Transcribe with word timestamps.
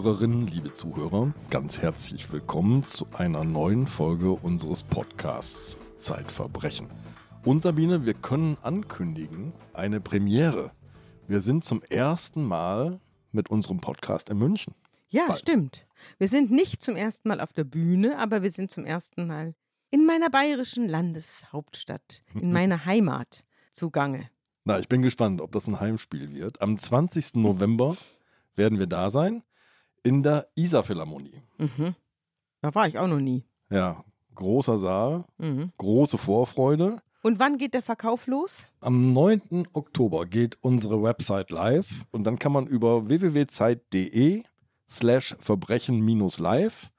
Liebe 0.00 0.12
Zuhörerinnen, 0.14 0.46
liebe 0.46 0.72
Zuhörer, 0.72 1.34
ganz 1.50 1.82
herzlich 1.82 2.32
willkommen 2.32 2.82
zu 2.82 3.06
einer 3.12 3.44
neuen 3.44 3.86
Folge 3.86 4.30
unseres 4.30 4.82
Podcasts 4.82 5.78
Zeitverbrechen. 5.98 6.88
Und 7.44 7.60
Sabine, 7.60 8.06
wir 8.06 8.14
können 8.14 8.56
ankündigen, 8.62 9.52
eine 9.74 10.00
Premiere. 10.00 10.72
Wir 11.28 11.42
sind 11.42 11.66
zum 11.66 11.82
ersten 11.82 12.44
Mal 12.48 12.98
mit 13.32 13.50
unserem 13.50 13.82
Podcast 13.82 14.30
in 14.30 14.38
München. 14.38 14.74
Ja, 15.10 15.26
Bald. 15.26 15.40
stimmt. 15.40 15.86
Wir 16.16 16.28
sind 16.28 16.50
nicht 16.50 16.82
zum 16.82 16.96
ersten 16.96 17.28
Mal 17.28 17.38
auf 17.38 17.52
der 17.52 17.64
Bühne, 17.64 18.16
aber 18.16 18.42
wir 18.42 18.52
sind 18.52 18.70
zum 18.70 18.86
ersten 18.86 19.26
Mal 19.26 19.54
in 19.90 20.06
meiner 20.06 20.30
bayerischen 20.30 20.88
Landeshauptstadt, 20.88 22.22
in 22.32 22.52
meiner 22.54 22.86
Heimat 22.86 23.44
zugange. 23.70 24.30
Na, 24.64 24.78
ich 24.78 24.88
bin 24.88 25.02
gespannt, 25.02 25.42
ob 25.42 25.52
das 25.52 25.66
ein 25.66 25.78
Heimspiel 25.78 26.32
wird. 26.32 26.62
Am 26.62 26.78
20. 26.78 27.34
November 27.34 27.98
werden 28.56 28.78
wir 28.78 28.86
da 28.86 29.10
sein 29.10 29.42
in 30.02 30.22
der 30.22 30.48
Isar-Philharmonie. 30.54 31.42
Mhm. 31.58 31.94
Da 32.62 32.74
war 32.74 32.86
ich 32.88 32.98
auch 32.98 33.06
noch 33.06 33.20
nie. 33.20 33.44
Ja, 33.70 34.04
großer 34.34 34.78
Saal, 34.78 35.24
Mhm. 35.38 35.72
große 35.78 36.18
Vorfreude. 36.18 37.00
Und 37.22 37.38
wann 37.38 37.58
geht 37.58 37.74
der 37.74 37.82
Verkauf 37.82 38.26
los? 38.26 38.66
Am 38.80 39.12
9. 39.12 39.64
Oktober 39.74 40.24
geht 40.26 40.56
unsere 40.62 41.02
Website 41.02 41.50
live 41.50 42.04
und 42.12 42.24
dann 42.24 42.38
kann 42.38 42.52
man 42.52 42.66
über 42.66 43.08
www.zeit.de 43.08 44.42
slash 44.90 45.36
verbrechen-live 45.38 46.90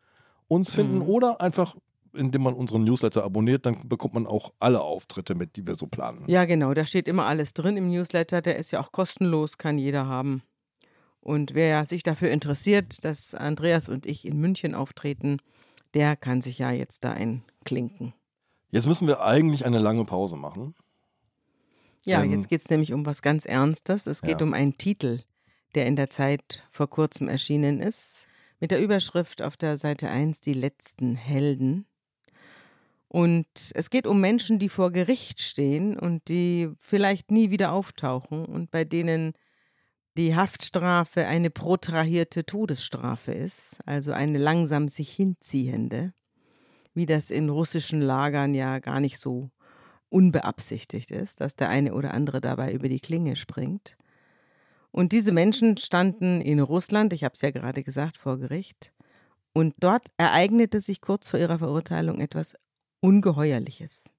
uns 0.47 0.73
finden 0.73 0.97
Mhm. 0.99 1.01
oder 1.09 1.41
einfach, 1.41 1.75
indem 2.13 2.43
man 2.43 2.53
unseren 2.53 2.83
Newsletter 2.83 3.23
abonniert, 3.23 3.65
dann 3.65 3.87
bekommt 3.87 4.13
man 4.13 4.27
auch 4.27 4.53
alle 4.59 4.81
Auftritte 4.81 5.33
mit, 5.33 5.55
die 5.55 5.65
wir 5.65 5.75
so 5.75 5.87
planen. 5.87 6.23
Ja, 6.27 6.45
genau. 6.45 6.73
Da 6.73 6.85
steht 6.85 7.07
immer 7.07 7.25
alles 7.25 7.53
drin 7.53 7.77
im 7.77 7.89
Newsletter. 7.89 8.41
Der 8.41 8.57
ist 8.57 8.71
ja 8.71 8.79
auch 8.81 8.91
kostenlos, 8.91 9.57
kann 9.57 9.77
jeder 9.77 10.05
haben. 10.07 10.43
Und 11.21 11.53
wer 11.53 11.85
sich 11.85 12.03
dafür 12.03 12.31
interessiert, 12.31 13.05
dass 13.05 13.33
Andreas 13.35 13.87
und 13.89 14.05
ich 14.05 14.25
in 14.25 14.37
München 14.39 14.73
auftreten, 14.75 15.37
der 15.93 16.15
kann 16.15 16.41
sich 16.41 16.57
ja 16.59 16.71
jetzt 16.71 17.03
da 17.03 17.13
einklinken. 17.13 18.13
Jetzt 18.71 18.87
müssen 18.87 19.07
wir 19.07 19.21
eigentlich 19.21 19.65
eine 19.65 19.79
lange 19.79 20.03
Pause 20.05 20.35
machen. 20.35 20.73
Ja, 22.05 22.21
Denn- 22.21 22.31
jetzt 22.31 22.49
geht 22.49 22.61
es 22.61 22.69
nämlich 22.69 22.93
um 22.93 23.05
was 23.05 23.21
ganz 23.21 23.45
Ernstes. 23.45 24.07
Es 24.07 24.21
geht 24.21 24.39
Ja. 24.39 24.45
um 24.47 24.53
einen 24.53 24.77
Titel, 24.77 25.19
der 25.75 25.85
in 25.85 25.95
der 25.95 26.09
Zeit 26.09 26.63
vor 26.71 26.89
kurzem 26.89 27.27
erschienen 27.27 27.79
ist, 27.79 28.27
mit 28.59 28.71
der 28.71 28.81
Überschrift 28.81 29.41
auf 29.41 29.57
der 29.57 29.77
Seite 29.77 30.09
1 30.09 30.41
Die 30.41 30.53
letzten 30.53 31.15
Helden. 31.15 31.85
Und 33.07 33.71
es 33.75 33.89
geht 33.89 34.07
um 34.07 34.21
Menschen, 34.21 34.57
die 34.57 34.69
vor 34.69 34.91
Gericht 34.91 35.41
stehen 35.41 35.97
und 35.99 36.27
die 36.29 36.69
vielleicht 36.79 37.29
nie 37.29 37.49
wieder 37.51 37.73
auftauchen 37.73 38.45
und 38.45 38.71
bei 38.71 38.85
denen 38.85 39.33
die 40.17 40.35
Haftstrafe 40.35 41.25
eine 41.25 41.49
protrahierte 41.49 42.45
Todesstrafe 42.45 43.31
ist, 43.31 43.79
also 43.85 44.11
eine 44.11 44.37
langsam 44.37 44.89
sich 44.89 45.11
hinziehende, 45.11 46.13
wie 46.93 47.05
das 47.05 47.31
in 47.31 47.49
russischen 47.49 48.01
Lagern 48.01 48.53
ja 48.53 48.79
gar 48.79 48.99
nicht 48.99 49.19
so 49.19 49.51
unbeabsichtigt 50.09 51.11
ist, 51.11 51.39
dass 51.39 51.55
der 51.55 51.69
eine 51.69 51.93
oder 51.93 52.13
andere 52.13 52.41
dabei 52.41 52.73
über 52.73 52.89
die 52.89 52.99
Klinge 52.99 53.37
springt. 53.37 53.97
Und 54.91 55.13
diese 55.13 55.31
Menschen 55.31 55.77
standen 55.77 56.41
in 56.41 56.59
Russland, 56.59 57.13
ich 57.13 57.23
habe 57.23 57.33
es 57.33 57.41
ja 57.41 57.51
gerade 57.51 57.81
gesagt, 57.81 58.17
vor 58.17 58.37
Gericht. 58.37 58.91
Und 59.53 59.73
dort 59.79 60.07
ereignete 60.17 60.81
sich 60.81 60.99
kurz 60.99 61.29
vor 61.29 61.39
ihrer 61.39 61.59
Verurteilung 61.59 62.19
etwas 62.19 62.55
Ungeheuerliches. 62.99 64.09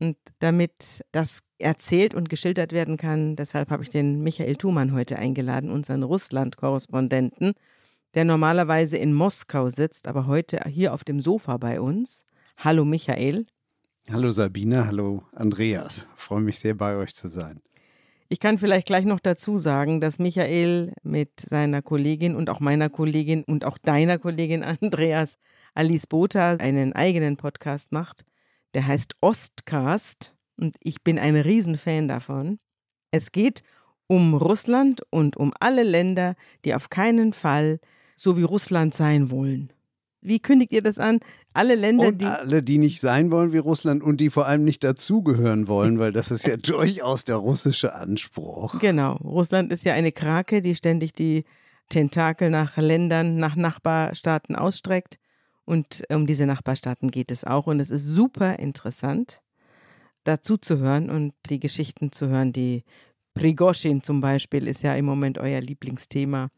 Und 0.00 0.16
damit 0.40 1.04
das 1.12 1.40
erzählt 1.58 2.14
und 2.14 2.28
geschildert 2.28 2.72
werden 2.72 2.96
kann, 2.96 3.36
deshalb 3.36 3.70
habe 3.70 3.82
ich 3.82 3.90
den 3.90 4.22
Michael 4.22 4.56
Thumann 4.56 4.92
heute 4.92 5.18
eingeladen, 5.18 5.70
unseren 5.70 6.02
Russland-Korrespondenten, 6.02 7.54
der 8.14 8.24
normalerweise 8.24 8.96
in 8.96 9.14
Moskau 9.14 9.68
sitzt, 9.68 10.08
aber 10.08 10.26
heute 10.26 10.60
hier 10.68 10.92
auf 10.92 11.04
dem 11.04 11.20
Sofa 11.20 11.56
bei 11.56 11.80
uns. 11.80 12.24
Hallo 12.56 12.84
Michael. 12.84 13.46
Hallo 14.10 14.30
Sabine, 14.30 14.86
hallo 14.86 15.22
Andreas. 15.32 16.06
Freue 16.16 16.42
mich 16.42 16.58
sehr, 16.58 16.74
bei 16.74 16.96
euch 16.96 17.14
zu 17.14 17.28
sein. 17.28 17.62
Ich 18.28 18.40
kann 18.40 18.58
vielleicht 18.58 18.86
gleich 18.86 19.04
noch 19.04 19.20
dazu 19.20 19.58
sagen, 19.58 20.00
dass 20.00 20.18
Michael 20.18 20.92
mit 21.02 21.40
seiner 21.40 21.82
Kollegin 21.82 22.34
und 22.34 22.50
auch 22.50 22.60
meiner 22.60 22.90
Kollegin 22.90 23.44
und 23.44 23.64
auch 23.64 23.78
deiner 23.78 24.18
Kollegin 24.18 24.64
Andreas 24.82 25.38
Alice 25.74 26.06
Botha 26.06 26.56
einen 26.56 26.92
eigenen 26.94 27.36
Podcast 27.36 27.92
macht. 27.92 28.24
Der 28.74 28.86
heißt 28.86 29.14
Ostcast 29.20 30.34
und 30.56 30.76
ich 30.80 31.02
bin 31.02 31.18
ein 31.18 31.36
Riesenfan 31.36 32.08
davon. 32.08 32.58
Es 33.10 33.32
geht 33.32 33.62
um 34.06 34.34
Russland 34.34 35.02
und 35.10 35.36
um 35.36 35.52
alle 35.60 35.82
Länder, 35.82 36.34
die 36.64 36.74
auf 36.74 36.90
keinen 36.90 37.32
Fall 37.32 37.80
so 38.16 38.36
wie 38.36 38.42
Russland 38.42 38.94
sein 38.94 39.30
wollen. 39.30 39.72
Wie 40.20 40.40
kündigt 40.40 40.72
ihr 40.72 40.82
das 40.82 40.98
an? 40.98 41.20
Alle 41.52 41.74
Länder, 41.74 42.08
Und 42.08 42.20
die. 42.20 42.24
alle, 42.24 42.62
die 42.62 42.78
nicht 42.78 43.00
sein 43.00 43.30
wollen 43.30 43.52
wie 43.52 43.58
Russland 43.58 44.02
und 44.02 44.20
die 44.20 44.30
vor 44.30 44.46
allem 44.46 44.64
nicht 44.64 44.82
dazugehören 44.82 45.68
wollen, 45.68 45.98
weil 45.98 46.12
das 46.12 46.30
ist 46.30 46.46
ja 46.46 46.56
durchaus 46.56 47.24
der 47.24 47.36
russische 47.36 47.94
Anspruch. 47.94 48.78
Genau. 48.78 49.16
Russland 49.16 49.70
ist 49.70 49.84
ja 49.84 49.92
eine 49.92 50.12
Krake, 50.12 50.62
die 50.62 50.74
ständig 50.74 51.12
die 51.12 51.44
Tentakel 51.90 52.50
nach 52.50 52.76
Ländern, 52.78 53.36
nach 53.36 53.54
Nachbarstaaten 53.54 54.56
ausstreckt. 54.56 55.18
Und 55.64 56.04
um 56.10 56.26
diese 56.26 56.46
Nachbarstaaten 56.46 57.10
geht 57.10 57.30
es 57.30 57.44
auch. 57.44 57.66
Und 57.66 57.80
es 57.80 57.90
ist 57.90 58.04
super 58.04 58.58
interessant, 58.58 59.42
dazu 60.24 60.56
zu 60.56 60.78
hören 60.78 61.10
und 61.10 61.34
die 61.46 61.60
Geschichten 61.60 62.12
zu 62.12 62.28
hören. 62.28 62.52
Die 62.52 62.84
Prigoshin 63.34 64.02
zum 64.02 64.20
Beispiel 64.20 64.66
ist 64.66 64.82
ja 64.82 64.94
im 64.94 65.04
Moment 65.04 65.38
euer 65.38 65.60
Lieblingsthema. 65.60 66.48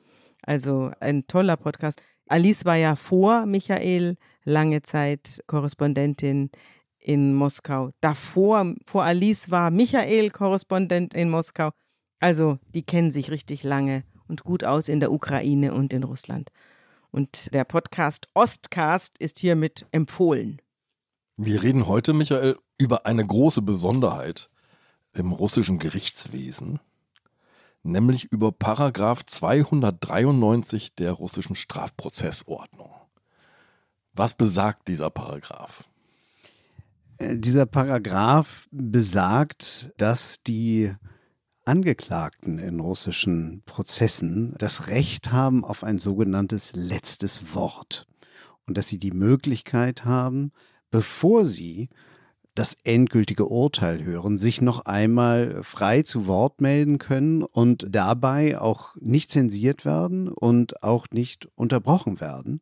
Also 0.43 0.91
ein 1.01 1.27
toller 1.27 1.57
Podcast. 1.57 2.01
Alice 2.29 2.65
war 2.65 2.77
ja 2.77 2.97
vor 2.97 3.47
Michael 3.47 4.17
lange 4.45 4.83
Zeit 4.83 5.43
Korrespondentin 5.47 6.51
in 6.99 7.35
Moskau. 7.35 7.91
Davor, 8.01 8.75
vor 8.85 9.05
Alice 9.05 9.51
war 9.51 9.71
Michael 9.71 10.31
Korrespondent 10.31 11.15
in 11.15 11.31
Moskau. 11.31 11.71
Also 12.19 12.59
die 12.75 12.83
kennen 12.83 13.13
sich 13.13 13.31
richtig 13.31 13.63
lange 13.63 14.03
und 14.27 14.43
gut 14.43 14.65
aus 14.65 14.89
in 14.89 15.01
der 15.01 15.13
Ukraine 15.13 15.73
und 15.73 15.93
in 15.93 16.03
Russland. 16.03 16.51
Und 17.17 17.55
der 17.55 17.65
Podcast 17.65 18.29
Ostcast 18.35 19.17
ist 19.17 19.39
hiermit 19.39 19.87
empfohlen. 19.91 20.61
Wir 21.39 21.63
reden 21.63 21.87
heute, 21.87 22.13
Michael, 22.13 22.59
über 22.77 23.07
eine 23.07 23.25
große 23.25 23.63
Besonderheit 23.63 24.51
im 25.15 25.33
russischen 25.33 25.79
Gerichtswesen, 25.79 26.79
nämlich 27.83 28.25
über 28.25 28.53
Paragraph 28.53 29.25
293 29.25 30.95
der 30.95 31.13
russischen 31.13 31.57
Strafprozessordnung. 31.57 32.93
Was 34.13 34.35
besagt 34.35 34.87
dieser 34.87 35.09
Paragraph? 35.09 35.85
Äh, 37.17 37.39
Dieser 37.39 37.65
Paragraph 37.65 38.69
besagt, 38.71 39.91
dass 39.97 40.43
die 40.43 40.95
Angeklagten 41.67 42.61
in 42.61 42.79
russischen 42.79 43.63
Prozessen 43.67 44.55
das 44.59 44.87
Recht 44.87 45.33
haben 45.33 45.65
auf 45.65 45.83
ein 45.83 45.99
sogenanntes 45.99 46.73
letztes 46.75 47.55
Wort 47.57 48.07
und 48.67 48.79
dass 48.79 48.87
sie 48.89 48.99
die 48.99 49.11
Möglichkeit 49.11 50.05
haben, 50.05 50.53
bevor 50.93 51.45
sie 51.45 51.89
das 52.55 52.77
endgültige 52.85 53.47
Urteil 53.47 54.05
hören, 54.05 54.39
sich 54.39 54.63
noch 54.63 54.87
einmal 54.87 55.63
frei 55.65 56.03
zu 56.03 56.29
Wort 56.29 56.61
melden 56.61 56.99
können 56.99 57.43
und 57.43 57.87
dabei 57.91 58.61
auch 58.61 58.95
nicht 59.01 59.33
zensiert 59.33 59.85
werden 59.85 60.29
und 60.29 60.85
auch 60.85 61.09
nicht 61.11 61.49
unterbrochen 61.57 62.21
werden. 62.21 62.61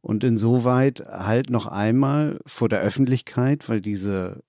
Und 0.00 0.22
insoweit 0.22 1.00
halt 1.06 1.50
noch 1.50 1.66
einmal 1.66 2.38
vor 2.46 2.68
der 2.68 2.80
Öffentlichkeit, 2.80 3.68
weil 3.68 3.80
diese 3.80 4.44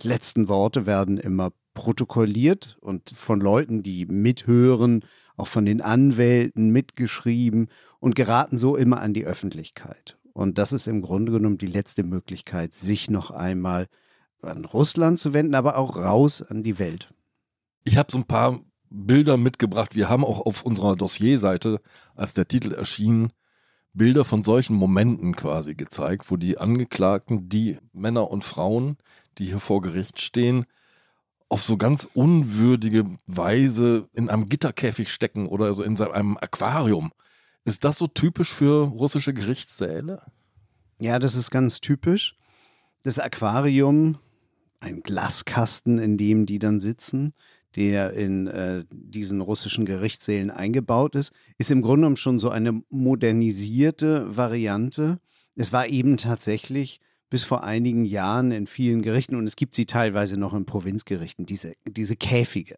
letzten 0.00 0.48
Worte 0.48 0.86
werden 0.86 1.18
immer 1.18 1.52
protokolliert 1.74 2.78
und 2.80 3.10
von 3.10 3.40
Leuten, 3.40 3.82
die 3.82 4.06
mithören, 4.06 5.04
auch 5.36 5.48
von 5.48 5.64
den 5.64 5.80
Anwälten 5.80 6.70
mitgeschrieben 6.70 7.68
und 8.00 8.14
geraten 8.14 8.56
so 8.56 8.76
immer 8.76 9.00
an 9.00 9.12
die 9.12 9.24
Öffentlichkeit. 9.24 10.16
Und 10.32 10.58
das 10.58 10.72
ist 10.72 10.86
im 10.86 11.02
Grunde 11.02 11.32
genommen 11.32 11.58
die 11.58 11.66
letzte 11.66 12.04
Möglichkeit, 12.04 12.72
sich 12.72 13.10
noch 13.10 13.30
einmal 13.30 13.86
an 14.42 14.64
Russland 14.64 15.18
zu 15.18 15.32
wenden, 15.32 15.54
aber 15.54 15.76
auch 15.76 15.96
raus 15.96 16.42
an 16.42 16.62
die 16.62 16.78
Welt. 16.78 17.12
Ich 17.84 17.96
habe 17.96 18.10
so 18.10 18.18
ein 18.18 18.26
paar 18.26 18.60
Bilder 18.90 19.36
mitgebracht. 19.36 19.94
Wir 19.94 20.08
haben 20.08 20.24
auch 20.24 20.40
auf 20.40 20.62
unserer 20.62 20.96
Dossierseite, 20.96 21.80
als 22.14 22.34
der 22.34 22.46
Titel 22.46 22.72
erschien, 22.72 23.32
Bilder 23.92 24.24
von 24.24 24.42
solchen 24.42 24.74
Momenten 24.74 25.36
quasi 25.36 25.74
gezeigt, 25.74 26.30
wo 26.30 26.36
die 26.36 26.58
Angeklagten, 26.58 27.48
die 27.48 27.78
Männer 27.92 28.30
und 28.30 28.44
Frauen, 28.44 28.96
die 29.38 29.46
hier 29.46 29.60
vor 29.60 29.80
Gericht 29.80 30.20
stehen, 30.20 30.66
auf 31.54 31.62
so 31.62 31.76
ganz 31.76 32.08
unwürdige 32.14 33.04
Weise 33.28 34.08
in 34.12 34.28
einem 34.28 34.46
Gitterkäfig 34.46 35.08
stecken 35.08 35.46
oder 35.46 35.72
so 35.72 35.84
in 35.84 35.96
einem 36.00 36.36
Aquarium. 36.36 37.12
Ist 37.64 37.84
das 37.84 37.98
so 37.98 38.08
typisch 38.08 38.52
für 38.52 38.88
russische 38.88 39.32
Gerichtssäle? 39.32 40.20
Ja, 40.98 41.20
das 41.20 41.36
ist 41.36 41.52
ganz 41.52 41.80
typisch. 41.80 42.34
Das 43.04 43.20
Aquarium, 43.20 44.18
ein 44.80 45.04
Glaskasten, 45.04 46.00
in 46.00 46.18
dem 46.18 46.44
die 46.44 46.58
dann 46.58 46.80
sitzen, 46.80 47.34
der 47.76 48.14
in 48.14 48.48
äh, 48.48 48.84
diesen 48.90 49.40
russischen 49.40 49.84
Gerichtssälen 49.84 50.50
eingebaut 50.50 51.14
ist, 51.14 51.32
ist 51.56 51.70
im 51.70 51.82
Grunde 51.82 51.98
genommen 52.00 52.16
schon 52.16 52.40
so 52.40 52.50
eine 52.50 52.82
modernisierte 52.90 54.36
Variante. 54.36 55.20
Es 55.54 55.72
war 55.72 55.86
eben 55.86 56.16
tatsächlich 56.16 57.00
bis 57.30 57.44
vor 57.44 57.64
einigen 57.64 58.04
Jahren 58.04 58.52
in 58.52 58.66
vielen 58.66 59.02
Gerichten 59.02 59.36
und 59.36 59.46
es 59.46 59.56
gibt 59.56 59.74
sie 59.74 59.86
teilweise 59.86 60.36
noch 60.36 60.54
in 60.54 60.66
Provinzgerichten, 60.66 61.46
diese, 61.46 61.74
diese 61.86 62.16
Käfige, 62.16 62.76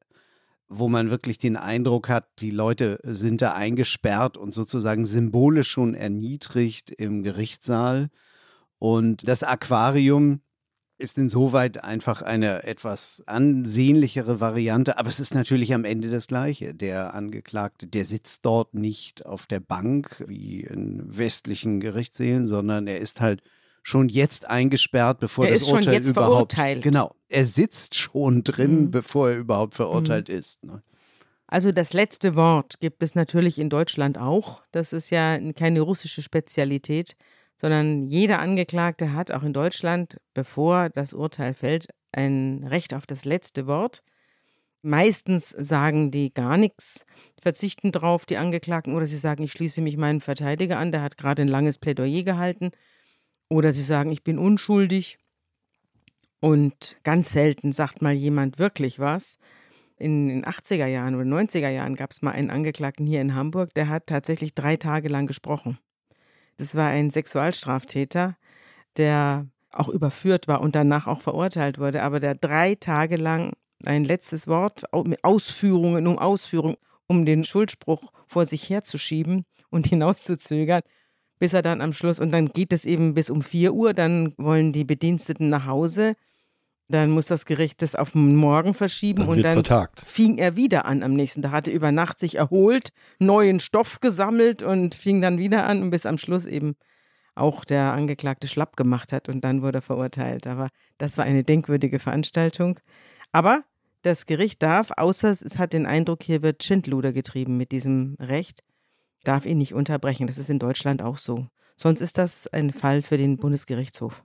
wo 0.68 0.88
man 0.88 1.10
wirklich 1.10 1.38
den 1.38 1.56
Eindruck 1.56 2.08
hat, 2.08 2.26
die 2.40 2.50
Leute 2.50 2.98
sind 3.02 3.42
da 3.42 3.54
eingesperrt 3.54 4.36
und 4.36 4.54
sozusagen 4.54 5.04
symbolisch 5.04 5.70
schon 5.70 5.94
erniedrigt 5.94 6.90
im 6.90 7.22
Gerichtssaal. 7.22 8.08
Und 8.78 9.26
das 9.28 9.42
Aquarium 9.42 10.40
ist 10.98 11.18
insoweit 11.18 11.84
einfach 11.84 12.22
eine 12.22 12.64
etwas 12.64 13.22
ansehnlichere 13.26 14.40
Variante, 14.40 14.98
aber 14.98 15.08
es 15.08 15.20
ist 15.20 15.34
natürlich 15.34 15.74
am 15.74 15.84
Ende 15.84 16.10
das 16.10 16.26
Gleiche. 16.26 16.74
Der 16.74 17.14
Angeklagte, 17.14 17.86
der 17.86 18.04
sitzt 18.04 18.46
dort 18.46 18.74
nicht 18.74 19.26
auf 19.26 19.46
der 19.46 19.60
Bank 19.60 20.24
wie 20.26 20.60
in 20.60 21.02
westlichen 21.06 21.80
Gerichtssälen, 21.80 22.46
sondern 22.46 22.86
er 22.86 23.00
ist 23.00 23.20
halt 23.20 23.42
schon 23.86 24.08
jetzt 24.08 24.50
eingesperrt, 24.50 25.20
bevor 25.20 25.46
er 25.46 25.52
das 25.52 25.62
Urteil 25.62 25.84
schon 25.84 25.92
jetzt 25.92 26.08
überhaupt. 26.08 26.54
Verurteilt. 26.54 26.82
Genau, 26.82 27.14
er 27.28 27.46
sitzt 27.46 27.94
schon 27.94 28.42
drin, 28.42 28.86
Mhm. 28.86 28.90
bevor 28.90 29.30
er 29.30 29.36
überhaupt 29.36 29.76
verurteilt 29.76 30.28
Mhm. 30.28 30.34
ist. 30.34 30.64
Ne? 30.64 30.82
Also 31.46 31.70
das 31.70 31.92
letzte 31.92 32.34
Wort 32.34 32.80
gibt 32.80 33.04
es 33.04 33.14
natürlich 33.14 33.60
in 33.60 33.70
Deutschland 33.70 34.18
auch. 34.18 34.62
Das 34.72 34.92
ist 34.92 35.10
ja 35.10 35.38
keine 35.52 35.82
russische 35.82 36.20
Spezialität, 36.20 37.16
sondern 37.56 38.08
jeder 38.08 38.40
Angeklagte 38.40 39.12
hat 39.12 39.30
auch 39.30 39.44
in 39.44 39.52
Deutschland, 39.52 40.16
bevor 40.34 40.88
das 40.90 41.12
Urteil 41.12 41.54
fällt, 41.54 41.86
ein 42.10 42.64
Recht 42.68 42.92
auf 42.92 43.06
das 43.06 43.24
letzte 43.24 43.68
Wort. 43.68 44.02
Meistens 44.82 45.50
sagen 45.50 46.10
die 46.10 46.34
gar 46.34 46.56
nichts, 46.56 47.06
verzichten 47.40 47.92
drauf, 47.92 48.26
die 48.26 48.36
Angeklagten, 48.36 48.96
oder 48.96 49.06
sie 49.06 49.16
sagen, 49.16 49.44
ich 49.44 49.52
schließe 49.52 49.80
mich 49.80 49.96
meinem 49.96 50.20
Verteidiger 50.20 50.78
an, 50.78 50.90
der 50.90 51.02
hat 51.02 51.16
gerade 51.16 51.42
ein 51.42 51.48
langes 51.48 51.78
Plädoyer 51.78 52.24
gehalten. 52.24 52.72
Oder 53.48 53.72
sie 53.72 53.82
sagen, 53.82 54.10
ich 54.10 54.24
bin 54.24 54.38
unschuldig. 54.38 55.18
Und 56.40 56.96
ganz 57.02 57.32
selten 57.32 57.72
sagt 57.72 58.02
mal 58.02 58.14
jemand 58.14 58.58
wirklich 58.58 58.98
was. 58.98 59.38
In 59.98 60.28
den 60.28 60.44
80er 60.44 60.86
Jahren 60.86 61.14
oder 61.14 61.24
90er 61.24 61.70
Jahren 61.70 61.96
gab 61.96 62.10
es 62.10 62.20
mal 62.20 62.32
einen 62.32 62.50
Angeklagten 62.50 63.06
hier 63.06 63.22
in 63.22 63.34
Hamburg, 63.34 63.72
der 63.74 63.88
hat 63.88 64.06
tatsächlich 64.06 64.54
drei 64.54 64.76
Tage 64.76 65.08
lang 65.08 65.26
gesprochen. 65.26 65.78
Das 66.58 66.74
war 66.74 66.88
ein 66.88 67.10
Sexualstraftäter, 67.10 68.36
der 68.98 69.46
auch 69.72 69.88
überführt 69.88 70.48
war 70.48 70.60
und 70.60 70.74
danach 70.74 71.06
auch 71.06 71.20
verurteilt 71.20 71.78
wurde, 71.78 72.02
aber 72.02 72.20
der 72.20 72.34
drei 72.34 72.74
Tage 72.74 73.16
lang 73.16 73.52
ein 73.84 74.04
letztes 74.04 74.46
Wort, 74.46 74.84
mit 75.04 75.22
Ausführungen 75.24 76.06
um 76.06 76.18
Ausführung, 76.18 76.76
um 77.06 77.24
den 77.24 77.44
Schuldspruch 77.44 78.12
vor 78.26 78.46
sich 78.46 78.68
herzuschieben 78.68 79.44
und 79.70 79.86
hinauszuzögern, 79.88 80.82
bis 81.38 81.52
er 81.52 81.62
dann 81.62 81.80
am 81.80 81.92
Schluss, 81.92 82.20
und 82.20 82.32
dann 82.32 82.48
geht 82.48 82.72
es 82.72 82.84
eben 82.84 83.14
bis 83.14 83.30
um 83.30 83.42
4 83.42 83.74
Uhr, 83.74 83.94
dann 83.94 84.32
wollen 84.36 84.72
die 84.72 84.84
Bediensteten 84.84 85.48
nach 85.48 85.66
Hause, 85.66 86.14
dann 86.88 87.10
muss 87.10 87.26
das 87.26 87.46
Gericht 87.46 87.82
das 87.82 87.94
auf 87.94 88.14
morgen 88.14 88.72
verschieben 88.72 89.22
Dann 89.22 89.28
und 89.28 89.42
dann 89.42 89.54
vertagt. 89.54 90.04
fing 90.06 90.38
er 90.38 90.56
wieder 90.56 90.84
an 90.86 91.02
am 91.02 91.14
nächsten 91.14 91.42
Tag, 91.42 91.52
hatte 91.52 91.70
über 91.70 91.90
Nacht 91.90 92.18
sich 92.18 92.36
erholt, 92.36 92.90
neuen 93.18 93.58
Stoff 93.60 94.00
gesammelt 94.00 94.62
und 94.62 94.94
fing 94.94 95.20
dann 95.20 95.38
wieder 95.38 95.66
an 95.66 95.82
und 95.82 95.90
bis 95.90 96.06
am 96.06 96.18
Schluss 96.18 96.46
eben 96.46 96.76
auch 97.34 97.64
der 97.64 97.92
Angeklagte 97.92 98.48
schlapp 98.48 98.76
gemacht 98.76 99.12
hat 99.12 99.28
und 99.28 99.42
dann 99.42 99.62
wurde 99.62 99.78
er 99.78 99.82
verurteilt. 99.82 100.46
Aber 100.46 100.68
das 100.96 101.18
war 101.18 101.24
eine 101.24 101.44
denkwürdige 101.44 101.98
Veranstaltung. 101.98 102.80
Aber 103.32 103.64
das 104.02 104.26
Gericht 104.26 104.62
darf, 104.62 104.90
außer 104.96 105.30
es 105.30 105.58
hat 105.58 105.72
den 105.72 105.86
Eindruck, 105.86 106.22
hier 106.22 106.42
wird 106.42 106.62
Schindluder 106.62 107.12
getrieben 107.12 107.56
mit 107.56 107.72
diesem 107.72 108.16
Recht, 108.20 108.62
darf 109.26 109.46
ihn 109.46 109.58
nicht 109.58 109.74
unterbrechen. 109.74 110.26
Das 110.26 110.38
ist 110.38 110.50
in 110.50 110.58
Deutschland 110.58 111.02
auch 111.02 111.16
so. 111.16 111.46
Sonst 111.76 112.00
ist 112.00 112.18
das 112.18 112.46
ein 112.48 112.70
Fall 112.70 113.02
für 113.02 113.18
den 113.18 113.36
Bundesgerichtshof. 113.36 114.24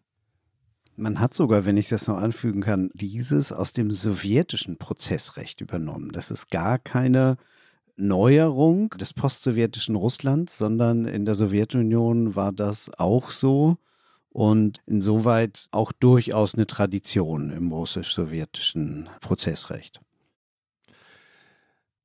Man 0.96 1.20
hat 1.20 1.34
sogar, 1.34 1.66
wenn 1.66 1.78
ich 1.78 1.90
das 1.90 2.08
noch 2.08 2.18
anfügen 2.18 2.62
kann, 2.62 2.92
dieses 2.94 3.52
aus 3.52 3.74
dem 3.74 3.92
sowjetischen 3.92 4.78
Prozessrecht 4.78 5.62
übernommen. 5.62 6.12
Das 6.12 6.32
ist 6.32 6.50
gar 6.50 6.80
keine 6.80 7.38
Neuerung 7.96 8.90
des 8.92 9.14
postsowjetischen 9.14 9.96
Russlands, 9.96 10.58
sondern 10.58 11.06
in 11.06 11.26
der 11.26 11.36
Sowjetunion 11.36 12.36
war 12.36 12.52
das 12.52 12.92
auch 12.98 13.32
so 13.32 13.78
und 14.30 14.82
insoweit 14.86 15.68
auch 15.72 15.92
durchaus 15.92 16.56
eine 16.56 16.68
Tradition 16.68 17.52
im 17.52 17.72
russisch-sowjetischen 17.72 19.10
Prozessrecht. 19.20 20.02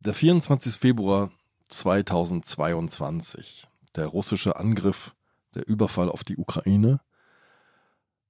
Der 0.00 0.14
24. 0.14 0.74
Februar 0.74 1.30
2022, 1.68 3.68
der 3.94 4.06
russische 4.06 4.56
Angriff, 4.56 5.14
der 5.54 5.68
Überfall 5.68 6.08
auf 6.08 6.24
die 6.24 6.36
Ukraine, 6.36 7.00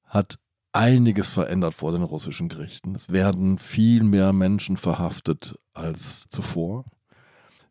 hat 0.04 0.38
einiges 0.72 1.30
verändert 1.30 1.74
vor 1.74 1.92
den 1.92 2.02
russischen 2.02 2.48
Gerichten. 2.48 2.94
Es 2.94 3.10
werden 3.10 3.58
viel 3.58 4.02
mehr 4.02 4.32
Menschen 4.32 4.76
verhaftet 4.76 5.58
als 5.74 6.28
zuvor. 6.28 6.84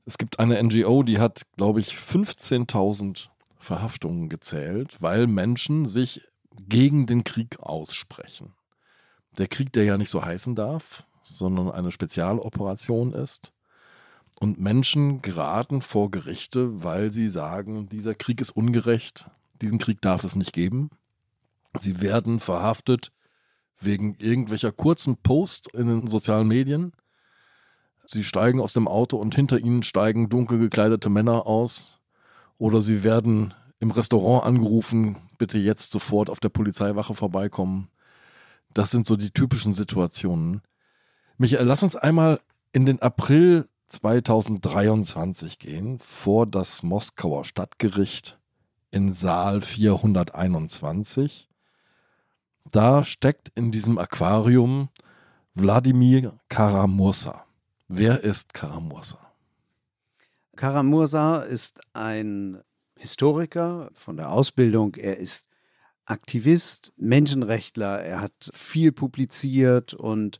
Es 0.06 0.18
gibt 0.18 0.40
eine 0.40 0.62
NGO, 0.62 1.04
die 1.04 1.20
hat, 1.20 1.44
glaube 1.56 1.80
ich, 1.80 1.96
15.000 1.96 3.30
Verhaftungen 3.58 4.30
gezählt, 4.30 5.02
weil 5.02 5.28
Menschen 5.28 5.86
sich 5.86 6.22
gegen 6.60 7.06
den 7.06 7.24
Krieg 7.24 7.60
aussprechen. 7.60 8.54
Der 9.38 9.48
Krieg, 9.48 9.74
der 9.74 9.84
ja 9.84 9.98
nicht 9.98 10.10
so 10.10 10.24
heißen 10.24 10.56
darf, 10.56 11.06
sondern 11.24 11.72
eine 11.72 11.92
Spezialoperation 11.92 13.14
ist. 13.14 13.52
Und 14.40 14.60
Menschen 14.60 15.22
geraten 15.22 15.82
vor 15.82 16.12
Gerichte, 16.12 16.84
weil 16.84 17.12
sie 17.12 17.30
sagen, 17.30 17.88
dieser 17.88 18.16
Krieg 18.16 18.42
ist 18.42 18.52
ungerecht, 18.52 19.30
diesen 19.62 19.78
Krieg 19.78 20.02
darf 20.02 20.24
es 20.24 20.36
nicht 20.36 20.54
geben. 20.54 20.90
Sie 21.78 22.02
werden 22.02 22.40
verhaftet 22.40 23.12
wegen 23.80 24.16
irgendwelcher 24.16 24.72
kurzen 24.72 25.18
Posts 25.18 25.70
in 25.74 25.88
den 25.88 26.08
sozialen 26.08 26.48
Medien. 26.48 26.94
Sie 28.06 28.24
steigen 28.24 28.60
aus 28.60 28.74
dem 28.74 28.88
Auto 28.88 29.18
und 29.18 29.36
hinter 29.36 29.58
ihnen 29.58 29.84
steigen 29.84 30.30
dunkel 30.30 30.60
gekleidete 30.60 31.10
Männer 31.10 31.48
aus. 31.48 32.00
Oder 32.58 32.82
sie 32.82 33.04
werden 33.04 33.54
im 33.80 33.92
Restaurant 33.92 34.46
angerufen, 34.46 35.18
bitte 35.38 35.58
jetzt 35.58 35.92
sofort 35.92 36.30
auf 36.30 36.40
der 36.40 36.50
Polizeiwache 36.50 37.16
vorbeikommen. 37.16 37.90
Das 38.74 38.92
sind 38.92 39.08
so 39.08 39.16
die 39.16 39.32
typischen 39.32 39.74
Situationen. 39.74 40.62
Michael, 41.38 41.66
lass 41.66 41.84
uns 41.84 41.96
einmal 41.96 42.40
in 42.72 42.86
den 42.86 43.02
April 43.02 43.68
2023 43.88 45.60
gehen, 45.60 46.00
vor 46.00 46.48
das 46.48 46.84
Moskauer 46.84 47.46
Stadtgericht 47.46 48.40
in 48.92 49.14
Saal 49.14 49.62
421. 49.62 51.50
Da 52.72 53.04
steckt 53.04 53.52
in 53.56 53.72
diesem 53.72 53.98
Aquarium 53.98 54.90
Wladimir 55.54 56.38
Karamursa. 56.50 57.46
Wer 57.88 58.24
ist 58.24 58.54
Karamursa? 58.54 59.20
Karamursa 60.56 61.42
ist 61.42 61.82
ein 61.94 62.62
Historiker 62.98 63.92
von 63.94 64.18
der 64.18 64.32
Ausbildung. 64.32 64.96
Er 64.96 65.18
ist 65.18 65.50
Aktivist, 66.06 66.94
Menschenrechtler. 66.98 68.02
Er 68.02 68.22
hat 68.22 68.50
viel 68.54 68.92
publiziert 68.92 69.94
und 69.94 70.40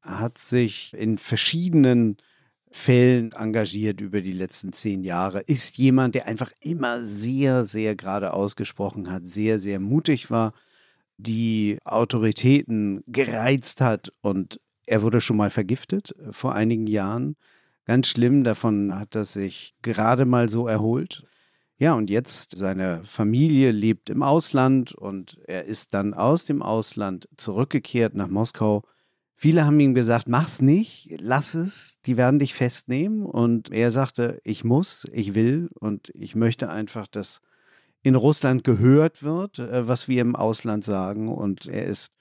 hat 0.00 0.38
sich 0.38 0.94
in 0.94 1.18
verschiedenen 1.18 2.16
Fällen 2.70 3.32
engagiert 3.32 4.00
über 4.00 4.20
die 4.20 4.32
letzten 4.32 4.72
zehn 4.72 5.02
Jahre. 5.02 5.40
Ist 5.40 5.78
jemand, 5.78 6.14
der 6.14 6.26
einfach 6.26 6.52
immer 6.60 7.04
sehr, 7.04 7.64
sehr 7.64 7.96
gerade 7.96 8.32
ausgesprochen 8.32 9.10
hat, 9.10 9.26
sehr, 9.26 9.58
sehr 9.58 9.80
mutig 9.80 10.30
war, 10.30 10.52
die 11.18 11.78
Autoritäten 11.84 13.02
gereizt 13.06 13.80
hat 13.80 14.12
und 14.20 14.60
er 14.86 15.02
wurde 15.02 15.20
schon 15.20 15.36
mal 15.36 15.50
vergiftet 15.50 16.14
äh, 16.18 16.32
vor 16.32 16.54
einigen 16.54 16.86
Jahren. 16.86 17.36
Ganz 17.84 18.08
schlimm, 18.08 18.44
davon 18.44 18.98
hat 18.98 19.14
er 19.14 19.24
sich 19.24 19.74
gerade 19.82 20.24
mal 20.24 20.48
so 20.48 20.66
erholt. 20.66 21.24
Ja, 21.78 21.94
und 21.94 22.08
jetzt 22.08 22.56
seine 22.56 23.02
Familie 23.04 23.70
lebt 23.70 24.08
im 24.08 24.22
Ausland 24.22 24.94
und 24.94 25.38
er 25.46 25.64
ist 25.64 25.92
dann 25.92 26.14
aus 26.14 26.46
dem 26.46 26.62
Ausland 26.62 27.28
zurückgekehrt 27.36 28.14
nach 28.14 28.28
Moskau. 28.28 28.82
Viele 29.38 29.66
haben 29.66 29.78
ihm 29.80 29.94
gesagt, 29.94 30.28
mach's 30.28 30.62
nicht, 30.62 31.14
lass 31.20 31.52
es, 31.52 32.00
die 32.06 32.16
werden 32.16 32.38
dich 32.38 32.54
festnehmen. 32.54 33.24
Und 33.24 33.70
er 33.70 33.90
sagte, 33.90 34.40
ich 34.44 34.64
muss, 34.64 35.06
ich 35.12 35.34
will 35.34 35.68
und 35.78 36.10
ich 36.14 36.34
möchte 36.34 36.70
einfach, 36.70 37.06
dass 37.06 37.42
in 38.02 38.14
Russland 38.14 38.64
gehört 38.64 39.22
wird, 39.22 39.58
äh, 39.58 39.86
was 39.86 40.08
wir 40.08 40.22
im 40.22 40.36
Ausland 40.36 40.84
sagen. 40.84 41.28
Und 41.28 41.66
er 41.66 41.84
ist 41.84 42.12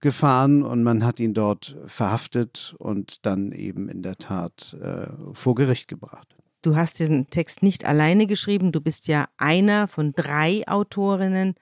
gefahren 0.00 0.62
und 0.62 0.82
man 0.82 1.04
hat 1.04 1.20
ihn 1.20 1.34
dort 1.34 1.76
verhaftet 1.86 2.74
und 2.78 3.26
dann 3.26 3.52
eben 3.52 3.88
in 3.88 4.02
der 4.02 4.16
Tat 4.16 4.76
äh, 4.80 5.08
vor 5.34 5.54
Gericht 5.54 5.88
gebracht. 5.88 6.36
Du 6.62 6.74
hast 6.74 6.98
diesen 7.00 7.28
Text 7.28 7.62
nicht 7.62 7.84
alleine 7.84 8.26
geschrieben, 8.26 8.72
du 8.72 8.80
bist 8.80 9.08
ja 9.08 9.26
einer 9.36 9.88
von 9.88 10.12
drei 10.12 10.66
Autorinnen. 10.66 11.54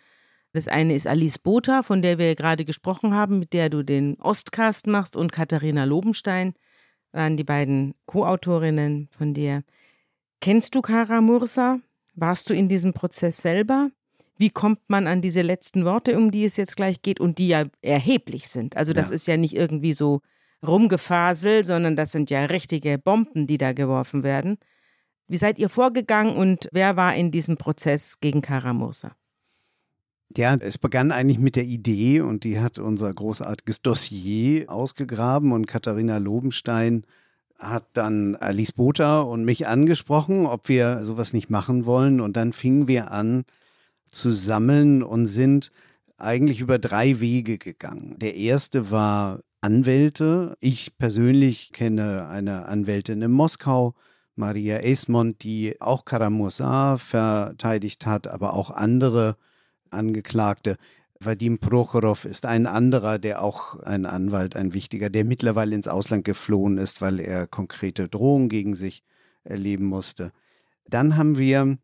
Das 0.54 0.68
eine 0.68 0.94
ist 0.94 1.08
Alice 1.08 1.40
Botha, 1.40 1.82
von 1.82 2.00
der 2.00 2.16
wir 2.16 2.36
gerade 2.36 2.64
gesprochen 2.64 3.12
haben, 3.12 3.40
mit 3.40 3.52
der 3.52 3.70
du 3.70 3.82
den 3.82 4.14
Ostcast 4.20 4.86
machst, 4.86 5.16
und 5.16 5.32
Katharina 5.32 5.82
Lobenstein. 5.82 6.54
waren 7.10 7.36
die 7.36 7.42
beiden 7.42 7.94
Co-Autorinnen 8.06 9.08
von 9.10 9.34
dir. 9.34 9.64
Kennst 10.40 10.76
du 10.76 10.80
Kara 10.80 11.20
Mursa? 11.20 11.80
Warst 12.14 12.48
du 12.48 12.54
in 12.54 12.68
diesem 12.68 12.92
Prozess 12.92 13.38
selber? 13.38 13.90
Wie 14.36 14.50
kommt 14.50 14.78
man 14.86 15.08
an 15.08 15.22
diese 15.22 15.42
letzten 15.42 15.84
Worte, 15.84 16.16
um 16.16 16.30
die 16.30 16.44
es 16.44 16.56
jetzt 16.56 16.76
gleich 16.76 17.02
geht 17.02 17.18
und 17.18 17.38
die 17.38 17.48
ja 17.48 17.64
erheblich 17.82 18.46
sind? 18.46 18.76
Also 18.76 18.92
das 18.92 19.08
ja. 19.08 19.14
ist 19.16 19.26
ja 19.26 19.36
nicht 19.36 19.56
irgendwie 19.56 19.92
so 19.92 20.20
rumgefasel, 20.64 21.64
sondern 21.64 21.96
das 21.96 22.12
sind 22.12 22.30
ja 22.30 22.44
richtige 22.44 22.96
Bomben, 22.98 23.48
die 23.48 23.58
da 23.58 23.72
geworfen 23.72 24.22
werden. 24.22 24.58
Wie 25.26 25.36
seid 25.36 25.58
ihr 25.58 25.68
vorgegangen 25.68 26.36
und 26.36 26.68
wer 26.70 26.94
war 26.94 27.12
in 27.16 27.32
diesem 27.32 27.56
Prozess 27.56 28.20
gegen 28.20 28.40
Kara 28.40 28.72
Mursa? 28.72 29.16
Ja, 30.36 30.56
es 30.56 30.78
begann 30.78 31.12
eigentlich 31.12 31.38
mit 31.38 31.54
der 31.54 31.64
Idee 31.64 32.20
und 32.20 32.42
die 32.42 32.58
hat 32.58 32.80
unser 32.80 33.12
großartiges 33.14 33.82
Dossier 33.82 34.68
ausgegraben 34.68 35.52
und 35.52 35.66
Katharina 35.66 36.18
Lobenstein 36.18 37.04
hat 37.56 37.86
dann 37.92 38.34
Alice 38.34 38.72
Botha 38.72 39.20
und 39.20 39.44
mich 39.44 39.68
angesprochen, 39.68 40.46
ob 40.46 40.68
wir 40.68 41.02
sowas 41.04 41.32
nicht 41.32 41.50
machen 41.50 41.86
wollen 41.86 42.20
und 42.20 42.36
dann 42.36 42.52
fingen 42.52 42.88
wir 42.88 43.12
an 43.12 43.44
zu 44.10 44.30
sammeln 44.30 45.04
und 45.04 45.28
sind 45.28 45.70
eigentlich 46.16 46.60
über 46.60 46.80
drei 46.80 47.20
Wege 47.20 47.56
gegangen. 47.58 48.16
Der 48.18 48.34
erste 48.34 48.90
war 48.90 49.40
Anwälte. 49.60 50.56
Ich 50.58 50.98
persönlich 50.98 51.72
kenne 51.72 52.26
eine 52.28 52.66
Anwältin 52.66 53.22
in 53.22 53.30
Moskau, 53.30 53.94
Maria 54.34 54.78
Esmond, 54.78 55.44
die 55.44 55.80
auch 55.80 56.04
Karamursa 56.04 56.98
verteidigt 56.98 58.04
hat, 58.04 58.26
aber 58.26 58.54
auch 58.54 58.70
andere 58.70 59.36
Angeklagte. 59.94 60.76
Vadim 61.20 61.58
Prochorov 61.58 62.24
ist 62.24 62.44
ein 62.44 62.66
anderer, 62.66 63.18
der 63.18 63.42
auch 63.42 63.80
ein 63.80 64.04
Anwalt, 64.04 64.56
ein 64.56 64.74
wichtiger, 64.74 65.10
der 65.10 65.24
mittlerweile 65.24 65.74
ins 65.74 65.88
Ausland 65.88 66.24
geflohen 66.24 66.76
ist, 66.76 67.00
weil 67.00 67.20
er 67.20 67.46
konkrete 67.46 68.08
Drohungen 68.08 68.48
gegen 68.48 68.74
sich 68.74 69.02
erleben 69.44 69.86
musste. 69.86 70.32
Dann 70.86 71.16
haben 71.16 71.38
wir 71.38 71.78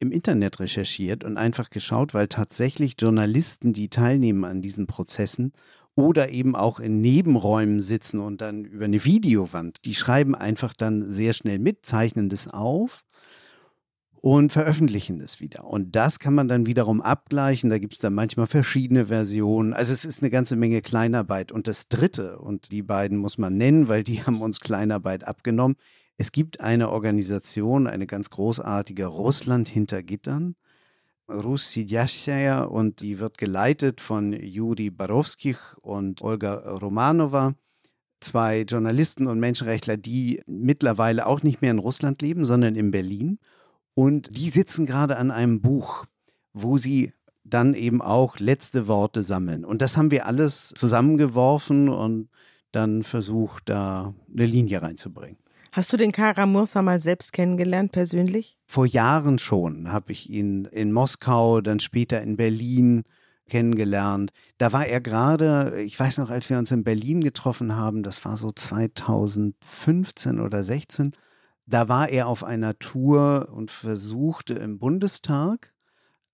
im 0.00 0.12
Internet 0.12 0.60
recherchiert 0.60 1.24
und 1.24 1.36
einfach 1.36 1.70
geschaut, 1.70 2.14
weil 2.14 2.28
tatsächlich 2.28 2.96
Journalisten, 2.98 3.72
die 3.72 3.88
teilnehmen 3.88 4.44
an 4.44 4.60
diesen 4.60 4.86
Prozessen 4.86 5.52
oder 5.94 6.30
eben 6.30 6.56
auch 6.56 6.80
in 6.80 7.00
Nebenräumen 7.00 7.80
sitzen 7.80 8.20
und 8.20 8.40
dann 8.40 8.64
über 8.64 8.84
eine 8.84 9.04
Videowand, 9.04 9.78
die 9.84 9.94
schreiben 9.94 10.34
einfach 10.34 10.74
dann 10.74 11.10
sehr 11.10 11.32
schnell 11.32 11.58
mit, 11.58 11.86
zeichnen 11.86 12.28
das 12.28 12.48
auf 12.48 13.04
und 14.24 14.52
veröffentlichen 14.52 15.20
es 15.20 15.38
wieder. 15.40 15.64
Und 15.64 15.94
das 15.94 16.18
kann 16.18 16.34
man 16.34 16.48
dann 16.48 16.64
wiederum 16.64 17.02
abgleichen. 17.02 17.68
Da 17.68 17.76
gibt 17.76 17.92
es 17.92 17.98
dann 17.98 18.14
manchmal 18.14 18.46
verschiedene 18.46 19.04
Versionen. 19.08 19.74
Also 19.74 19.92
es 19.92 20.06
ist 20.06 20.22
eine 20.22 20.30
ganze 20.30 20.56
Menge 20.56 20.80
Kleinarbeit. 20.80 21.52
Und 21.52 21.68
das 21.68 21.88
Dritte, 21.88 22.38
und 22.38 22.72
die 22.72 22.82
beiden 22.82 23.18
muss 23.18 23.36
man 23.36 23.58
nennen, 23.58 23.86
weil 23.86 24.02
die 24.02 24.22
haben 24.26 24.40
uns 24.40 24.60
Kleinarbeit 24.60 25.28
abgenommen. 25.28 25.76
Es 26.16 26.32
gibt 26.32 26.60
eine 26.60 26.88
Organisation, 26.88 27.86
eine 27.86 28.06
ganz 28.06 28.30
großartige 28.30 29.04
Russland 29.04 29.68
hinter 29.68 30.02
Gittern. 30.02 30.56
Rus 31.28 31.76
und 31.76 33.00
die 33.00 33.18
wird 33.18 33.36
geleitet 33.36 34.00
von 34.00 34.32
Juri 34.32 34.88
Barowskich 34.88 35.58
und 35.82 36.22
Olga 36.22 36.54
Romanova 36.54 37.52
zwei 38.20 38.62
Journalisten 38.62 39.26
und 39.26 39.38
Menschenrechtler, 39.38 39.98
die 39.98 40.40
mittlerweile 40.46 41.26
auch 41.26 41.42
nicht 41.42 41.60
mehr 41.60 41.72
in 41.72 41.78
Russland 41.78 42.22
leben, 42.22 42.46
sondern 42.46 42.74
in 42.74 42.90
Berlin. 42.90 43.38
Und 43.94 44.36
die 44.36 44.50
sitzen 44.50 44.86
gerade 44.86 45.16
an 45.16 45.30
einem 45.30 45.60
Buch, 45.60 46.04
wo 46.52 46.78
sie 46.78 47.12
dann 47.44 47.74
eben 47.74 48.00
auch 48.02 48.38
letzte 48.38 48.88
Worte 48.88 49.22
sammeln. 49.22 49.64
Und 49.64 49.82
das 49.82 49.96
haben 49.96 50.10
wir 50.10 50.26
alles 50.26 50.72
zusammengeworfen 50.74 51.88
und 51.88 52.28
dann 52.72 53.02
versucht, 53.02 53.68
da 53.68 54.14
eine 54.32 54.46
Linie 54.46 54.82
reinzubringen. 54.82 55.38
Hast 55.70 55.92
du 55.92 55.96
den 55.96 56.12
Kara 56.12 56.46
Mursa 56.46 56.82
mal 56.82 57.00
selbst 57.00 57.32
kennengelernt, 57.32 57.92
persönlich? 57.92 58.56
Vor 58.64 58.86
Jahren 58.86 59.38
schon 59.38 59.92
habe 59.92 60.12
ich 60.12 60.30
ihn 60.30 60.66
in 60.66 60.92
Moskau, 60.92 61.60
dann 61.60 61.80
später 61.80 62.22
in 62.22 62.36
Berlin 62.36 63.02
kennengelernt. 63.48 64.32
Da 64.58 64.72
war 64.72 64.86
er 64.86 65.00
gerade, 65.00 65.82
ich 65.82 65.98
weiß 65.98 66.18
noch, 66.18 66.30
als 66.30 66.48
wir 66.48 66.58
uns 66.58 66.70
in 66.70 66.84
Berlin 66.84 67.22
getroffen 67.22 67.76
haben, 67.76 68.02
das 68.02 68.24
war 68.24 68.36
so 68.36 68.52
2015 68.52 70.40
oder 70.40 70.64
16, 70.64 71.12
da 71.66 71.88
war 71.88 72.08
er 72.08 72.28
auf 72.28 72.44
einer 72.44 72.78
Tour 72.78 73.48
und 73.52 73.70
versuchte 73.70 74.54
im 74.54 74.78
Bundestag, 74.78 75.72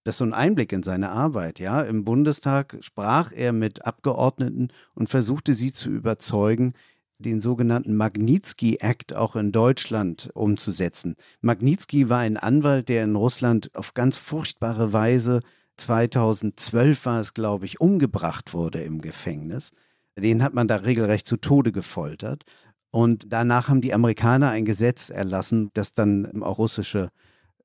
das 0.05 0.15
ist 0.15 0.19
so 0.19 0.25
ein 0.25 0.35
Einblick 0.35 0.73
in 0.73 0.83
seine 0.83 1.11
Arbeit, 1.11 1.59
ja, 1.59 1.83
im 1.83 2.05
Bundestag 2.05 2.79
sprach 2.81 3.33
er 3.33 3.53
mit 3.53 3.85
Abgeordneten 3.85 4.69
und 4.95 5.09
versuchte 5.09 5.55
sie 5.55 5.73
zu 5.73 5.91
überzeugen, 5.91 6.75
den 7.19 7.41
sogenannten 7.41 7.97
Magnitsky 7.97 8.77
Act 8.81 9.15
auch 9.15 9.37
in 9.37 9.53
Deutschland 9.53 10.31
umzusetzen. 10.35 11.17
Magnitsky 11.43 12.09
war 12.09 12.21
ein 12.21 12.37
Anwalt, 12.39 12.89
der 12.89 13.05
in 13.05 13.15
Russland 13.15 13.71
auf 13.75 13.95
ganz 13.95 14.17
furchtbare 14.17 14.93
Weise 14.93 15.41
2012 15.77 17.07
war 17.07 17.21
es, 17.21 17.35
glaube 17.35 17.67
ich, 17.67 17.81
umgebracht 17.81 18.53
wurde 18.53 18.83
im 18.83 19.01
Gefängnis. 19.01 19.73
Den 20.19 20.43
hat 20.43 20.55
man 20.55 20.69
da 20.69 20.77
regelrecht 20.77 21.27
zu 21.27 21.37
Tode 21.37 21.73
gefoltert. 21.73 22.45
Und 22.91 23.33
danach 23.33 23.69
haben 23.69 23.81
die 23.81 23.95
Amerikaner 23.95 24.51
ein 24.51 24.65
Gesetz 24.65 25.11
erlassen, 25.11 25.71
das 25.75 25.93
dann 25.93 26.43
auch 26.43 26.59
russische 26.59 27.11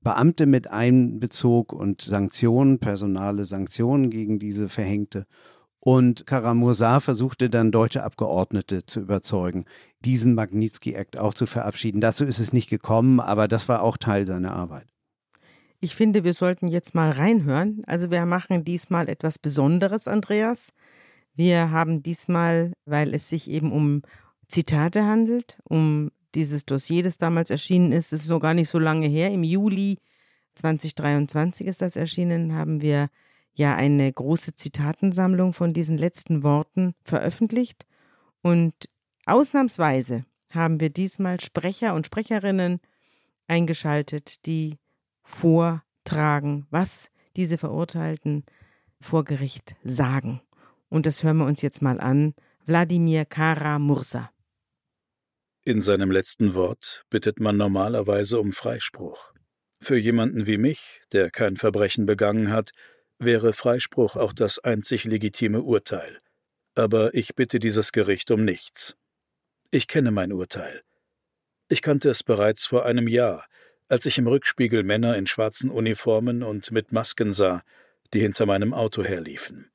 Beamte 0.01 0.45
mit 0.45 0.69
einbezog 0.69 1.73
und 1.73 2.03
Sanktionen, 2.03 2.79
personale 2.79 3.43
Sanktionen 3.43 4.11
gegen 4.11 4.37
diese 4.37 4.69
verhängte. 4.69 5.25
Und 5.79 6.25
Karamursa 6.25 6.99
versuchte 6.99 7.49
dann 7.49 7.71
deutsche 7.71 8.03
Abgeordnete 8.03 8.85
zu 8.85 9.01
überzeugen, 9.01 9.65
diesen 10.03 10.35
Magnitsky 10.35 10.93
Act 10.93 11.17
auch 11.17 11.33
zu 11.33 11.47
verabschieden. 11.47 12.01
Dazu 12.01 12.25
ist 12.25 12.39
es 12.39 12.53
nicht 12.53 12.69
gekommen, 12.69 13.19
aber 13.19 13.47
das 13.47 13.67
war 13.67 13.81
auch 13.81 13.97
Teil 13.97 14.27
seiner 14.27 14.53
Arbeit. 14.53 14.87
Ich 15.79 15.95
finde, 15.95 16.23
wir 16.23 16.33
sollten 16.33 16.67
jetzt 16.67 16.95
mal 16.95 17.11
reinhören. 17.11 17.83
Also 17.85 18.09
wir 18.09 18.25
machen 18.25 18.63
diesmal 18.63 19.09
etwas 19.09 19.37
Besonderes, 19.37 20.07
Andreas. 20.07 20.71
Wir 21.35 21.71
haben 21.71 22.01
diesmal, 22.01 22.73
weil 22.85 23.13
es 23.13 23.29
sich 23.29 23.49
eben 23.49 23.71
um 23.71 24.01
Zitate 24.47 25.05
handelt, 25.05 25.57
um 25.63 26.11
dieses 26.35 26.65
Dossier, 26.65 27.03
das 27.03 27.17
damals 27.17 27.49
erschienen 27.49 27.91
ist. 27.91 28.13
Ist 28.13 28.29
noch 28.29 28.39
gar 28.39 28.53
nicht 28.53 28.69
so 28.69 28.79
lange 28.79 29.07
her. 29.07 29.31
Im 29.31 29.43
Juli 29.43 29.99
2023 30.55 31.67
ist 31.67 31.81
das 31.81 31.95
erschienen, 31.95 32.53
haben 32.53 32.81
wir 32.81 33.09
ja 33.53 33.75
eine 33.75 34.11
große 34.11 34.55
Zitatensammlung 34.55 35.53
von 35.53 35.73
diesen 35.73 35.97
letzten 35.97 36.43
Worten 36.43 36.93
veröffentlicht. 37.03 37.85
Und 38.41 38.73
ausnahmsweise 39.25 40.25
haben 40.51 40.79
wir 40.79 40.89
diesmal 40.89 41.39
Sprecher 41.39 41.93
und 41.93 42.05
Sprecherinnen 42.05 42.79
eingeschaltet, 43.47 44.45
die 44.45 44.77
vortragen, 45.23 46.67
was 46.69 47.11
diese 47.35 47.57
Verurteilten 47.57 48.43
vor 49.01 49.23
Gericht 49.23 49.75
sagen. 49.83 50.41
Und 50.89 51.05
das 51.05 51.23
hören 51.23 51.37
wir 51.37 51.45
uns 51.45 51.61
jetzt 51.61 51.81
mal 51.81 51.99
an. 51.99 52.33
Wladimir 52.65 53.25
Kara 53.25 53.79
Mursa. 53.79 54.31
In 55.67 55.81
seinem 55.81 56.11
letzten 56.11 56.53
Wort 56.53 57.05
bittet 57.09 57.39
man 57.39 57.57
normalerweise 57.57 58.39
um 58.39 58.53
Freispruch. 58.53 59.33
Für 59.81 59.97
jemanden 59.97 60.45
wie 60.45 60.59
mich, 60.59 61.01
der 61.11 61.31
kein 61.31 61.57
Verbrechen 61.57 62.05
begangen 62.05 62.51
hat, 62.51 62.69
wäre 63.17 63.51
Freispruch 63.51 64.15
auch 64.15 64.31
das 64.31 64.59
einzig 64.59 65.05
legitime 65.05 65.63
Urteil. 65.63 66.19
Aber 66.75 67.15
ich 67.15 67.33
bitte 67.33 67.57
dieses 67.57 67.91
Gericht 67.91 68.29
um 68.29 68.45
nichts. 68.45 68.95
Ich 69.71 69.87
kenne 69.87 70.11
mein 70.11 70.31
Urteil. 70.31 70.83
Ich 71.67 71.81
kannte 71.81 72.11
es 72.11 72.21
bereits 72.21 72.67
vor 72.67 72.85
einem 72.85 73.07
Jahr, 73.07 73.43
als 73.87 74.05
ich 74.05 74.19
im 74.19 74.27
Rückspiegel 74.27 74.83
Männer 74.83 75.17
in 75.17 75.25
schwarzen 75.25 75.71
Uniformen 75.71 76.43
und 76.43 76.69
mit 76.69 76.91
Masken 76.91 77.33
sah, 77.33 77.63
die 78.13 78.19
hinter 78.19 78.45
meinem 78.45 78.71
Auto 78.71 79.03
herliefen. 79.03 79.71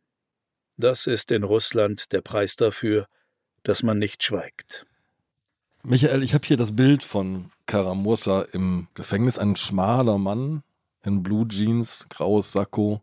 Das 0.76 1.08
ist 1.08 1.32
in 1.32 1.42
Russland 1.42 2.12
der 2.12 2.20
Preis 2.20 2.54
dafür, 2.54 3.06
dass 3.64 3.82
man 3.82 3.98
nicht 3.98 4.22
schweigt. 4.22 4.86
Michael, 5.82 6.22
ich 6.22 6.34
habe 6.34 6.46
hier 6.46 6.58
das 6.58 6.76
Bild 6.76 7.02
von 7.02 7.50
Karamursa 7.64 8.42
im 8.52 8.88
Gefängnis. 8.92 9.38
Ein 9.38 9.56
schmaler 9.56 10.18
Mann 10.18 10.62
in 11.02 11.22
Blue 11.22 11.48
Jeans, 11.48 12.06
graues 12.10 12.52
Sakko, 12.52 13.00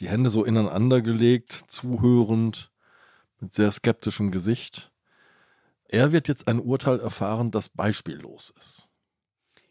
die 0.00 0.08
Hände 0.08 0.30
so 0.30 0.42
ineinander 0.42 1.02
gelegt, 1.02 1.64
zuhörend, 1.66 2.70
mit 3.38 3.52
sehr 3.52 3.70
skeptischem 3.70 4.30
Gesicht. 4.30 4.90
Er 5.88 6.10
wird 6.10 6.26
jetzt 6.28 6.48
ein 6.48 6.58
Urteil 6.58 7.00
erfahren, 7.00 7.50
das 7.50 7.68
beispiellos 7.68 8.52
ist. 8.58 8.88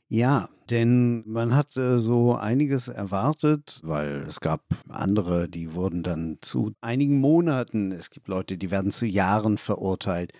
Ja, 0.07 0.49
denn 0.69 1.23
man 1.27 1.55
hat 1.55 1.75
äh, 1.77 1.97
so 1.97 2.35
einiges 2.35 2.87
erwartet, 2.87 3.79
weil 3.83 4.23
es 4.27 4.39
gab 4.39 4.61
andere, 4.87 5.49
die 5.49 5.73
wurden 5.73 6.03
dann 6.03 6.37
zu 6.41 6.73
einigen 6.79 7.19
Monaten, 7.19 7.91
es 7.91 8.11
gibt 8.11 8.27
Leute, 8.27 8.55
die 8.59 8.69
werden 8.69 8.91
zu 8.91 9.07
Jahren 9.07 9.57
verurteilt. 9.57 10.31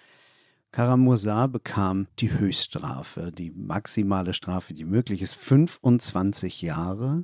Karamursa 0.75 1.47
bekam 1.47 2.07
die 2.19 2.33
Höchststrafe, 2.33 3.31
die 3.31 3.49
maximale 3.49 4.33
Strafe, 4.33 4.73
die 4.73 4.83
möglich 4.83 5.21
ist, 5.21 5.33
25 5.35 6.61
Jahre. 6.61 7.23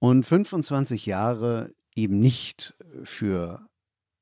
Und 0.00 0.24
25 0.24 1.06
Jahre 1.06 1.72
eben 1.94 2.18
nicht 2.18 2.74
für 3.04 3.64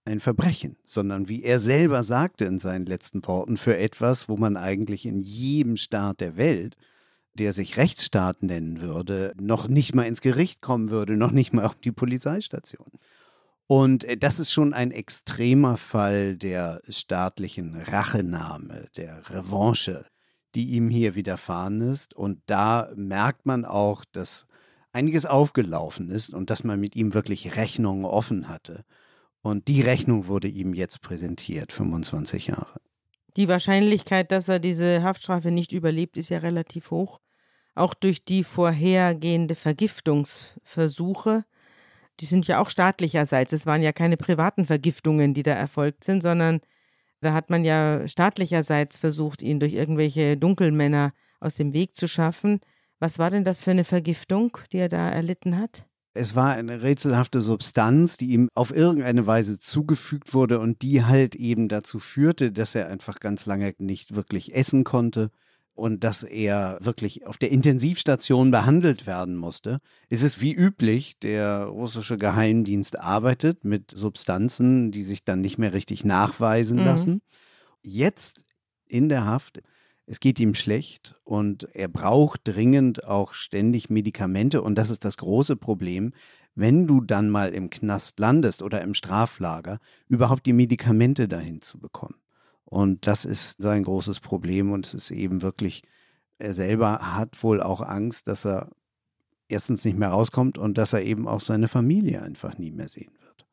ein 0.05 0.21
Verbrechen, 0.21 0.77
sondern 0.85 1.31
wie 1.31 1.45
er 1.45 1.59
selber 1.59 2.05
sagte 2.05 2.45
in 2.45 2.59
seinen 2.59 2.85
letzten 2.85 3.27
Worten, 3.27 3.57
für 3.57 3.79
etwas, 3.79 4.29
wo 4.29 4.37
man 4.37 4.59
eigentlich 4.59 5.07
in 5.07 5.19
jedem 5.19 5.79
Staat 5.79 6.21
der 6.21 6.37
Welt, 6.37 6.77
der 7.33 7.55
sich 7.55 7.79
Rechtsstaat 7.79 8.43
nennen 8.43 8.83
würde, 8.83 9.33
noch 9.41 9.67
nicht 9.67 9.95
mal 9.95 10.03
ins 10.03 10.21
Gericht 10.21 10.61
kommen 10.61 10.91
würde, 10.91 11.17
noch 11.17 11.31
nicht 11.31 11.55
mal 11.55 11.65
auf 11.65 11.77
die 11.77 11.91
Polizeistation. 11.91 12.91
Und 13.67 14.05
äh, 14.05 14.17
das 14.17 14.39
ist 14.39 14.53
schon 14.53 14.73
ein 14.73 14.91
extremer 14.91 15.77
Fall 15.77 16.37
der 16.37 16.81
staatlichen 16.89 17.77
Rachenahme, 17.77 18.87
der 18.97 19.29
Revanche, 19.31 20.07
die 20.55 20.71
ihm 20.71 20.89
hier 20.89 21.15
widerfahren 21.15 21.81
ist. 21.81 22.15
Und 22.15 22.41
da 22.47 22.91
merkt 22.95 23.47
man 23.47 23.65
auch, 23.65 24.05
dass 24.13 24.47
einiges 24.93 25.27
aufgelaufen 25.27 26.11
ist 26.11 26.31
und 26.31 26.51
dass 26.51 26.65
man 26.65 26.81
mit 26.81 26.97
ihm 26.97 27.13
wirklich 27.13 27.57
Rechnungen 27.57 28.05
offen 28.05 28.49
hatte. 28.49 28.85
Und 29.43 29.69
die 29.69 29.83
Rechnung 29.83 30.27
wurde 30.27 30.49
ihm 30.49 30.75
jetzt 30.75 31.03
präsentiert, 31.03 31.73
25 31.73 32.49
Jahre. 32.49 32.81
Die 33.37 33.49
Wahrscheinlichkeit, 33.49 34.33
dass 34.33 34.49
er 34.49 34.59
diese 34.59 35.03
Haftstrafe 35.03 35.51
nicht 35.51 35.73
überlebt, 35.73 36.17
ist 36.17 36.31
ja 36.31 36.39
relativ 36.39 36.91
hoch. 36.91 37.21
Auch 37.75 37.93
durch 37.93 38.25
die 38.25 38.43
vorhergehende 38.43 39.55
Vergiftungsversuche. 39.55 41.45
Die 42.21 42.27
sind 42.27 42.47
ja 42.47 42.61
auch 42.61 42.71
staatlicherseits. 42.71 43.53
Es 43.53 43.67
waren 43.67 43.83
ja 43.83 43.93
keine 43.93 44.17
privaten 44.17 44.65
Vergiftungen, 44.65 45.35
die 45.35 45.43
da 45.43 45.53
erfolgt 45.53 46.05
sind, 46.05 46.23
sondern 46.23 46.61
da 47.21 47.33
hat 47.33 47.51
man 47.51 47.65
ja 47.65 48.07
staatlicherseits 48.07 48.97
versucht, 48.97 49.43
ihn 49.43 49.61
durch 49.61 49.75
irgendwelche 49.75 50.37
Dunkelmänner 50.37 51.13
aus 51.41 51.57
dem 51.57 51.73
Weg 51.73 51.97
zu 51.97 52.09
schaffen. 52.09 52.61
Was 52.99 53.19
war 53.19 53.31
denn 53.31 53.45
das 53.45 53.61
für 53.61 53.71
eine 53.71 53.85
Vergiftung, 53.85 54.59
die 54.73 54.79
er 54.79 54.89
da 54.89 55.11
erlitten 55.11 55.59
hat? 55.59 55.87
Es 56.15 56.35
war 56.35 56.55
eine 56.55 56.83
rätselhafte 56.83 57.43
Substanz, 57.43 58.17
die 58.17 58.31
ihm 58.31 58.49
auf 58.55 58.75
irgendeine 58.75 59.27
Weise 59.27 59.59
zugefügt 59.59 60.33
wurde 60.33 60.61
und 60.61 60.81
die 60.81 61.05
halt 61.05 61.35
eben 61.35 61.69
dazu 61.69 61.99
führte, 61.99 62.53
dass 62.53 62.75
er 62.75 62.89
einfach 62.89 63.21
ganz 63.21 63.45
lange 63.45 63.75
nicht 63.79 64.15
wirklich 64.15 64.55
essen 64.55 64.85
konnte 64.85 65.31
und 65.77 66.03
dass 66.03 66.23
er 66.23 66.79
wirklich 66.81 67.27
auf 67.27 67.39
der 67.39 67.53
Intensivstation 67.53 68.51
behandelt 68.51 69.07
werden 69.07 69.37
musste. 69.37 69.79
Es 70.09 70.23
ist 70.23 70.41
wie 70.41 70.53
üblich, 70.53 71.19
der 71.21 71.67
russische 71.67 72.19
Geheimdienst 72.19 72.99
arbeitet 72.99 73.65
mit 73.65 73.93
Substanzen, 73.95 74.91
die 74.91 75.05
sich 75.05 75.25
dann 75.25 75.41
nicht 75.41 75.59
mehr 75.59 75.73
richtig 75.73 76.05
nachweisen 76.05 76.79
mhm. 76.79 76.85
lassen. 76.85 77.23
Jetzt 77.83 78.45
in 78.89 79.09
der 79.09 79.27
Haft 79.27 79.63
es 80.09 80.21
geht 80.21 80.39
ihm 80.39 80.55
schlecht 80.55 81.17
und 81.25 81.69
er 81.75 81.89
braucht 81.89 82.43
dringend 82.45 83.05
auch 83.05 83.33
ständig 83.33 83.91
Medikamente 83.91 84.63
und 84.63 84.77
das 84.77 84.91
ist 84.91 85.05
das 85.05 85.17
große 85.17 85.57
Problem, 85.57 86.13
wenn 86.55 86.87
du 86.87 87.01
dann 87.01 87.29
mal 87.29 87.53
im 87.53 87.71
Knast 87.71 88.21
landest 88.21 88.63
oder 88.63 88.81
im 88.83 88.95
Straflager, 88.95 89.79
überhaupt 90.09 90.47
die 90.47 90.53
Medikamente 90.53 91.27
dahin 91.27 91.61
zu 91.61 91.79
bekommen. 91.79 92.15
Und 92.67 93.07
das 93.07 93.25
ist 93.25 93.57
sein 93.59 93.85
großes 93.85 94.21
Problem 94.21 94.73
und 94.73 94.87
es 94.87 94.95
ist 94.95 95.11
eben 95.13 95.41
wirklich, 95.41 95.83
er 96.39 96.53
selber 96.53 96.99
hat 97.15 97.43
wohl 97.43 97.63
auch 97.63 97.81
Angst, 97.81 98.29
dass 98.29 98.45
er 98.45 98.71
erstens 99.49 99.85
nicht 99.85 99.97
mehr 99.97 100.11
rauskommt 100.11 100.59
und 100.59 100.77
dass 100.77 100.93
er 100.93 101.03
eben 101.03 101.29
auch 101.29 101.41
seine 101.41 101.69
Familie 101.69 102.23
einfach 102.23 102.59
nie 102.59 102.73
mehr 102.73 102.89
sehen 102.89 103.13
wird. 103.21 103.47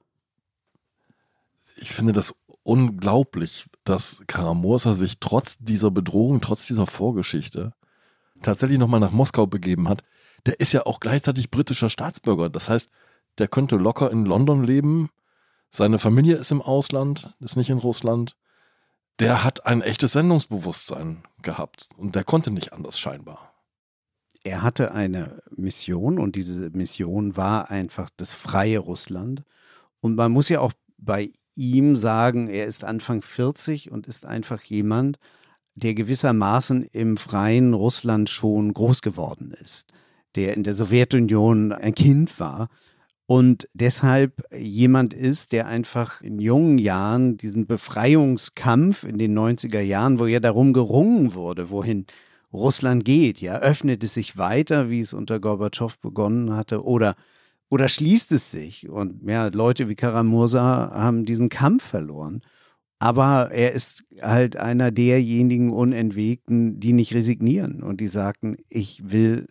Ich 1.78 1.92
finde 1.92 2.12
das 2.12 2.36
unglaublich, 2.64 3.68
dass 3.84 4.24
Karamursa 4.28 4.96
sich 4.96 5.20
trotz 5.20 5.58
dieser 5.60 5.92
Bedrohung, 5.92 6.42
trotz 6.42 6.66
dieser 6.68 6.88
Vorgeschichte 6.88 7.74
tatsächlich 8.42 8.80
nochmal 8.80 9.00
nach 9.00 9.12
Moskau 9.12 9.46
begeben 9.48 9.88
hat. 9.88 10.04
Der 10.46 10.60
ist 10.60 10.74
ja 10.74 10.86
auch 10.86 11.00
gleichzeitig 11.00 11.52
britischer 11.52 11.90
Staatsbürger. 11.90 12.50
Das 12.50 12.68
heißt, 12.68 12.90
der 13.38 13.48
könnte 13.48 13.78
locker 13.78 14.12
in 14.12 14.26
London 14.26 14.64
leben. 14.64 15.10
Seine 15.72 16.00
Familie 16.00 16.36
ist 16.36 16.52
im 16.52 16.62
Ausland, 16.62 17.34
ist 17.40 17.56
nicht 17.56 17.70
in 17.70 17.78
Russland. 17.78 18.36
Der 19.20 19.44
hat 19.44 19.66
ein 19.66 19.82
echtes 19.82 20.14
Sendungsbewusstsein 20.14 21.24
gehabt 21.42 21.90
und 21.98 22.16
der 22.16 22.24
konnte 22.24 22.52
nicht 22.52 22.74
anders 22.74 23.00
scheinbar. 23.00 23.54
Er 24.44 24.62
hatte 24.62 24.94
eine 24.94 25.42
Mission 25.56 26.20
und 26.20 26.36
diese 26.36 26.70
Mission 26.72 27.38
war 27.38 27.70
einfach 27.72 28.10
das 28.18 28.34
freie 28.34 28.80
Russland. 28.80 29.44
Und 30.02 30.16
man 30.16 30.32
muss 30.32 30.50
ja 30.50 30.60
auch 30.60 30.74
bei 30.98 31.32
ihm 31.56 31.96
sagen, 31.96 32.48
er 32.48 32.66
ist 32.66 32.84
Anfang 32.84 33.22
40 33.22 33.92
und 33.92 34.08
ist 34.08 34.26
einfach 34.26 34.62
jemand, 34.64 35.20
der 35.76 35.94
gewissermaßen 35.94 36.84
im 36.84 37.18
freien 37.18 37.74
Russland 37.74 38.30
schon 38.30 38.74
groß 38.74 39.02
geworden 39.02 39.52
ist, 39.52 39.94
der 40.36 40.56
in 40.56 40.64
der 40.64 40.74
Sowjetunion 40.74 41.72
ein 41.72 41.96
Kind 41.96 42.40
war 42.40 42.70
und 43.26 43.70
deshalb 43.74 44.44
jemand 44.54 45.14
ist, 45.14 45.52
der 45.54 45.68
einfach 45.68 46.22
in 46.22 46.40
jungen 46.40 46.78
Jahren 46.78 47.38
diesen 47.38 47.68
Befreiungskampf 47.68 49.04
in 49.04 49.18
den 49.18 49.38
90er 49.38 49.80
Jahren, 49.80 50.20
wo 50.20 50.26
ja 50.26 50.40
darum 50.40 50.74
gerungen 50.74 51.34
wurde, 51.34 51.70
wohin 51.70 52.06
Russland 52.52 53.06
geht, 53.06 53.42
ja, 53.42 53.60
öffnet 53.60 54.04
es 54.04 54.14
sich 54.14 54.38
weiter, 54.38 54.90
wie 54.90 55.00
es 55.02 55.14
unter 55.14 55.40
Gorbatschow 55.40 55.98
begonnen 56.00 56.56
hatte, 56.56 56.84
oder 56.84 57.16
oder 57.74 57.90
schließt 57.90 58.32
es 58.34 58.52
sich? 58.52 58.88
Und 58.88 59.28
ja, 59.28 59.48
Leute 59.48 59.90
wie 59.90 59.96
Karamursa 59.96 60.92
haben 60.94 61.26
diesen 61.26 61.50
Kampf 61.50 61.84
verloren. 61.84 62.42
Aber 63.00 63.50
er 63.52 63.72
ist 63.72 64.04
halt 64.22 64.58
einer 64.58 64.92
derjenigen 64.92 65.74
Unentwegten, 65.74 66.80
die 66.80 66.94
nicht 66.94 67.16
resignieren 67.16 67.82
und 67.82 68.00
die 68.00 68.10
sagten, 68.10 68.58
ich 68.70 69.02
will, 69.04 69.48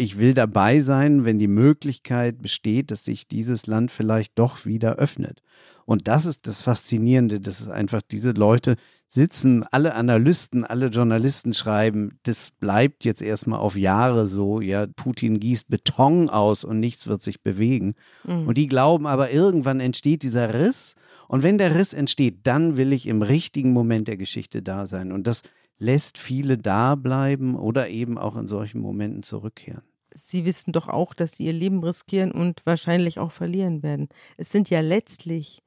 ich 0.00 0.18
will 0.18 0.32
dabei 0.34 0.80
sein, 0.80 1.24
wenn 1.24 1.38
die 1.38 1.46
Möglichkeit 1.46 2.40
besteht, 2.40 2.90
dass 2.90 3.04
sich 3.04 3.28
dieses 3.28 3.66
Land 3.66 3.90
vielleicht 3.90 4.38
doch 4.38 4.64
wieder 4.64 4.96
öffnet. 4.96 5.42
Und 5.84 6.08
das 6.08 6.24
ist 6.24 6.46
das 6.46 6.62
Faszinierende, 6.62 7.40
dass 7.40 7.60
es 7.60 7.68
einfach 7.68 8.00
diese 8.00 8.30
Leute 8.30 8.76
sitzen, 9.08 9.64
alle 9.72 9.94
Analysten, 9.94 10.64
alle 10.64 10.86
Journalisten 10.86 11.52
schreiben, 11.52 12.18
das 12.22 12.50
bleibt 12.52 13.04
jetzt 13.04 13.22
erstmal 13.22 13.58
auf 13.58 13.76
Jahre 13.76 14.28
so, 14.28 14.60
ja, 14.60 14.86
Putin 14.86 15.40
gießt 15.40 15.68
Beton 15.68 16.30
aus 16.30 16.64
und 16.64 16.80
nichts 16.80 17.06
wird 17.06 17.22
sich 17.22 17.42
bewegen. 17.42 17.94
Mhm. 18.24 18.46
Und 18.46 18.56
die 18.56 18.68
glauben 18.68 19.06
aber, 19.06 19.32
irgendwann 19.32 19.80
entsteht 19.80 20.22
dieser 20.22 20.54
Riss. 20.54 20.94
Und 21.28 21.42
wenn 21.42 21.58
der 21.58 21.74
Riss 21.74 21.92
entsteht, 21.92 22.38
dann 22.44 22.76
will 22.76 22.92
ich 22.92 23.06
im 23.06 23.22
richtigen 23.22 23.72
Moment 23.72 24.08
der 24.08 24.16
Geschichte 24.16 24.62
da 24.62 24.86
sein. 24.86 25.12
Und 25.12 25.26
das 25.26 25.42
lässt 25.78 26.18
viele 26.18 26.56
da 26.56 26.94
bleiben 26.94 27.56
oder 27.56 27.88
eben 27.88 28.16
auch 28.16 28.36
in 28.36 28.46
solchen 28.46 28.80
Momenten 28.80 29.22
zurückkehren. 29.22 29.82
Sie 30.12 30.44
wissen 30.44 30.72
doch 30.72 30.88
auch, 30.88 31.14
dass 31.14 31.36
Sie 31.36 31.46
Ihr 31.46 31.52
Leben 31.52 31.82
riskieren 31.82 32.32
und 32.32 32.64
wahrscheinlich 32.64 33.18
auch 33.18 33.32
verlieren 33.32 33.82
werden. 33.82 34.08
Es 34.36 34.50
sind 34.50 34.70
ja 34.70 34.80
letztlich 34.80 35.62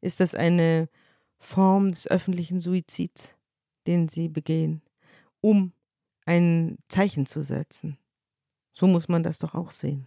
ist 0.00 0.20
das 0.20 0.34
eine 0.34 0.88
Form 1.38 1.90
des 1.90 2.06
öffentlichen 2.06 2.60
Suizids, 2.60 3.34
den 3.86 4.08
sie 4.08 4.28
begehen, 4.28 4.82
um 5.40 5.72
ein 6.24 6.78
Zeichen 6.88 7.26
zu 7.26 7.42
setzen. 7.42 7.98
So 8.72 8.86
muss 8.86 9.08
man 9.08 9.22
das 9.22 9.38
doch 9.38 9.54
auch 9.54 9.70
sehen. 9.70 10.06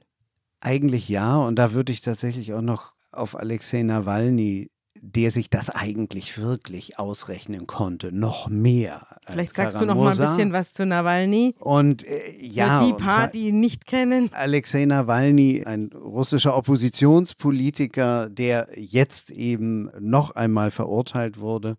Eigentlich 0.61 1.07
ja, 1.09 1.37
und 1.37 1.55
da 1.57 1.73
würde 1.73 1.91
ich 1.91 2.01
tatsächlich 2.01 2.53
auch 2.53 2.61
noch 2.61 2.93
auf 3.11 3.35
Alexei 3.35 3.83
Nawalny 3.83 4.69
der 5.01 5.31
sich 5.31 5.49
das 5.49 5.69
eigentlich 5.69 6.37
wirklich 6.37 6.99
ausrechnen 6.99 7.67
konnte, 7.67 8.11
noch 8.11 8.49
mehr. 8.49 9.07
Vielleicht 9.25 9.55
sagst 9.55 9.77
Karamosa. 9.77 9.79
du 9.79 9.85
noch 9.85 10.03
mal 10.03 10.11
ein 10.11 10.35
bisschen 10.35 10.53
was 10.53 10.73
zu 10.73 10.85
Nawalny. 10.85 11.55
Und 11.59 12.05
äh, 12.05 12.35
ja, 12.39 12.79
Für 12.79 12.85
die 12.85 12.93
paar, 12.93 13.27
die 13.27 13.47
ihn 13.47 13.59
nicht 13.59 13.85
kennen. 13.85 14.29
Alexei 14.33 14.85
Nawalny, 14.85 15.63
ein 15.65 15.91
russischer 15.93 16.55
Oppositionspolitiker, 16.55 18.29
der 18.29 18.67
jetzt 18.75 19.31
eben 19.31 19.89
noch 19.99 20.31
einmal 20.31 20.71
verurteilt 20.71 21.39
wurde 21.39 21.77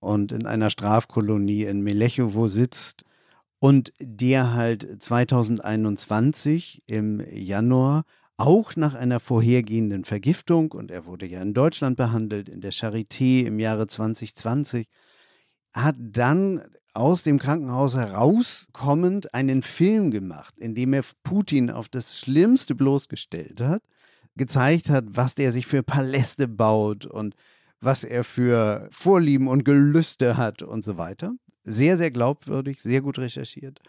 und 0.00 0.32
in 0.32 0.46
einer 0.46 0.70
Strafkolonie 0.70 1.64
in 1.64 1.82
Melechowo 1.82 2.48
sitzt 2.48 3.04
und 3.60 3.92
der 4.00 4.54
halt 4.54 5.02
2021 5.02 6.82
im 6.86 7.20
Januar 7.30 8.04
auch 8.38 8.76
nach 8.76 8.94
einer 8.94 9.20
vorhergehenden 9.20 10.04
Vergiftung, 10.04 10.72
und 10.72 10.90
er 10.90 11.04
wurde 11.06 11.26
ja 11.26 11.42
in 11.42 11.54
Deutschland 11.54 11.96
behandelt, 11.96 12.48
in 12.48 12.60
der 12.60 12.72
Charité 12.72 13.44
im 13.44 13.58
Jahre 13.58 13.88
2020, 13.88 14.86
hat 15.74 15.96
dann 15.98 16.62
aus 16.94 17.22
dem 17.22 17.38
Krankenhaus 17.38 17.94
herauskommend 17.94 19.34
einen 19.34 19.62
Film 19.62 20.10
gemacht, 20.10 20.54
in 20.58 20.74
dem 20.74 20.92
er 20.92 21.04
Putin 21.22 21.70
auf 21.70 21.88
das 21.88 22.18
Schlimmste 22.18 22.74
bloßgestellt 22.74 23.60
hat, 23.60 23.82
gezeigt 24.36 24.88
hat, 24.88 25.04
was 25.08 25.34
der 25.34 25.52
sich 25.52 25.66
für 25.66 25.82
Paläste 25.82 26.48
baut 26.48 27.06
und 27.06 27.34
was 27.80 28.04
er 28.04 28.24
für 28.24 28.88
Vorlieben 28.90 29.48
und 29.48 29.64
Gelüste 29.64 30.36
hat 30.36 30.62
und 30.62 30.84
so 30.84 30.96
weiter. 30.96 31.32
Sehr, 31.64 31.96
sehr 31.96 32.10
glaubwürdig, 32.10 32.80
sehr 32.80 33.02
gut 33.02 33.18
recherchiert. 33.18 33.80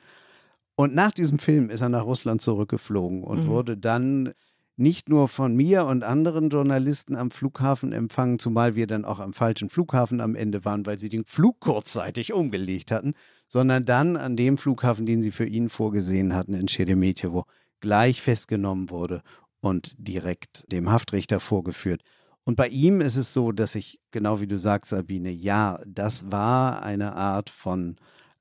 Und 0.80 0.96
nach 0.96 1.12
diesem 1.12 1.40
Film 1.40 1.70
ist 1.70 1.82
er 1.82 1.90
nach 1.90 2.06
Russland 2.06 2.42
zurückgeflogen 2.42 3.22
und 3.26 3.44
mhm. 3.44 3.48
wurde 3.48 3.76
dann 3.76 4.32
nicht 4.78 5.10
nur 5.10 5.28
von 5.28 5.54
mir 5.54 5.84
und 5.84 6.06
anderen 6.06 6.50
Journalisten 6.50 7.18
am 7.18 7.32
Flughafen 7.32 7.92
empfangen, 7.92 8.40
zumal 8.40 8.78
wir 8.78 8.88
dann 8.88 9.04
auch 9.04 9.20
am 9.20 9.34
falschen 9.34 9.70
Flughafen 9.70 10.22
am 10.22 10.36
Ende 10.36 10.64
waren, 10.64 10.86
weil 10.86 10.98
sie 10.98 11.10
den 11.10 11.26
Flug 11.26 11.60
kurzzeitig 11.60 12.32
umgelegt 12.32 12.92
hatten, 12.92 13.14
sondern 13.50 13.84
dann 13.84 14.16
an 14.16 14.38
dem 14.38 14.58
Flughafen, 14.58 15.06
den 15.06 15.22
sie 15.22 15.32
für 15.32 15.46
ihn 15.46 15.68
vorgesehen 15.68 16.34
hatten 16.34 16.54
in 16.54 16.70
Sheremetyevo, 16.70 17.44
gleich 17.82 18.22
festgenommen 18.22 18.90
wurde 18.90 19.22
und 19.60 19.94
direkt 19.98 20.64
dem 20.72 20.90
Haftrichter 20.90 21.42
vorgeführt. 21.42 22.04
Und 22.46 22.56
bei 22.56 22.70
ihm 22.70 23.02
ist 23.02 23.18
es 23.18 23.34
so, 23.34 23.52
dass 23.52 23.76
ich, 23.76 24.00
genau 24.12 24.40
wie 24.40 24.48
du 24.48 24.58
sagst, 24.58 24.92
Sabine, 24.92 25.30
ja, 25.30 25.82
das 25.86 26.32
war 26.32 26.84
eine 26.84 27.18
Art 27.18 27.50
von 27.50 27.98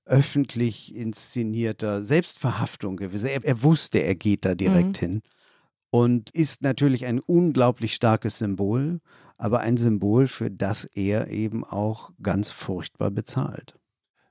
öffentlich 0.08 0.94
inszenierter 0.94 2.02
Selbstverhaftung 2.02 2.96
gewesen. 2.96 3.26
Er, 3.26 3.44
er 3.44 3.62
wusste, 3.62 3.98
er 3.98 4.14
geht 4.14 4.44
da 4.44 4.54
direkt 4.54 5.02
mhm. 5.02 5.06
hin 5.06 5.22
und 5.90 6.30
ist 6.30 6.62
natürlich 6.62 7.06
ein 7.06 7.20
unglaublich 7.20 7.94
starkes 7.94 8.38
Symbol, 8.38 9.00
aber 9.36 9.60
ein 9.60 9.76
Symbol, 9.76 10.26
für 10.26 10.50
das 10.50 10.84
er 10.84 11.28
eben 11.28 11.64
auch 11.64 12.10
ganz 12.22 12.50
furchtbar 12.50 13.10
bezahlt. 13.10 13.78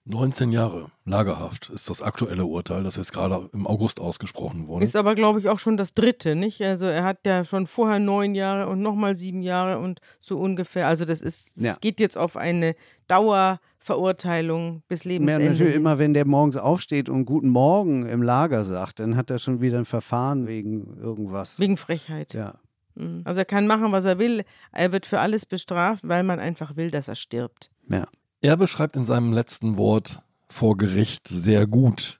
19 0.09 0.51
Jahre 0.51 0.89
Lagerhaft 1.05 1.69
ist 1.69 1.89
das 1.89 2.01
aktuelle 2.01 2.45
Urteil, 2.45 2.83
das 2.83 2.95
jetzt 2.95 3.11
gerade 3.11 3.49
im 3.53 3.67
August 3.67 3.99
ausgesprochen 3.99 4.67
wurde. 4.67 4.83
Ist 4.83 4.95
aber, 4.95 5.15
glaube 5.15 5.39
ich, 5.39 5.49
auch 5.49 5.59
schon 5.59 5.75
das 5.75 5.93
dritte, 5.93 6.35
nicht? 6.35 6.61
Also 6.61 6.85
er 6.85 7.03
hat 7.03 7.25
ja 7.25 7.43
schon 7.43 7.67
vorher 7.67 7.99
neun 7.99 8.33
Jahre 8.33 8.69
und 8.69 8.81
nochmal 8.81 9.15
sieben 9.15 9.41
Jahre 9.41 9.79
und 9.79 9.99
so 10.19 10.39
ungefähr. 10.39 10.87
Also 10.87 11.03
das 11.03 11.21
ist, 11.21 11.61
ja. 11.61 11.75
geht 11.81 11.99
jetzt 11.99 12.17
auf 12.17 12.37
eine 12.37 12.75
Dauerverurteilung 13.07 14.83
bis 14.87 15.03
Lebensende. 15.03 15.43
Ja, 15.43 15.51
natürlich 15.51 15.75
immer, 15.75 15.97
wenn 15.99 16.13
der 16.13 16.25
morgens 16.25 16.55
aufsteht 16.55 17.09
und 17.09 17.25
Guten 17.25 17.49
Morgen 17.49 18.05
im 18.05 18.21
Lager 18.21 18.63
sagt, 18.63 18.99
dann 18.99 19.17
hat 19.17 19.29
er 19.29 19.39
schon 19.39 19.59
wieder 19.61 19.77
ein 19.77 19.85
Verfahren 19.85 20.47
wegen 20.47 20.97
irgendwas. 21.01 21.59
Wegen 21.59 21.75
Frechheit. 21.75 22.33
Ja. 22.33 22.55
Mhm. 22.95 23.21
Also 23.25 23.39
er 23.39 23.45
kann 23.45 23.67
machen, 23.67 23.91
was 23.91 24.05
er 24.05 24.19
will. 24.19 24.43
Er 24.71 24.91
wird 24.93 25.05
für 25.05 25.19
alles 25.19 25.45
bestraft, 25.45 26.07
weil 26.07 26.23
man 26.23 26.39
einfach 26.39 26.75
will, 26.77 26.91
dass 26.91 27.09
er 27.09 27.15
stirbt. 27.15 27.71
Ja. 27.89 28.05
Er 28.41 28.55
beschreibt 28.55 28.95
in 28.95 29.05
seinem 29.05 29.33
letzten 29.33 29.77
Wort 29.77 30.21
vor 30.47 30.77
Gericht 30.77 31.27
sehr 31.27 31.65
gut 31.65 32.19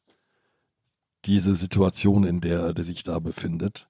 diese 1.25 1.56
Situation, 1.56 2.23
in 2.23 2.41
der 2.41 2.73
er 2.75 2.84
sich 2.84 3.03
da 3.03 3.19
befindet. 3.19 3.88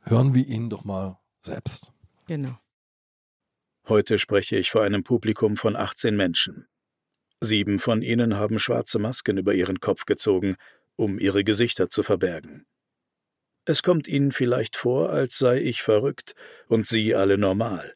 Hören 0.00 0.34
wir 0.34 0.46
ihn 0.46 0.68
doch 0.68 0.84
mal 0.84 1.18
selbst. 1.40 1.92
Genau. 2.26 2.58
Heute 3.88 4.18
spreche 4.18 4.56
ich 4.56 4.70
vor 4.70 4.82
einem 4.82 5.04
Publikum 5.04 5.56
von 5.56 5.76
18 5.76 6.16
Menschen. 6.16 6.66
Sieben 7.40 7.78
von 7.78 8.02
ihnen 8.02 8.36
haben 8.36 8.58
schwarze 8.58 8.98
Masken 8.98 9.38
über 9.38 9.54
ihren 9.54 9.80
Kopf 9.80 10.04
gezogen, 10.04 10.56
um 10.96 11.18
ihre 11.18 11.44
Gesichter 11.44 11.88
zu 11.88 12.02
verbergen. 12.02 12.66
Es 13.64 13.82
kommt 13.82 14.08
ihnen 14.08 14.32
vielleicht 14.32 14.76
vor, 14.76 15.10
als 15.10 15.38
sei 15.38 15.60
ich 15.60 15.82
verrückt 15.82 16.34
und 16.68 16.86
sie 16.86 17.14
alle 17.14 17.38
normal. 17.38 17.94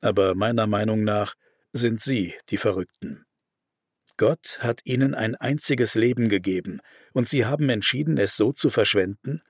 Aber 0.00 0.34
meiner 0.34 0.66
Meinung 0.66 1.04
nach 1.04 1.34
sind 1.74 2.00
sie 2.00 2.34
die 2.50 2.56
Verrückten. 2.56 3.26
Gott 4.16 4.58
hat 4.60 4.80
ihnen 4.84 5.12
ein 5.14 5.34
einziges 5.34 5.96
Leben 5.96 6.28
gegeben, 6.28 6.80
und 7.12 7.28
sie 7.28 7.44
haben 7.44 7.68
entschieden, 7.68 8.16
es 8.16 8.36
so 8.36 8.52
zu 8.52 8.70
verschwenden, 8.70 9.42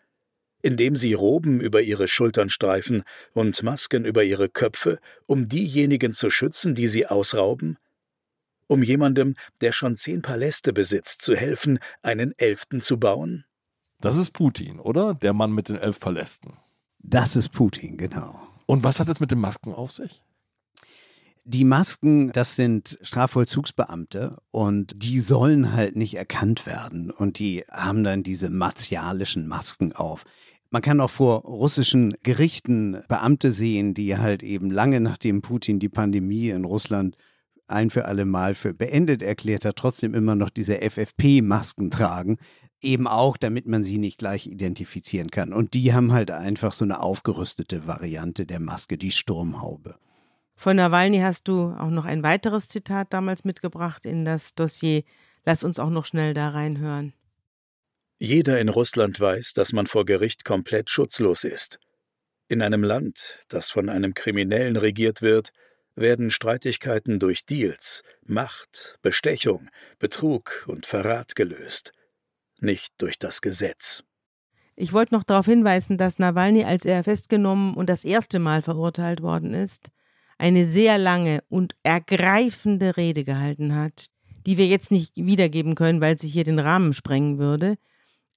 indem 0.63 0.97
sie 0.97 1.13
Roben 1.13 1.61
über 1.61 1.83
ihre 1.83 2.09
Schultern 2.09 2.49
streifen 2.49 3.05
und 3.35 3.63
Masken 3.63 4.07
über 4.07 4.25
ihre 4.25 4.49
Köpfe, 4.49 4.99
um 5.27 5.49
diejenigen 5.49 6.13
zu 6.13 6.31
schützen, 6.31 6.75
die 6.75 6.87
sie 6.87 7.07
ausrauben? 7.07 7.77
Um 8.67 8.83
jemandem, 8.83 9.37
der 9.61 9.73
schon 9.73 9.95
zehn 9.95 10.23
Paläste 10.23 10.73
besitzt, 10.73 11.21
zu 11.21 11.37
helfen, 11.37 11.79
einen 12.01 12.33
elften 12.39 12.81
zu 12.81 12.99
bauen? 12.99 13.45
Das 14.01 14.17
ist 14.17 14.31
Putin, 14.33 14.81
oder? 14.81 15.13
Der 15.13 15.35
Mann 15.35 15.53
mit 15.53 15.69
den 15.69 15.77
elf 15.77 16.01
Palästen. 16.01 16.57
Das 17.01 17.37
ist 17.37 17.51
Putin, 17.51 17.99
genau. 17.99 18.41
Und 18.65 18.83
was 18.83 18.99
hat 18.99 19.11
es 19.11 19.21
mit 19.21 19.31
den 19.31 19.41
Masken 19.41 19.75
auf 19.75 19.93
sich? 19.93 20.23
Die 21.47 21.65
Masken, 21.65 22.33
das 22.33 22.57
sind 22.57 22.99
Strafvollzugsbeamte 23.03 24.39
und 24.51 24.95
die 24.97 25.21
sollen 25.21 25.75
halt 25.75 25.95
nicht 25.95 26.15
erkannt 26.17 26.65
werden 26.65 27.11
und 27.11 27.39
die 27.39 27.65
haben 27.71 28.03
dann 28.03 28.23
diese 28.23 28.49
martialischen 28.49 29.47
Masken 29.47 29.93
auf. 29.93 30.25
Man 30.71 30.81
kann 30.81 31.03
auch 31.03 31.11
vor 31.11 31.43
russischen 31.43 32.17
Gerichten 32.23 33.03
Beamte 33.09 33.53
sehen, 33.53 33.93
die 33.93 34.17
halt 34.17 34.43
eben 34.43 34.71
lange 34.71 35.01
nachdem 35.01 35.43
Putin 35.43 35.79
die 35.79 35.91
Pandemie 35.91 36.49
in 36.49 36.65
Russland 36.65 37.19
ein 37.67 37.91
für 37.91 38.07
alle 38.07 38.25
Mal 38.25 38.55
für 38.55 38.73
beendet 38.73 39.23
erklärt 39.23 39.67
hat, 39.67 39.77
trotzdem 39.77 40.15
immer 40.15 40.35
noch 40.35 40.49
diese 40.51 40.79
FFP-Masken 40.79 41.91
tragen. 41.91 42.39
Eben 42.81 43.07
auch, 43.07 43.37
damit 43.37 43.67
man 43.67 43.85
sie 43.85 43.99
nicht 43.99 44.19
gleich 44.19 44.47
identifizieren 44.47 45.31
kann. 45.31 45.53
Und 45.53 45.75
die 45.75 45.93
haben 45.93 46.13
halt 46.13 46.31
einfach 46.31 46.73
so 46.73 46.85
eine 46.85 47.01
aufgerüstete 47.01 47.87
Variante 47.87 48.47
der 48.47 48.61
Maske, 48.61 48.97
die 48.97 49.13
Sturmhaube. 49.13 49.97
Von 50.57 50.77
Nawalny 50.77 51.19
hast 51.19 51.49
du 51.49 51.75
auch 51.79 51.91
noch 51.91 52.05
ein 52.05 52.23
weiteres 52.23 52.69
Zitat 52.69 53.13
damals 53.13 53.45
mitgebracht 53.45 54.07
in 54.07 54.25
das 54.25 54.55
Dossier. 54.55 55.03
Lass 55.45 55.65
uns 55.65 55.79
auch 55.79 55.91
noch 55.91 56.07
schnell 56.07 56.35
da 56.35 56.51
reinhören. 56.51 57.13
Jeder 58.19 58.59
in 58.61 58.69
Russland 58.69 59.19
weiß, 59.21 59.53
dass 59.55 59.73
man 59.73 59.87
vor 59.87 60.05
Gericht 60.05 60.45
komplett 60.45 60.89
schutzlos 60.89 61.45
ist. 61.45 61.79
In 62.49 62.63
einem 62.63 62.83
Land, 62.83 63.41
das 63.49 63.71
von 63.71 63.89
einem 63.89 64.15
Kriminellen 64.15 64.77
regiert 64.77 65.21
wird, 65.21 65.51
werden 65.97 66.31
Streitigkeiten 66.31 67.19
durch 67.19 67.47
Deals, 67.47 68.03
Macht, 68.25 68.99
Bestechung, 69.03 69.69
Betrug 69.99 70.65
und 70.67 70.87
Verrat 70.87 71.37
gelöst, 71.37 71.93
nicht 72.61 72.93
durch 72.99 73.19
das 73.19 73.41
Gesetz. 73.41 74.03
Ich 74.77 74.93
wollte 74.93 75.15
noch 75.15 75.23
darauf 75.23 75.47
hinweisen, 75.47 75.99
dass 75.99 76.19
Nawalny, 76.19 76.65
als 76.65 76.85
er 76.85 77.05
festgenommen 77.05 77.75
und 77.75 77.89
das 77.89 78.05
erste 78.05 78.39
Mal 78.39 78.61
verurteilt 78.61 79.23
worden 79.23 79.55
ist, 79.55 79.91
eine 80.39 80.67
sehr 80.67 80.99
lange 80.99 81.43
und 81.49 81.75
ergreifende 81.83 82.97
Rede 82.97 83.25
gehalten 83.25 83.75
hat, 83.75 84.07
die 84.47 84.59
wir 84.59 84.67
jetzt 84.67 84.91
nicht 84.91 85.17
wiedergeben 85.17 85.75
können, 85.75 86.01
weil 86.01 86.19
sie 86.19 86.29
hier 86.29 86.45
den 86.45 86.59
Rahmen 86.59 86.93
sprengen 86.93 87.39
würde. 87.39 87.77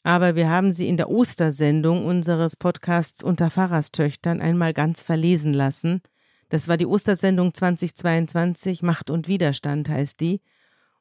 Aber 0.03 0.35
wir 0.35 0.49
haben 0.49 0.71
sie 0.71 0.87
in 0.87 0.97
der 0.97 1.09
Ostersendung 1.09 2.05
unseres 2.05 2.55
Podcasts 2.55 3.23
unter 3.23 3.51
Pfarrerstöchtern 3.51 4.41
einmal 4.41 4.73
ganz 4.73 5.01
verlesen 5.01 5.53
lassen. 5.53 6.01
Das 6.49 6.67
war 6.69 6.77
die 6.77 6.85
Ostersendung 6.85 7.53
2022, 7.53 8.83
Macht 8.83 9.09
und 9.09 9.27
Widerstand 9.27 9.89
heißt 9.89 10.21
die. 10.21 10.39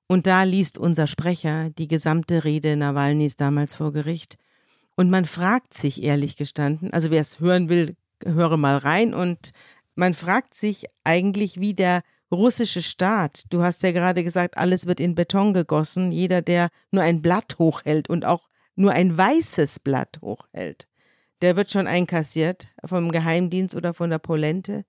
Und 0.08 0.26
da 0.26 0.42
liest 0.42 0.78
unser 0.78 1.06
Sprecher 1.06 1.70
die 1.70 1.88
gesamte 1.88 2.44
Rede 2.44 2.76
Nawalnys 2.76 3.36
damals 3.36 3.74
vor 3.74 3.92
Gericht. 3.92 4.38
Und 4.96 5.10
man 5.10 5.24
fragt 5.24 5.74
sich 5.74 6.02
ehrlich 6.02 6.36
gestanden, 6.36 6.92
also 6.92 7.10
wer 7.10 7.20
es 7.20 7.38
hören 7.38 7.68
will, 7.68 7.96
höre 8.24 8.56
mal 8.56 8.78
rein 8.78 9.14
und 9.14 9.50
man 9.96 10.14
fragt 10.14 10.54
sich 10.54 10.86
eigentlich, 11.02 11.58
wie 11.58 11.74
der 11.74 12.02
russische 12.30 12.82
Staat, 12.82 13.44
du 13.50 13.62
hast 13.62 13.82
ja 13.82 13.92
gerade 13.92 14.22
gesagt, 14.22 14.56
alles 14.56 14.86
wird 14.86 15.00
in 15.00 15.14
Beton 15.14 15.52
gegossen, 15.52 16.12
jeder, 16.12 16.42
der 16.42 16.68
nur 16.90 17.02
ein 17.02 17.22
Blatt 17.22 17.58
hochhält 17.58 18.08
und 18.08 18.24
auch 18.24 18.48
nur 18.74 18.92
ein 18.92 19.16
weißes 19.16 19.80
Blatt 19.80 20.18
hochhält, 20.22 20.86
der 21.40 21.56
wird 21.56 21.70
schon 21.70 21.86
einkassiert 21.86 22.68
vom 22.84 23.10
Geheimdienst 23.10 23.74
oder 23.74 23.94
von 23.94 24.10
der 24.10 24.18
Polente. 24.18 24.84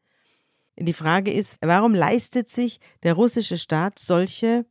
Die 0.77 0.93
Frage 0.93 1.31
ist, 1.31 1.57
warum 1.61 1.95
leistet 1.95 2.49
sich 2.49 2.79
der 3.03 3.13
russische 3.13 3.57
Staat 3.57 3.97
solche 3.99 4.65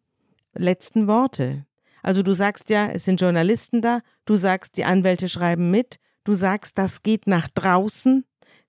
letzten 0.55 1.09
Worte? 1.09 1.66
Also 2.03 2.22
du 2.22 2.35
sagst 2.35 2.70
ja, 2.70 2.88
es 2.88 3.05
sind 3.05 3.20
Journalisten 3.20 3.81
da, 3.81 4.01
du 4.27 4.37
sagst, 4.37 4.77
die 4.77 4.85
Anwälte 4.85 5.29
schreiben 5.29 5.70
mit, 5.70 5.99
du 6.25 6.35
sagst, 6.35 6.79
das 6.79 7.03
geht 7.03 7.27
nach 7.27 7.49
draußen, 7.49 8.25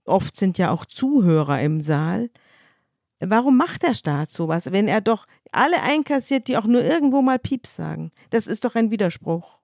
oft 0.07 0.35
sind 0.35 0.57
ja 0.57 0.71
auch 0.71 0.85
Zuhörer 0.85 1.61
im 1.61 1.81
Saal. 1.81 2.29
Warum 3.19 3.57
macht 3.57 3.83
der 3.83 3.95
Staat 3.95 4.29
sowas, 4.29 4.71
wenn 4.71 4.87
er 4.87 5.01
doch 5.01 5.25
alle 5.51 5.81
einkassiert, 5.81 6.47
die 6.47 6.57
auch 6.57 6.65
nur 6.65 6.83
irgendwo 6.83 7.21
mal 7.21 7.39
Pieps 7.39 7.75
sagen? 7.75 8.11
Das 8.29 8.47
ist 8.47 8.63
doch 8.63 8.75
ein 8.75 8.91
Widerspruch. 8.91 9.59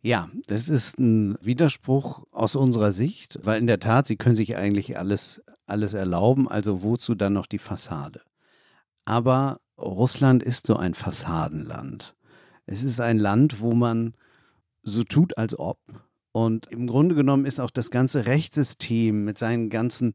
Ja, 0.00 0.28
das 0.48 0.68
ist 0.68 0.98
ein 0.98 1.38
Widerspruch 1.40 2.24
aus 2.32 2.56
unserer 2.56 2.90
Sicht, 2.90 3.38
weil 3.42 3.60
in 3.60 3.68
der 3.68 3.78
Tat, 3.78 4.08
sie 4.08 4.16
können 4.16 4.34
sich 4.34 4.56
eigentlich 4.56 4.98
alles, 4.98 5.42
alles 5.66 5.94
erlauben, 5.94 6.48
also 6.48 6.82
wozu 6.82 7.14
dann 7.14 7.34
noch 7.34 7.46
die 7.46 7.58
Fassade? 7.58 8.20
Aber 9.04 9.60
Russland 9.78 10.42
ist 10.42 10.66
so 10.66 10.76
ein 10.76 10.94
Fassadenland. 10.94 12.16
Es 12.66 12.82
ist 12.82 13.00
ein 13.00 13.18
Land, 13.18 13.60
wo 13.60 13.74
man 13.74 14.14
so 14.82 15.04
tut, 15.04 15.38
als 15.38 15.56
ob, 15.58 15.78
und 16.32 16.66
im 16.70 16.86
Grunde 16.86 17.14
genommen 17.14 17.44
ist 17.44 17.60
auch 17.60 17.70
das 17.70 17.90
ganze 17.90 18.26
Rechtssystem 18.26 19.24
mit 19.24 19.38
seinen 19.38 19.70
ganzen 19.70 20.14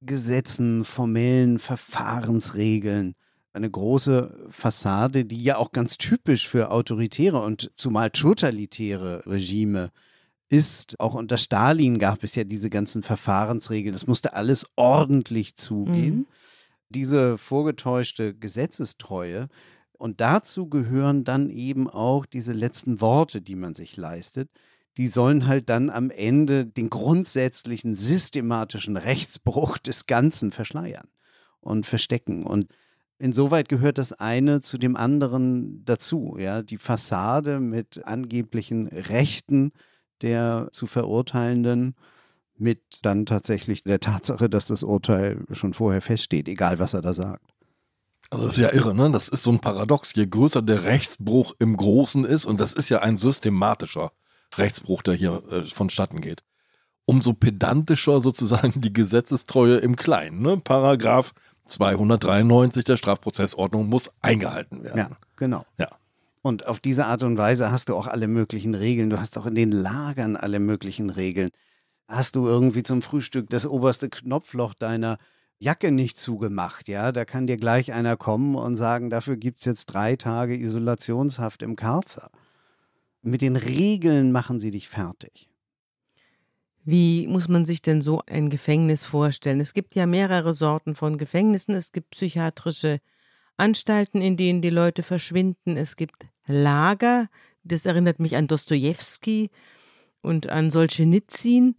Gesetzen, 0.00 0.84
formellen 0.84 1.58
Verfahrensregeln 1.58 3.14
eine 3.56 3.70
große 3.70 4.48
Fassade, 4.50 5.24
die 5.24 5.42
ja 5.42 5.56
auch 5.56 5.72
ganz 5.72 5.96
typisch 5.96 6.46
für 6.46 6.70
autoritäre 6.70 7.42
und 7.42 7.72
zumal 7.74 8.10
totalitäre 8.10 9.22
Regime 9.26 9.90
ist. 10.50 11.00
Auch 11.00 11.14
unter 11.14 11.38
Stalin 11.38 11.98
gab 11.98 12.22
es 12.22 12.34
ja 12.34 12.44
diese 12.44 12.68
ganzen 12.68 13.02
Verfahrensregeln. 13.02 13.94
Es 13.94 14.06
musste 14.06 14.34
alles 14.34 14.66
ordentlich 14.76 15.56
zugehen. 15.56 16.16
Mhm. 16.16 16.26
Diese 16.90 17.38
vorgetäuschte 17.38 18.34
Gesetzestreue. 18.34 19.48
Und 19.92 20.20
dazu 20.20 20.68
gehören 20.68 21.24
dann 21.24 21.48
eben 21.48 21.88
auch 21.88 22.26
diese 22.26 22.52
letzten 22.52 23.00
Worte, 23.00 23.40
die 23.40 23.56
man 23.56 23.74
sich 23.74 23.96
leistet 23.96 24.50
die 24.96 25.08
sollen 25.08 25.46
halt 25.46 25.68
dann 25.68 25.90
am 25.90 26.10
Ende 26.10 26.66
den 26.66 26.90
grundsätzlichen 26.90 27.94
systematischen 27.94 28.96
Rechtsbruch 28.96 29.78
des 29.86 30.06
Ganzen 30.06 30.52
verschleiern 30.52 31.08
und 31.60 31.86
verstecken. 31.86 32.44
Und 32.44 32.68
insoweit 33.18 33.68
gehört 33.68 33.98
das 33.98 34.12
eine 34.12 34.60
zu 34.60 34.78
dem 34.78 34.96
anderen 34.96 35.84
dazu. 35.84 36.36
Ja, 36.38 36.62
die 36.62 36.78
Fassade 36.78 37.60
mit 37.60 38.04
angeblichen 38.04 38.86
Rechten 38.88 39.72
der 40.22 40.68
zu 40.72 40.86
Verurteilenden, 40.86 41.94
mit 42.56 42.80
dann 43.02 43.26
tatsächlich 43.26 43.84
der 43.84 44.00
Tatsache, 44.00 44.48
dass 44.48 44.66
das 44.66 44.82
Urteil 44.82 45.44
schon 45.52 45.74
vorher 45.74 46.00
feststeht, 46.00 46.48
egal 46.48 46.78
was 46.78 46.94
er 46.94 47.02
da 47.02 47.12
sagt. 47.12 47.52
Also 48.30 48.46
das 48.46 48.54
ist 48.54 48.62
ja 48.62 48.72
irre, 48.72 48.94
ne? 48.94 49.10
Das 49.10 49.28
ist 49.28 49.42
so 49.42 49.52
ein 49.52 49.60
Paradox. 49.60 50.14
Je 50.14 50.26
größer 50.26 50.62
der 50.62 50.84
Rechtsbruch 50.84 51.54
im 51.58 51.76
Großen 51.76 52.24
ist, 52.24 52.46
und 52.46 52.60
das 52.60 52.72
ist 52.72 52.88
ja 52.88 53.00
ein 53.00 53.18
systematischer 53.18 54.10
Rechtsbruch, 54.56 55.02
der 55.02 55.14
hier 55.14 55.42
äh, 55.50 55.64
vonstatten 55.64 56.20
geht, 56.20 56.42
umso 57.04 57.32
pedantischer 57.32 58.20
sozusagen 58.20 58.80
die 58.80 58.92
Gesetzestreue 58.92 59.78
im 59.78 59.96
Kleinen. 59.96 60.40
Ne? 60.42 60.56
Paragraph 60.56 61.32
293 61.66 62.84
der 62.84 62.96
Strafprozessordnung 62.96 63.88
muss 63.88 64.10
eingehalten 64.22 64.84
werden. 64.84 64.98
Ja, 64.98 65.10
genau. 65.36 65.64
Ja. 65.78 65.88
Und 66.42 66.66
auf 66.66 66.78
diese 66.78 67.06
Art 67.06 67.24
und 67.24 67.38
Weise 67.38 67.72
hast 67.72 67.88
du 67.88 67.96
auch 67.96 68.06
alle 68.06 68.28
möglichen 68.28 68.76
Regeln. 68.76 69.10
Du 69.10 69.18
hast 69.18 69.36
auch 69.36 69.46
in 69.46 69.56
den 69.56 69.72
Lagern 69.72 70.36
alle 70.36 70.60
möglichen 70.60 71.10
Regeln. 71.10 71.50
Hast 72.08 72.36
du 72.36 72.46
irgendwie 72.46 72.84
zum 72.84 73.02
Frühstück 73.02 73.50
das 73.50 73.66
oberste 73.66 74.08
Knopfloch 74.08 74.74
deiner 74.74 75.18
Jacke 75.58 75.90
nicht 75.90 76.18
zugemacht, 76.18 76.86
ja, 76.86 77.12
da 77.12 77.24
kann 77.24 77.46
dir 77.46 77.56
gleich 77.56 77.92
einer 77.92 78.16
kommen 78.16 78.54
und 78.56 78.76
sagen, 78.76 79.08
dafür 79.08 79.36
gibt 79.36 79.60
es 79.60 79.64
jetzt 79.64 79.86
drei 79.86 80.16
Tage 80.16 80.54
Isolationshaft 80.54 81.62
im 81.62 81.76
Karzer. 81.76 82.30
Mit 83.26 83.42
den 83.42 83.56
Regeln 83.56 84.30
machen 84.30 84.60
sie 84.60 84.70
dich 84.70 84.88
fertig. 84.88 85.48
Wie 86.84 87.26
muss 87.26 87.48
man 87.48 87.66
sich 87.66 87.82
denn 87.82 88.00
so 88.00 88.22
ein 88.28 88.50
Gefängnis 88.50 89.04
vorstellen? 89.04 89.58
Es 89.58 89.74
gibt 89.74 89.96
ja 89.96 90.06
mehrere 90.06 90.54
Sorten 90.54 90.94
von 90.94 91.18
Gefängnissen. 91.18 91.74
Es 91.74 91.90
gibt 91.90 92.10
psychiatrische 92.10 93.00
Anstalten, 93.56 94.22
in 94.22 94.36
denen 94.36 94.62
die 94.62 94.70
Leute 94.70 95.02
verschwinden. 95.02 95.76
Es 95.76 95.96
gibt 95.96 96.28
Lager. 96.46 97.28
Das 97.64 97.84
erinnert 97.84 98.20
mich 98.20 98.36
an 98.36 98.46
Dostoevsky 98.46 99.50
und 100.22 100.48
an 100.48 100.70
Solzhenitsyn. 100.70 101.74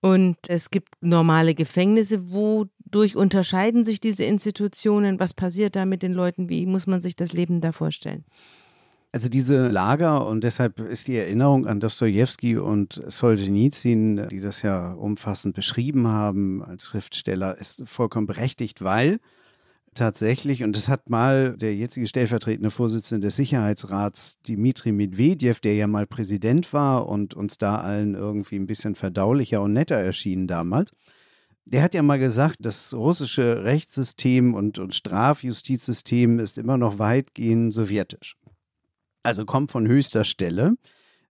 Und 0.00 0.38
es 0.48 0.70
gibt 0.70 0.94
normale 1.02 1.54
Gefängnisse. 1.54 2.32
Wodurch 2.32 3.16
unterscheiden 3.16 3.84
sich 3.84 4.00
diese 4.00 4.24
Institutionen? 4.24 5.20
Was 5.20 5.34
passiert 5.34 5.76
da 5.76 5.84
mit 5.84 6.02
den 6.02 6.14
Leuten? 6.14 6.48
Wie 6.48 6.64
muss 6.64 6.86
man 6.86 7.02
sich 7.02 7.16
das 7.16 7.34
Leben 7.34 7.60
da 7.60 7.72
vorstellen? 7.72 8.24
Also 9.12 9.28
diese 9.28 9.66
Lager 9.66 10.24
und 10.28 10.44
deshalb 10.44 10.78
ist 10.78 11.08
die 11.08 11.16
Erinnerung 11.16 11.66
an 11.66 11.80
Dostoevsky 11.80 12.58
und 12.58 13.02
Solzhenitsyn, 13.08 14.28
die 14.28 14.40
das 14.40 14.62
ja 14.62 14.92
umfassend 14.92 15.56
beschrieben 15.56 16.06
haben 16.06 16.62
als 16.62 16.84
Schriftsteller, 16.84 17.58
ist 17.58 17.82
vollkommen 17.86 18.28
berechtigt, 18.28 18.82
weil 18.82 19.18
tatsächlich, 19.94 20.62
und 20.62 20.76
das 20.76 20.86
hat 20.86 21.10
mal 21.10 21.56
der 21.56 21.74
jetzige 21.74 22.06
stellvertretende 22.06 22.70
Vorsitzende 22.70 23.26
des 23.26 23.34
Sicherheitsrats, 23.34 24.38
Dmitri 24.46 24.92
Medvedev, 24.92 25.58
der 25.58 25.74
ja 25.74 25.88
mal 25.88 26.06
Präsident 26.06 26.72
war 26.72 27.08
und 27.08 27.34
uns 27.34 27.58
da 27.58 27.80
allen 27.80 28.14
irgendwie 28.14 28.60
ein 28.60 28.68
bisschen 28.68 28.94
verdaulicher 28.94 29.60
und 29.60 29.72
netter 29.72 29.96
erschienen 29.96 30.46
damals, 30.46 30.92
der 31.64 31.82
hat 31.82 31.94
ja 31.94 32.02
mal 32.02 32.20
gesagt, 32.20 32.58
das 32.60 32.94
russische 32.94 33.64
Rechtssystem 33.64 34.54
und, 34.54 34.78
und 34.78 34.94
Strafjustizsystem 34.94 36.38
ist 36.38 36.58
immer 36.58 36.78
noch 36.78 37.00
weitgehend 37.00 37.74
sowjetisch 37.74 38.36
also 39.22 39.44
kommt 39.44 39.70
von 39.70 39.86
höchster 39.86 40.24
Stelle. 40.24 40.74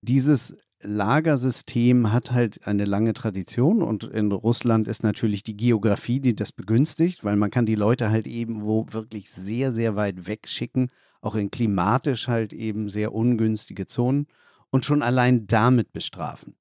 Dieses 0.02 0.56
Lagersystem 0.82 2.10
hat 2.10 2.32
halt 2.32 2.66
eine 2.66 2.86
lange 2.86 3.12
Tradition 3.12 3.82
und 3.82 4.04
in 4.04 4.32
Russland 4.32 4.88
ist 4.88 5.02
natürlich 5.02 5.42
die 5.42 5.56
Geografie, 5.56 6.20
die 6.20 6.34
das 6.34 6.52
begünstigt, 6.52 7.22
weil 7.22 7.36
man 7.36 7.50
kann 7.50 7.66
die 7.66 7.74
Leute 7.74 8.10
halt 8.10 8.26
eben 8.26 8.62
wo 8.62 8.86
wirklich 8.90 9.30
sehr, 9.30 9.72
sehr 9.72 9.96
weit 9.96 10.26
weg 10.26 10.48
schicken, 10.48 10.88
auch 11.20 11.34
in 11.34 11.50
klimatisch 11.50 12.28
halt 12.28 12.54
eben 12.54 12.88
sehr 12.88 13.12
ungünstige 13.12 13.86
Zonen 13.86 14.26
und 14.70 14.86
schon 14.86 15.02
allein 15.02 15.46
damit 15.46 15.92
bestrafen. 15.92 16.56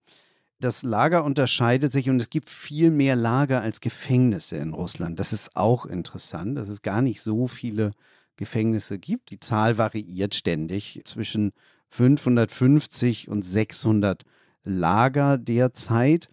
Das 0.60 0.84
Lager 0.84 1.24
unterscheidet 1.24 1.94
sich 1.94 2.10
und 2.10 2.22
es 2.22 2.30
gibt 2.30 2.50
viel 2.50 2.92
mehr 2.92 3.16
Lager 3.16 3.62
als 3.62 3.80
Gefängnisse 3.80 4.58
in 4.58 4.74
Russland. 4.74 5.18
Das 5.18 5.32
ist 5.32 5.56
auch 5.56 5.86
interessant, 5.86 6.58
dass 6.58 6.68
es 6.68 6.82
gar 6.82 7.02
nicht 7.02 7.22
so 7.22 7.48
viele 7.48 7.92
Gefängnisse 8.40 8.98
gibt. 8.98 9.30
Die 9.30 9.40
Zahl 9.40 9.78
variiert 9.78 10.34
ständig 10.34 11.02
zwischen 11.04 11.52
550 11.90 13.28
und 13.28 13.44
600 13.44 14.24
Lager 14.64 15.38
derzeit 15.38 16.30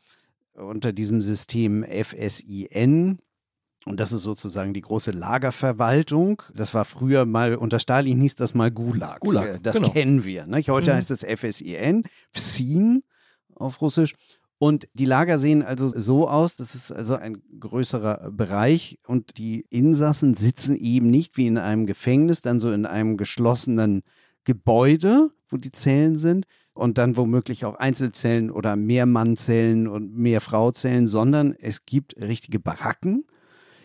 unter 0.54 0.92
diesem 0.92 1.20
System 1.20 1.84
FSIN. 1.84 3.18
Und 3.84 4.00
das 4.00 4.12
ist 4.12 4.22
sozusagen 4.22 4.72
die 4.72 4.80
große 4.80 5.10
Lagerverwaltung. 5.10 6.42
Das 6.54 6.74
war 6.74 6.84
früher 6.84 7.24
mal, 7.24 7.56
unter 7.56 7.78
Stalin 7.78 8.20
hieß 8.20 8.34
das 8.36 8.54
mal 8.54 8.70
Gulag. 8.70 9.20
Gulag 9.20 9.62
das 9.62 9.76
genau. 9.76 9.90
kennen 9.90 10.24
wir. 10.24 10.46
Nicht? 10.46 10.70
Heute 10.70 10.92
mhm. 10.92 10.96
heißt 10.96 11.10
es 11.10 11.24
FSIN, 11.24 12.04
FSIN 12.32 13.02
auf 13.54 13.80
Russisch. 13.80 14.14
Und 14.58 14.88
die 14.94 15.04
Lager 15.04 15.38
sehen 15.38 15.62
also 15.62 15.92
so 15.94 16.28
aus, 16.28 16.56
das 16.56 16.74
ist 16.74 16.90
also 16.90 17.16
ein 17.16 17.42
größerer 17.60 18.30
Bereich 18.30 18.98
und 19.06 19.36
die 19.36 19.66
Insassen 19.68 20.34
sitzen 20.34 20.76
eben 20.76 21.10
nicht 21.10 21.36
wie 21.36 21.46
in 21.46 21.58
einem 21.58 21.86
Gefängnis, 21.86 22.40
dann 22.40 22.58
so 22.58 22.72
in 22.72 22.86
einem 22.86 23.18
geschlossenen 23.18 24.02
Gebäude, 24.44 25.30
wo 25.48 25.58
die 25.58 25.72
Zellen 25.72 26.16
sind 26.16 26.46
und 26.72 26.96
dann 26.96 27.18
womöglich 27.18 27.66
auch 27.66 27.74
Einzelzellen 27.74 28.50
oder 28.50 28.76
Mehrmannzellen 28.76 29.88
und 29.88 30.16
Mehrfrauzellen, 30.16 31.06
sondern 31.06 31.54
es 31.58 31.84
gibt 31.84 32.16
richtige 32.22 32.58
Baracken, 32.58 33.24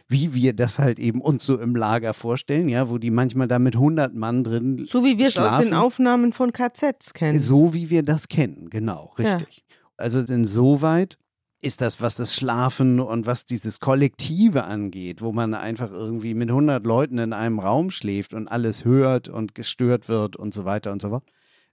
wie 0.07 0.33
wir 0.33 0.53
das 0.53 0.79
halt 0.79 0.99
eben 0.99 1.21
uns 1.21 1.45
so 1.45 1.59
im 1.59 1.75
Lager 1.75 2.13
vorstellen, 2.13 2.69
ja, 2.69 2.89
wo 2.89 2.97
die 2.97 3.11
manchmal 3.11 3.47
da 3.47 3.59
mit 3.59 3.75
100 3.75 4.13
Mann 4.13 4.43
drin 4.43 4.85
So 4.85 5.03
wie 5.03 5.17
wir 5.17 5.27
es 5.27 5.37
aus 5.37 5.61
den 5.61 5.73
Aufnahmen 5.73 6.33
von 6.33 6.53
KZs 6.53 7.13
kennen. 7.13 7.39
So 7.39 7.73
wie 7.73 7.89
wir 7.89 8.03
das 8.03 8.27
kennen, 8.27 8.69
genau, 8.69 9.13
richtig. 9.17 9.57
Ja. 9.57 9.80
Also 10.01 10.19
insoweit 10.19 11.17
ist 11.61 11.79
das, 11.81 12.01
was 12.01 12.15
das 12.15 12.35
Schlafen 12.35 12.99
und 12.99 13.27
was 13.27 13.45
dieses 13.45 13.79
Kollektive 13.79 14.63
angeht, 14.63 15.21
wo 15.21 15.31
man 15.31 15.53
einfach 15.53 15.91
irgendwie 15.91 16.33
mit 16.33 16.49
100 16.49 16.85
Leuten 16.85 17.19
in 17.19 17.33
einem 17.33 17.59
Raum 17.59 17.91
schläft 17.91 18.33
und 18.33 18.47
alles 18.47 18.83
hört 18.83 19.29
und 19.29 19.53
gestört 19.53 20.09
wird 20.09 20.35
und 20.35 20.53
so 20.53 20.65
weiter 20.65 20.91
und 20.91 21.01
so 21.01 21.09
fort, 21.09 21.23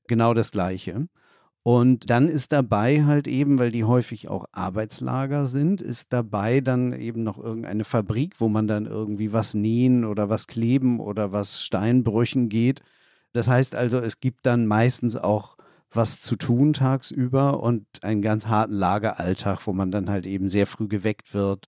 genau 0.06 0.34
das 0.34 0.50
Gleiche. 0.50 1.08
Und 1.62 2.08
dann 2.08 2.28
ist 2.28 2.52
dabei 2.52 3.04
halt 3.04 3.26
eben, 3.26 3.58
weil 3.58 3.70
die 3.70 3.84
häufig 3.84 4.28
auch 4.28 4.46
Arbeitslager 4.52 5.46
sind, 5.46 5.82
ist 5.82 6.12
dabei 6.14 6.60
dann 6.62 6.94
eben 6.94 7.22
noch 7.24 7.38
irgendeine 7.38 7.84
Fabrik, 7.84 8.40
wo 8.40 8.48
man 8.48 8.66
dann 8.66 8.86
irgendwie 8.86 9.34
was 9.34 9.52
nähen 9.52 10.06
oder 10.06 10.30
was 10.30 10.46
kleben 10.46 10.98
oder 10.98 11.32
was 11.32 11.60
Steinbrüchen 11.62 12.48
geht. 12.48 12.80
Das 13.34 13.48
heißt 13.48 13.74
also, 13.74 13.98
es 13.98 14.20
gibt 14.20 14.46
dann 14.46 14.66
meistens 14.66 15.14
auch 15.16 15.57
was 15.90 16.20
zu 16.20 16.36
tun 16.36 16.72
tagsüber 16.72 17.62
und 17.62 17.86
einen 18.02 18.22
ganz 18.22 18.46
harten 18.46 18.74
Lageralltag, 18.74 19.66
wo 19.66 19.72
man 19.72 19.90
dann 19.90 20.10
halt 20.10 20.26
eben 20.26 20.48
sehr 20.48 20.66
früh 20.66 20.88
geweckt 20.88 21.34
wird. 21.34 21.66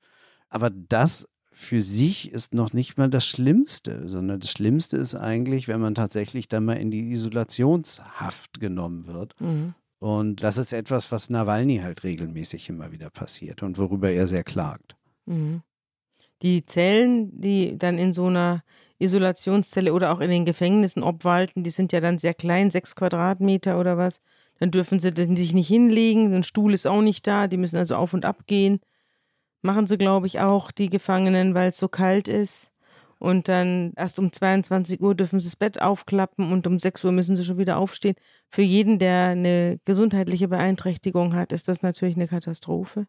Aber 0.48 0.70
das 0.70 1.26
für 1.52 1.82
sich 1.82 2.30
ist 2.32 2.54
noch 2.54 2.72
nicht 2.72 2.96
mal 2.96 3.10
das 3.10 3.26
Schlimmste, 3.26 4.08
sondern 4.08 4.40
das 4.40 4.50
Schlimmste 4.50 4.96
ist 4.96 5.14
eigentlich, 5.14 5.68
wenn 5.68 5.80
man 5.80 5.94
tatsächlich 5.94 6.48
dann 6.48 6.64
mal 6.64 6.74
in 6.74 6.90
die 6.90 7.10
Isolationshaft 7.10 8.60
genommen 8.60 9.06
wird. 9.06 9.38
Mhm. 9.40 9.74
Und 9.98 10.42
das 10.42 10.56
ist 10.56 10.72
etwas, 10.72 11.12
was 11.12 11.28
Nawalny 11.28 11.78
halt 11.78 12.04
regelmäßig 12.04 12.68
immer 12.68 12.92
wieder 12.92 13.10
passiert 13.10 13.62
und 13.62 13.78
worüber 13.78 14.10
er 14.10 14.28
sehr 14.28 14.44
klagt. 14.44 14.96
Mhm. 15.26 15.62
Die 16.42 16.64
Zellen, 16.64 17.38
die 17.38 17.76
dann 17.76 17.98
in 17.98 18.12
so 18.12 18.26
einer 18.26 18.62
Isolationszelle 19.00 19.92
oder 19.92 20.12
auch 20.12 20.20
in 20.20 20.30
den 20.30 20.44
Gefängnissen 20.44 21.02
obwalten, 21.02 21.62
die 21.64 21.70
sind 21.70 21.92
ja 21.92 22.00
dann 22.00 22.18
sehr 22.18 22.34
klein, 22.34 22.70
sechs 22.70 22.94
Quadratmeter 22.94 23.78
oder 23.80 23.98
was. 23.98 24.20
Dann 24.58 24.70
dürfen 24.70 25.00
sie 25.00 25.10
sich 25.10 25.54
nicht 25.54 25.68
hinlegen, 25.68 26.34
ein 26.34 26.42
Stuhl 26.42 26.74
ist 26.74 26.86
auch 26.86 27.00
nicht 27.00 27.26
da, 27.26 27.48
die 27.48 27.56
müssen 27.56 27.76
also 27.78 27.96
auf 27.96 28.12
und 28.14 28.24
ab 28.24 28.46
gehen. 28.46 28.80
Machen 29.62 29.86
sie, 29.86 29.98
glaube 29.98 30.26
ich, 30.26 30.40
auch, 30.40 30.70
die 30.70 30.90
Gefangenen, 30.90 31.54
weil 31.54 31.70
es 31.70 31.78
so 31.78 31.88
kalt 31.88 32.28
ist. 32.28 32.72
Und 33.18 33.48
dann 33.48 33.92
erst 33.96 34.18
um 34.18 34.32
22 34.32 35.00
Uhr 35.00 35.14
dürfen 35.14 35.40
sie 35.40 35.48
das 35.48 35.56
Bett 35.56 35.80
aufklappen 35.82 36.52
und 36.52 36.66
um 36.66 36.78
6 36.78 37.04
Uhr 37.04 37.12
müssen 37.12 37.36
sie 37.36 37.44
schon 37.44 37.58
wieder 37.58 37.76
aufstehen. 37.76 38.16
Für 38.48 38.62
jeden, 38.62 38.98
der 38.98 39.26
eine 39.26 39.78
gesundheitliche 39.84 40.48
Beeinträchtigung 40.48 41.34
hat, 41.34 41.52
ist 41.52 41.68
das 41.68 41.82
natürlich 41.82 42.16
eine 42.16 42.28
Katastrophe. 42.28 43.06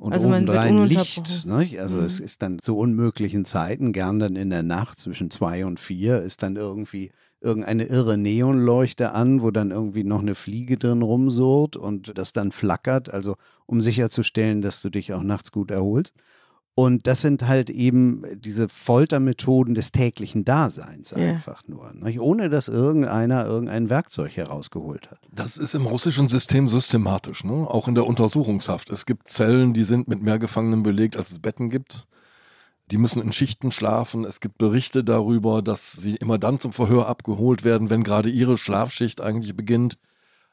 Und 0.00 0.14
also 0.14 0.28
obendrein 0.28 0.86
Licht. 0.86 1.44
Ne? 1.44 1.68
Also 1.78 1.96
mhm. 1.96 2.04
es 2.04 2.20
ist 2.20 2.40
dann 2.40 2.58
zu 2.58 2.78
unmöglichen 2.78 3.44
Zeiten, 3.44 3.92
gern 3.92 4.18
dann 4.18 4.34
in 4.34 4.48
der 4.48 4.62
Nacht 4.62 4.98
zwischen 4.98 5.30
zwei 5.30 5.66
und 5.66 5.78
vier, 5.78 6.22
ist 6.22 6.42
dann 6.42 6.56
irgendwie 6.56 7.10
irgendeine 7.42 7.84
irre 7.84 8.16
Neonleuchte 8.16 9.12
an, 9.12 9.42
wo 9.42 9.50
dann 9.50 9.70
irgendwie 9.70 10.04
noch 10.04 10.20
eine 10.20 10.34
Fliege 10.34 10.78
drin 10.78 11.02
rumsurrt 11.02 11.76
und 11.76 12.16
das 12.16 12.32
dann 12.32 12.50
flackert, 12.50 13.12
also 13.12 13.36
um 13.66 13.82
sicherzustellen, 13.82 14.62
dass 14.62 14.80
du 14.80 14.88
dich 14.88 15.12
auch 15.12 15.22
nachts 15.22 15.52
gut 15.52 15.70
erholst. 15.70 16.14
Und 16.80 17.06
das 17.06 17.20
sind 17.20 17.46
halt 17.46 17.68
eben 17.68 18.22
diese 18.40 18.66
Foltermethoden 18.70 19.74
des 19.74 19.92
täglichen 19.92 20.46
Daseins 20.46 21.12
einfach 21.12 21.62
ja. 21.68 21.74
nur. 21.74 21.92
Nicht? 21.92 22.20
Ohne 22.20 22.48
dass 22.48 22.68
irgendeiner 22.68 23.44
irgendein 23.44 23.90
Werkzeug 23.90 24.34
herausgeholt 24.34 25.10
hat. 25.10 25.18
Das 25.30 25.58
ist 25.58 25.74
im 25.74 25.84
russischen 25.84 26.26
System 26.26 26.70
systematisch, 26.70 27.44
ne? 27.44 27.52
auch 27.52 27.86
in 27.86 27.94
der 27.94 28.06
Untersuchungshaft. 28.06 28.88
Es 28.88 29.04
gibt 29.04 29.28
Zellen, 29.28 29.74
die 29.74 29.84
sind 29.84 30.08
mit 30.08 30.22
mehr 30.22 30.38
Gefangenen 30.38 30.82
belegt, 30.82 31.18
als 31.18 31.30
es 31.30 31.40
Betten 31.40 31.68
gibt. 31.68 32.08
Die 32.90 32.96
müssen 32.96 33.20
in 33.20 33.32
Schichten 33.32 33.72
schlafen. 33.72 34.24
Es 34.24 34.40
gibt 34.40 34.56
Berichte 34.56 35.04
darüber, 35.04 35.60
dass 35.60 35.92
sie 35.92 36.16
immer 36.16 36.38
dann 36.38 36.60
zum 36.60 36.72
Verhör 36.72 37.08
abgeholt 37.08 37.62
werden, 37.62 37.90
wenn 37.90 38.04
gerade 38.04 38.30
ihre 38.30 38.56
Schlafschicht 38.56 39.20
eigentlich 39.20 39.54
beginnt. 39.54 39.98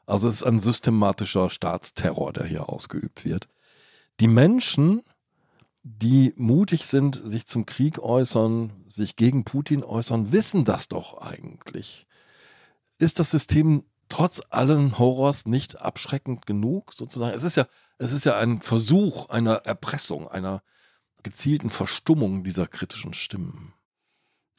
Also 0.04 0.28
es 0.28 0.34
ist 0.34 0.42
ein 0.42 0.60
systematischer 0.60 1.48
Staatsterror, 1.48 2.34
der 2.34 2.44
hier 2.44 2.68
ausgeübt 2.68 3.24
wird. 3.24 3.48
Die 4.20 4.28
Menschen, 4.28 5.04
die 5.96 6.34
mutig 6.36 6.86
sind, 6.86 7.16
sich 7.16 7.46
zum 7.46 7.64
Krieg 7.64 7.98
äußern, 7.98 8.84
sich 8.88 9.16
gegen 9.16 9.44
Putin 9.44 9.82
äußern, 9.82 10.32
wissen 10.32 10.64
das 10.64 10.88
doch 10.88 11.18
eigentlich. 11.18 12.06
Ist 12.98 13.18
das 13.18 13.30
System 13.30 13.84
trotz 14.08 14.42
allen 14.50 14.98
Horrors 14.98 15.46
nicht 15.46 15.80
abschreckend 15.80 16.46
genug, 16.46 16.92
sozusagen? 16.92 17.34
Es 17.34 17.42
ist 17.42 17.56
ja, 17.56 17.66
es 17.96 18.12
ist 18.12 18.26
ja 18.26 18.36
ein 18.36 18.60
Versuch 18.60 19.28
einer 19.30 19.54
Erpressung, 19.64 20.28
einer 20.28 20.62
gezielten 21.22 21.70
Verstummung 21.70 22.44
dieser 22.44 22.66
kritischen 22.66 23.14
Stimmen. 23.14 23.72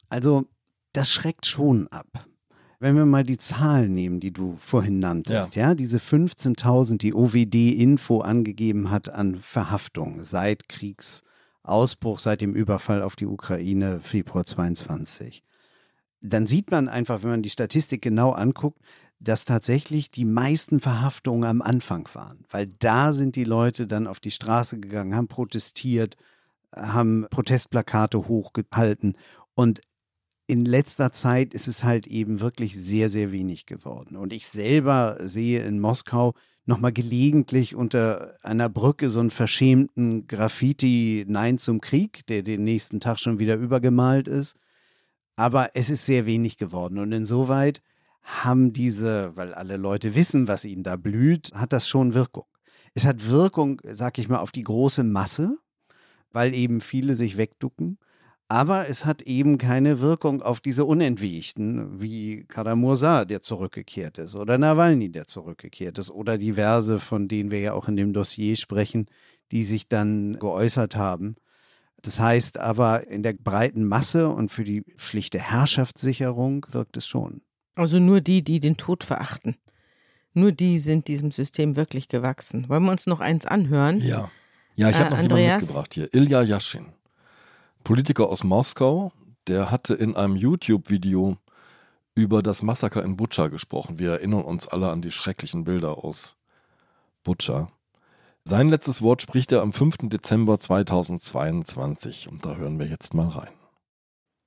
Also, 0.08 0.46
das 0.92 1.10
schreckt 1.10 1.46
schon 1.46 1.86
ab. 1.88 2.26
Wenn 2.82 2.96
wir 2.96 3.04
mal 3.04 3.24
die 3.24 3.36
Zahlen 3.36 3.92
nehmen, 3.92 4.20
die 4.20 4.32
du 4.32 4.56
vorhin 4.58 5.00
nanntest, 5.00 5.54
ja, 5.54 5.68
ja 5.68 5.74
diese 5.74 5.98
15.000, 5.98 6.96
die 6.96 7.12
OWD-Info 7.12 8.22
angegeben 8.22 8.90
hat 8.90 9.10
an 9.10 9.36
Verhaftungen 9.36 10.24
seit 10.24 10.66
Kriegsausbruch, 10.70 12.18
seit 12.18 12.40
dem 12.40 12.54
Überfall 12.54 13.02
auf 13.02 13.16
die 13.16 13.26
Ukraine 13.26 14.00
Februar 14.00 14.46
22, 14.46 15.42
dann 16.22 16.46
sieht 16.46 16.70
man 16.70 16.88
einfach, 16.88 17.22
wenn 17.22 17.30
man 17.30 17.42
die 17.42 17.50
Statistik 17.50 18.00
genau 18.00 18.30
anguckt, 18.30 18.80
dass 19.18 19.44
tatsächlich 19.44 20.10
die 20.10 20.24
meisten 20.24 20.80
Verhaftungen 20.80 21.44
am 21.44 21.60
Anfang 21.60 22.08
waren, 22.14 22.46
weil 22.48 22.66
da 22.66 23.12
sind 23.12 23.36
die 23.36 23.44
Leute 23.44 23.86
dann 23.86 24.06
auf 24.06 24.20
die 24.20 24.30
Straße 24.30 24.80
gegangen, 24.80 25.14
haben 25.14 25.28
protestiert, 25.28 26.16
haben 26.74 27.26
Protestplakate 27.28 28.26
hochgehalten 28.26 29.18
und 29.54 29.82
in 30.50 30.64
letzter 30.64 31.12
Zeit 31.12 31.54
ist 31.54 31.68
es 31.68 31.84
halt 31.84 32.08
eben 32.08 32.40
wirklich 32.40 32.76
sehr, 32.76 33.08
sehr 33.08 33.30
wenig 33.30 33.66
geworden. 33.66 34.16
Und 34.16 34.32
ich 34.32 34.46
selber 34.46 35.16
sehe 35.20 35.62
in 35.62 35.78
Moskau 35.78 36.34
nochmal 36.66 36.92
gelegentlich 36.92 37.76
unter 37.76 38.36
einer 38.42 38.68
Brücke 38.68 39.10
so 39.10 39.20
einen 39.20 39.30
verschämten 39.30 40.26
Graffiti 40.26 41.24
Nein 41.28 41.56
zum 41.56 41.80
Krieg, 41.80 42.26
der 42.26 42.42
den 42.42 42.64
nächsten 42.64 42.98
Tag 42.98 43.20
schon 43.20 43.38
wieder 43.38 43.54
übergemalt 43.54 44.26
ist. 44.26 44.56
Aber 45.36 45.70
es 45.74 45.88
ist 45.88 46.04
sehr 46.04 46.26
wenig 46.26 46.58
geworden. 46.58 46.98
Und 46.98 47.12
insoweit 47.12 47.80
haben 48.22 48.72
diese, 48.72 49.36
weil 49.36 49.54
alle 49.54 49.76
Leute 49.76 50.16
wissen, 50.16 50.48
was 50.48 50.64
ihnen 50.64 50.82
da 50.82 50.96
blüht, 50.96 51.52
hat 51.54 51.72
das 51.72 51.86
schon 51.86 52.12
Wirkung. 52.12 52.46
Es 52.92 53.06
hat 53.06 53.28
Wirkung, 53.28 53.80
sag 53.84 54.18
ich 54.18 54.28
mal, 54.28 54.40
auf 54.40 54.50
die 54.50 54.64
große 54.64 55.04
Masse, 55.04 55.58
weil 56.32 56.54
eben 56.54 56.80
viele 56.80 57.14
sich 57.14 57.36
wegducken. 57.36 57.98
Aber 58.50 58.88
es 58.88 59.04
hat 59.04 59.22
eben 59.22 59.58
keine 59.58 60.00
Wirkung 60.00 60.42
auf 60.42 60.60
diese 60.60 60.84
Unentwiegten, 60.84 62.00
wie 62.00 62.42
Karamursa, 62.48 63.24
der 63.24 63.42
zurückgekehrt 63.42 64.18
ist, 64.18 64.34
oder 64.34 64.58
Nawalny, 64.58 65.12
der 65.12 65.28
zurückgekehrt 65.28 65.98
ist, 65.98 66.10
oder 66.10 66.36
diverse, 66.36 66.98
von 66.98 67.28
denen 67.28 67.52
wir 67.52 67.60
ja 67.60 67.74
auch 67.74 67.86
in 67.86 67.94
dem 67.94 68.12
Dossier 68.12 68.56
sprechen, 68.56 69.06
die 69.52 69.62
sich 69.62 69.86
dann 69.86 70.36
geäußert 70.40 70.96
haben. 70.96 71.36
Das 72.02 72.18
heißt 72.18 72.58
aber, 72.58 73.06
in 73.06 73.22
der 73.22 73.34
breiten 73.34 73.84
Masse 73.84 74.28
und 74.28 74.50
für 74.50 74.64
die 74.64 74.82
schlichte 74.96 75.38
Herrschaftssicherung 75.38 76.66
wirkt 76.72 76.96
es 76.96 77.06
schon. 77.06 77.42
Also 77.76 78.00
nur 78.00 78.20
die, 78.20 78.42
die 78.42 78.58
den 78.58 78.76
Tod 78.76 79.04
verachten. 79.04 79.54
Nur 80.34 80.50
die 80.50 80.80
sind 80.80 81.06
diesem 81.06 81.30
System 81.30 81.76
wirklich 81.76 82.08
gewachsen. 82.08 82.68
Wollen 82.68 82.82
wir 82.82 82.90
uns 82.90 83.06
noch 83.06 83.20
eins 83.20 83.46
anhören? 83.46 84.00
Ja. 84.00 84.28
Ja, 84.74 84.90
ich 84.90 84.96
habe 84.96 85.06
äh, 85.06 85.10
noch 85.10 85.18
Andreas? 85.18 85.40
jemanden 85.40 85.60
mitgebracht 85.60 85.94
hier. 85.94 86.12
Ilya 86.12 86.42
Yashin. 86.42 86.86
Politiker 87.84 88.28
aus 88.28 88.44
Moskau, 88.44 89.12
der 89.48 89.70
hatte 89.70 89.94
in 89.94 90.16
einem 90.16 90.36
YouTube-Video 90.36 91.38
über 92.14 92.42
das 92.42 92.62
Massaker 92.62 93.02
in 93.02 93.16
Butscha 93.16 93.48
gesprochen. 93.48 93.98
Wir 93.98 94.12
erinnern 94.12 94.42
uns 94.42 94.66
alle 94.66 94.90
an 94.90 95.02
die 95.02 95.10
schrecklichen 95.10 95.64
Bilder 95.64 96.04
aus 96.04 96.36
Butscha. 97.24 97.68
Sein 98.44 98.68
letztes 98.68 99.02
Wort 99.02 99.22
spricht 99.22 99.52
er 99.52 99.62
am 99.62 99.72
5. 99.72 100.08
Dezember 100.08 100.58
2022 100.58 102.28
und 102.28 102.44
da 102.44 102.56
hören 102.56 102.78
wir 102.78 102.86
jetzt 102.86 103.14
mal 103.14 103.28
rein. 103.28 103.50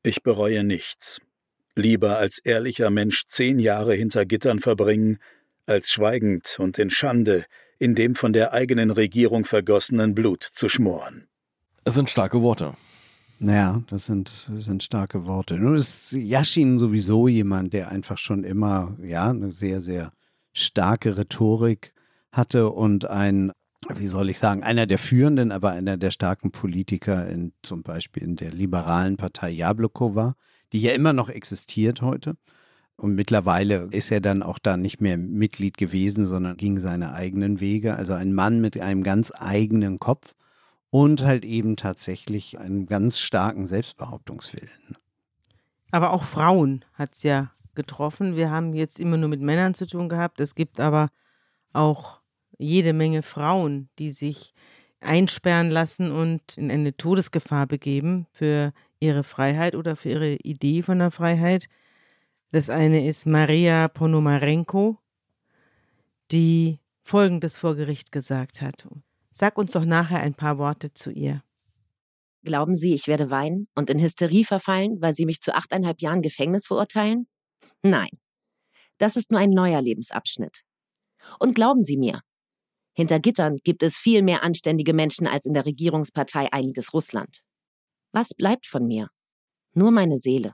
Ich 0.03 0.23
bereue 0.23 0.63
nichts. 0.63 1.21
Lieber 1.75 2.17
als 2.17 2.39
ehrlicher 2.39 2.89
Mensch 2.89 3.25
zehn 3.27 3.59
Jahre 3.59 3.95
hinter 3.95 4.25
Gittern 4.25 4.59
verbringen, 4.59 5.17
als 5.65 5.89
schweigend 5.89 6.57
und 6.59 6.77
in 6.77 6.89
Schande 6.89 7.45
in 7.79 7.95
dem 7.95 8.15
von 8.15 8.33
der 8.33 8.53
eigenen 8.53 8.91
Regierung 8.91 9.45
vergossenen 9.45 10.13
Blut 10.13 10.43
zu 10.43 10.69
schmoren. 10.69 11.27
Es 11.83 11.95
sind 11.95 12.09
starke 12.09 12.41
Worte. 12.41 12.75
Naja, 13.43 13.83
das 13.87 14.05
sind, 14.05 14.29
sind 14.29 14.83
starke 14.83 15.25
Worte. 15.25 15.55
Nun 15.57 15.75
ist 15.75 16.13
Yashin 16.13 16.79
sowieso 16.79 17.27
jemand, 17.27 17.73
der 17.73 17.89
einfach 17.89 18.17
schon 18.17 18.45
immer, 18.45 18.95
ja, 19.03 19.31
eine 19.31 19.51
sehr, 19.51 19.81
sehr 19.81 20.13
starke 20.53 21.17
Rhetorik 21.17 21.93
hatte 22.31 22.69
und 22.69 23.09
ein, 23.09 23.51
wie 23.95 24.07
soll 24.07 24.29
ich 24.29 24.39
sagen, 24.39 24.63
einer 24.63 24.85
der 24.85 24.97
führenden, 24.97 25.51
aber 25.51 25.71
einer 25.71 25.97
der 25.97 26.11
starken 26.11 26.51
Politiker 26.51 27.27
in, 27.27 27.51
zum 27.63 27.83
Beispiel 27.83 28.23
in 28.23 28.37
der 28.37 28.51
liberalen 28.51 29.17
Partei 29.17 29.49
Jabloko 29.49 30.15
war, 30.15 30.37
die 30.71 30.79
ja 30.79 30.93
immer 30.93 31.11
noch 31.11 31.27
existiert 31.27 32.01
heute. 32.01 32.37
Und 32.95 33.13
mittlerweile 33.13 33.89
ist 33.91 34.09
er 34.09 34.21
dann 34.21 34.41
auch 34.41 34.57
da 34.57 34.77
nicht 34.77 35.01
mehr 35.01 35.17
Mitglied 35.17 35.77
gewesen, 35.77 36.27
sondern 36.27 36.55
ging 36.55 36.77
seine 36.77 37.11
eigenen 37.11 37.59
Wege. 37.59 37.97
Also 37.97 38.13
ein 38.13 38.33
Mann 38.33 38.61
mit 38.61 38.79
einem 38.79 39.03
ganz 39.03 39.33
eigenen 39.37 39.99
Kopf 39.99 40.33
und 40.93 41.23
halt 41.23 41.43
eben 41.43 41.75
tatsächlich 41.75 42.59
einen 42.59 42.85
ganz 42.85 43.17
starken 43.17 43.65
Selbstbehauptungswillen. 43.65 44.95
Aber 45.89 46.11
auch 46.11 46.23
Frauen 46.23 46.85
hat 46.93 47.15
es 47.15 47.23
ja 47.23 47.51
getroffen. 47.73 48.35
Wir 48.35 48.51
haben 48.51 48.75
jetzt 48.75 48.99
immer 48.99 49.17
nur 49.17 49.27
mit 49.27 49.41
Männern 49.41 49.73
zu 49.73 49.87
tun 49.87 50.07
gehabt. 50.07 50.39
Es 50.39 50.53
gibt 50.53 50.79
aber 50.79 51.09
auch 51.73 52.21
jede 52.59 52.93
Menge 52.93 53.23
Frauen, 53.23 53.89
die 53.97 54.11
sich 54.11 54.53
einsperren 54.99 55.71
lassen 55.71 56.11
und 56.11 56.59
in 56.59 56.69
eine 56.69 56.95
Todesgefahr 56.95 57.65
begeben 57.65 58.27
für 58.31 58.71
ihre 58.99 59.23
Freiheit 59.23 59.73
oder 59.73 59.95
für 59.95 60.09
ihre 60.09 60.35
Idee 60.35 60.83
von 60.83 60.99
der 60.99 61.09
Freiheit. 61.09 61.69
Das 62.51 62.69
eine 62.69 63.07
ist 63.07 63.25
Maria 63.25 63.87
Ponomarenko, 63.87 64.99
die 66.31 66.77
Folgendes 67.01 67.57
vor 67.57 67.73
Gericht 67.73 68.11
gesagt 68.11 68.61
hat. 68.61 68.85
Sag 69.35 69.57
uns 69.57 69.71
doch 69.71 69.83
nachher 69.83 70.19
ein 70.19 70.35
paar 70.35 70.59
Worte 70.59 70.93
zu 70.93 71.09
ihr. 71.09 71.41
Glauben 72.43 72.75
Sie, 72.75 72.93
ich 72.93 73.07
werde 73.07 73.31
weinen 73.31 73.67
und 73.73 73.89
in 73.89 73.99
Hysterie 73.99 74.45
verfallen, 74.45 75.01
weil 75.01 75.15
Sie 75.15 75.25
mich 75.25 75.41
zu 75.41 75.55
achteinhalb 75.55 76.01
Jahren 76.01 76.21
Gefängnis 76.21 76.67
verurteilen? 76.67 77.25
Nein. 77.81 78.11
Das 78.99 79.15
ist 79.15 79.31
nur 79.31 79.39
ein 79.39 79.49
neuer 79.49 79.81
Lebensabschnitt. 79.81 80.61
Und 81.39 81.55
glauben 81.55 81.81
Sie 81.81 81.97
mir, 81.97 82.21
hinter 82.95 83.19
Gittern 83.19 83.57
gibt 83.63 83.81
es 83.81 83.97
viel 83.97 84.21
mehr 84.21 84.43
anständige 84.43 84.93
Menschen 84.93 85.25
als 85.25 85.47
in 85.47 85.55
der 85.55 85.65
Regierungspartei 85.65 86.53
Einiges 86.53 86.93
Russland. 86.93 87.41
Was 88.11 88.35
bleibt 88.35 88.67
von 88.67 88.85
mir? 88.85 89.09
Nur 89.73 89.89
meine 89.89 90.17
Seele. 90.17 90.53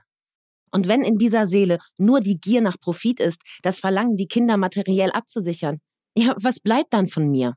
Und 0.70 0.88
wenn 0.88 1.02
in 1.02 1.18
dieser 1.18 1.46
Seele 1.46 1.80
nur 1.98 2.22
die 2.22 2.40
Gier 2.40 2.62
nach 2.62 2.80
Profit 2.80 3.20
ist, 3.20 3.42
das 3.60 3.80
Verlangen, 3.80 4.16
die 4.16 4.28
Kinder 4.28 4.56
materiell 4.56 5.10
abzusichern, 5.10 5.80
ja, 6.16 6.34
was 6.38 6.60
bleibt 6.60 6.94
dann 6.94 7.08
von 7.08 7.28
mir? 7.28 7.56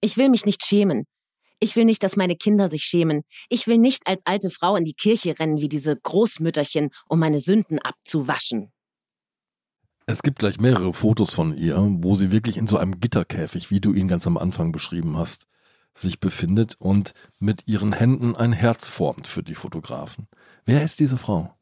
Ich 0.00 0.16
will 0.16 0.28
mich 0.28 0.44
nicht 0.44 0.64
schämen. 0.64 1.06
Ich 1.58 1.74
will 1.74 1.86
nicht, 1.86 2.02
dass 2.02 2.16
meine 2.16 2.36
Kinder 2.36 2.68
sich 2.68 2.82
schämen. 2.82 3.22
Ich 3.48 3.66
will 3.66 3.78
nicht 3.78 4.06
als 4.06 4.22
alte 4.26 4.50
Frau 4.50 4.76
in 4.76 4.84
die 4.84 4.92
Kirche 4.92 5.38
rennen 5.38 5.58
wie 5.58 5.68
diese 5.68 5.96
Großmütterchen, 5.96 6.90
um 7.08 7.18
meine 7.18 7.38
Sünden 7.38 7.78
abzuwaschen. 7.78 8.72
Es 10.06 10.22
gibt 10.22 10.38
gleich 10.38 10.60
mehrere 10.60 10.92
Fotos 10.92 11.34
von 11.34 11.56
ihr, 11.56 11.78
wo 11.78 12.14
sie 12.14 12.30
wirklich 12.30 12.58
in 12.58 12.68
so 12.68 12.76
einem 12.76 13.00
Gitterkäfig, 13.00 13.70
wie 13.70 13.80
du 13.80 13.92
ihn 13.92 14.06
ganz 14.06 14.26
am 14.26 14.36
Anfang 14.36 14.70
beschrieben 14.70 15.16
hast, 15.16 15.46
sich 15.94 16.20
befindet 16.20 16.76
und 16.78 17.12
mit 17.40 17.66
ihren 17.66 17.92
Händen 17.92 18.36
ein 18.36 18.52
Herz 18.52 18.86
formt 18.86 19.26
für 19.26 19.42
die 19.42 19.56
Fotografen. 19.56 20.28
Wer 20.64 20.82
ist 20.82 21.00
diese 21.00 21.16
Frau? 21.16 21.55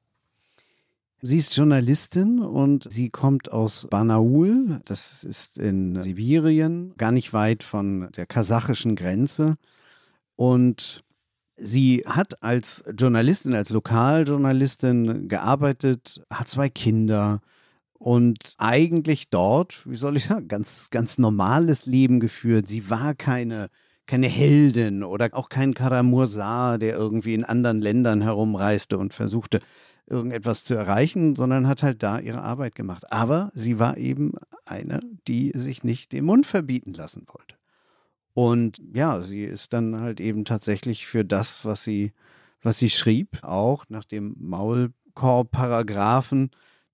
Sie 1.26 1.38
ist 1.38 1.56
Journalistin 1.56 2.38
und 2.38 2.86
sie 2.92 3.08
kommt 3.08 3.50
aus 3.50 3.86
Banaul, 3.88 4.82
das 4.84 5.24
ist 5.24 5.56
in 5.56 6.02
Sibirien, 6.02 6.92
gar 6.98 7.12
nicht 7.12 7.32
weit 7.32 7.62
von 7.62 8.10
der 8.14 8.26
kasachischen 8.26 8.94
Grenze. 8.94 9.56
Und 10.36 11.02
sie 11.56 12.02
hat 12.06 12.42
als 12.42 12.84
Journalistin, 12.94 13.54
als 13.54 13.70
Lokaljournalistin 13.70 15.26
gearbeitet, 15.28 16.22
hat 16.28 16.48
zwei 16.48 16.68
Kinder 16.68 17.40
und 17.94 18.52
eigentlich 18.58 19.30
dort, 19.30 19.88
wie 19.88 19.96
soll 19.96 20.18
ich 20.18 20.24
sagen, 20.26 20.46
ganz, 20.46 20.90
ganz 20.90 21.16
normales 21.16 21.86
Leben 21.86 22.20
geführt. 22.20 22.68
Sie 22.68 22.90
war 22.90 23.14
keine 23.14 23.70
keine 24.06 24.26
Heldin 24.28 25.02
oder 25.02 25.30
auch 25.32 25.48
kein 25.48 25.72
Karamursa, 25.72 26.76
der 26.76 26.94
irgendwie 26.94 27.32
in 27.32 27.42
anderen 27.42 27.80
Ländern 27.80 28.20
herumreiste 28.20 28.98
und 28.98 29.14
versuchte, 29.14 29.60
irgendetwas 30.06 30.64
zu 30.64 30.74
erreichen, 30.74 31.36
sondern 31.36 31.66
hat 31.66 31.82
halt 31.82 32.02
da 32.02 32.18
ihre 32.18 32.42
Arbeit 32.42 32.74
gemacht. 32.74 33.10
Aber 33.12 33.50
sie 33.54 33.78
war 33.78 33.96
eben 33.96 34.32
eine, 34.64 35.00
die 35.26 35.52
sich 35.54 35.84
nicht 35.84 36.12
den 36.12 36.24
Mund 36.24 36.46
verbieten 36.46 36.92
lassen 36.92 37.26
wollte. 37.26 37.56
Und 38.34 38.80
ja, 38.92 39.22
sie 39.22 39.44
ist 39.44 39.72
dann 39.72 40.00
halt 40.00 40.20
eben 40.20 40.44
tatsächlich 40.44 41.06
für 41.06 41.24
das, 41.24 41.64
was 41.64 41.84
sie, 41.84 42.12
was 42.62 42.78
sie 42.78 42.90
schrieb, 42.90 43.42
auch 43.42 43.84
nach 43.88 44.04
dem 44.04 44.34
Maulkorb-Paragraphen, 44.38 46.50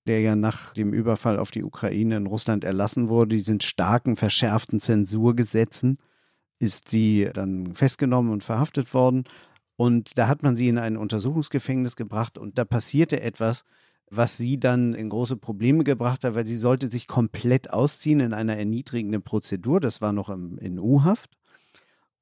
der 0.06 0.20
ja 0.20 0.36
nach 0.36 0.74
dem 0.74 0.92
Überfall 0.92 1.38
auf 1.38 1.50
die 1.50 1.64
Ukraine 1.64 2.16
in 2.16 2.26
Russland 2.26 2.64
erlassen 2.64 3.08
wurde, 3.08 3.36
diesen 3.36 3.60
starken, 3.60 4.16
verschärften 4.16 4.80
Zensurgesetzen, 4.80 5.96
ist 6.58 6.88
sie 6.88 7.30
dann 7.32 7.74
festgenommen 7.74 8.32
und 8.32 8.44
verhaftet 8.44 8.92
worden. 8.92 9.24
Und 9.80 10.18
da 10.18 10.28
hat 10.28 10.42
man 10.42 10.56
sie 10.56 10.68
in 10.68 10.76
ein 10.76 10.98
Untersuchungsgefängnis 10.98 11.96
gebracht 11.96 12.36
und 12.36 12.58
da 12.58 12.66
passierte 12.66 13.22
etwas, 13.22 13.64
was 14.10 14.36
sie 14.36 14.60
dann 14.60 14.92
in 14.92 15.08
große 15.08 15.38
Probleme 15.38 15.84
gebracht 15.84 16.22
hat, 16.22 16.34
weil 16.34 16.46
sie 16.46 16.56
sollte 16.56 16.90
sich 16.90 17.06
komplett 17.06 17.70
ausziehen 17.70 18.20
in 18.20 18.34
einer 18.34 18.58
erniedrigenden 18.58 19.22
Prozedur. 19.22 19.80
Das 19.80 20.02
war 20.02 20.12
noch 20.12 20.28
im, 20.28 20.58
in 20.58 20.78
U-Haft. 20.78 21.30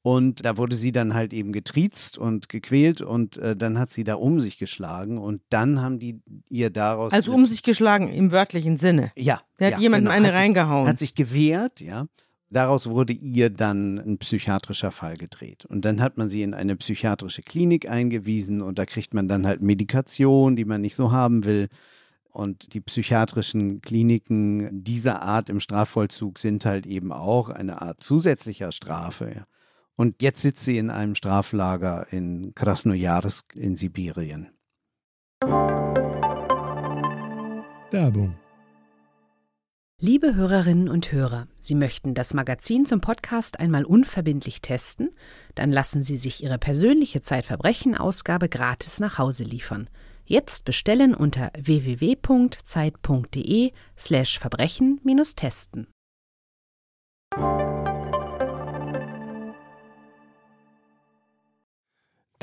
Und 0.02 0.44
da 0.44 0.56
wurde 0.56 0.76
sie 0.76 0.92
dann 0.92 1.14
halt 1.14 1.32
eben 1.32 1.50
getriezt 1.50 2.16
und 2.16 2.48
gequält 2.48 3.00
und 3.00 3.38
äh, 3.38 3.56
dann 3.56 3.76
hat 3.76 3.90
sie 3.90 4.04
da 4.04 4.14
um 4.14 4.38
sich 4.38 4.58
geschlagen 4.58 5.18
und 5.18 5.42
dann 5.50 5.82
haben 5.82 5.98
die 5.98 6.20
ihr 6.48 6.70
daraus. 6.70 7.12
Also 7.12 7.32
um 7.34 7.44
sich 7.44 7.64
geschlagen 7.64 8.08
im 8.08 8.30
wörtlichen 8.30 8.76
Sinne. 8.76 9.10
Ja. 9.16 9.40
Der 9.58 9.66
hat 9.66 9.72
ja, 9.72 9.80
jemandem 9.80 10.12
genau. 10.12 10.16
eine 10.16 10.28
hat 10.28 10.38
reingehauen. 10.38 10.86
Sie, 10.86 10.90
hat 10.90 10.98
sich 11.00 11.16
gewehrt, 11.16 11.80
ja. 11.80 12.06
Daraus 12.50 12.88
wurde 12.88 13.12
ihr 13.12 13.50
dann 13.50 13.98
ein 13.98 14.18
psychiatrischer 14.18 14.90
Fall 14.90 15.18
gedreht. 15.18 15.66
Und 15.66 15.84
dann 15.84 16.00
hat 16.00 16.16
man 16.16 16.30
sie 16.30 16.42
in 16.42 16.54
eine 16.54 16.76
psychiatrische 16.76 17.42
Klinik 17.42 17.88
eingewiesen 17.88 18.62
und 18.62 18.78
da 18.78 18.86
kriegt 18.86 19.12
man 19.12 19.28
dann 19.28 19.46
halt 19.46 19.60
Medikation, 19.60 20.56
die 20.56 20.64
man 20.64 20.80
nicht 20.80 20.94
so 20.94 21.12
haben 21.12 21.44
will. 21.44 21.68
Und 22.30 22.72
die 22.72 22.80
psychiatrischen 22.80 23.82
Kliniken 23.82 24.82
dieser 24.82 25.22
Art 25.22 25.50
im 25.50 25.60
Strafvollzug 25.60 26.38
sind 26.38 26.64
halt 26.64 26.86
eben 26.86 27.12
auch 27.12 27.50
eine 27.50 27.82
Art 27.82 28.02
zusätzlicher 28.02 28.72
Strafe. 28.72 29.44
Und 29.96 30.22
jetzt 30.22 30.40
sitzt 30.40 30.64
sie 30.64 30.78
in 30.78 30.90
einem 30.90 31.16
Straflager 31.16 32.06
in 32.12 32.54
Krasnojarsk 32.54 33.56
in 33.56 33.76
Sibirien. 33.76 34.48
Werbung. 37.90 38.36
Liebe 40.00 40.36
Hörerinnen 40.36 40.88
und 40.88 41.10
Hörer, 41.10 41.48
Sie 41.58 41.74
möchten 41.74 42.14
das 42.14 42.32
Magazin 42.32 42.86
zum 42.86 43.00
Podcast 43.00 43.58
einmal 43.58 43.84
unverbindlich 43.84 44.62
testen? 44.62 45.10
Dann 45.56 45.72
lassen 45.72 46.04
Sie 46.04 46.16
sich 46.16 46.40
Ihre 46.40 46.56
persönliche 46.56 47.20
Zeitverbrechen-Ausgabe 47.20 48.48
gratis 48.48 49.00
nach 49.00 49.18
Hause 49.18 49.42
liefern. 49.42 49.90
Jetzt 50.24 50.64
bestellen 50.64 51.16
unter 51.16 51.50
www.zeit.de 51.58 52.92
slash 53.98 54.38
Verbrechen-testen. 54.38 55.88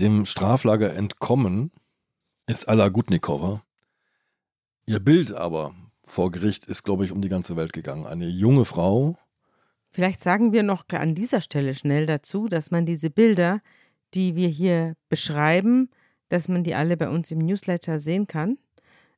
Dem 0.02 0.26
Straflager 0.26 0.94
entkommen 0.94 1.72
ist 2.48 2.68
Alla 2.68 2.90
Gutnikova. 2.90 3.64
Ihr 4.88 5.00
Bild 5.00 5.32
aber 5.32 5.74
vor 6.06 6.32
Gericht 6.32 6.66
ist, 6.66 6.84
glaube 6.84 7.06
ich, 7.06 7.12
um 7.12 7.22
die 7.22 7.30
ganze 7.30 7.56
Welt 7.56 7.74
gegangen. 7.74 8.06
Eine 8.06 8.28
junge 8.28 8.66
Frau. 8.66 9.18
Vielleicht 9.92 10.22
sagen 10.22 10.52
wir 10.52 10.64
noch 10.64 10.86
an 10.92 11.16
dieser 11.16 11.42
Stelle 11.42 11.74
schnell 11.74 12.06
dazu, 12.06 12.48
dass 12.48 12.72
man 12.72 12.86
diese 12.86 13.10
Bilder, 13.10 13.62
die 14.14 14.36
wir 14.36 14.50
hier 14.50 14.96
beschreiben, 15.10 15.90
dass 16.30 16.48
man 16.48 16.64
die 16.64 16.76
alle 16.76 16.98
bei 16.98 17.10
uns 17.10 17.32
im 17.32 17.40
Newsletter 17.40 18.00
sehen 18.00 18.28
kann. 18.28 18.58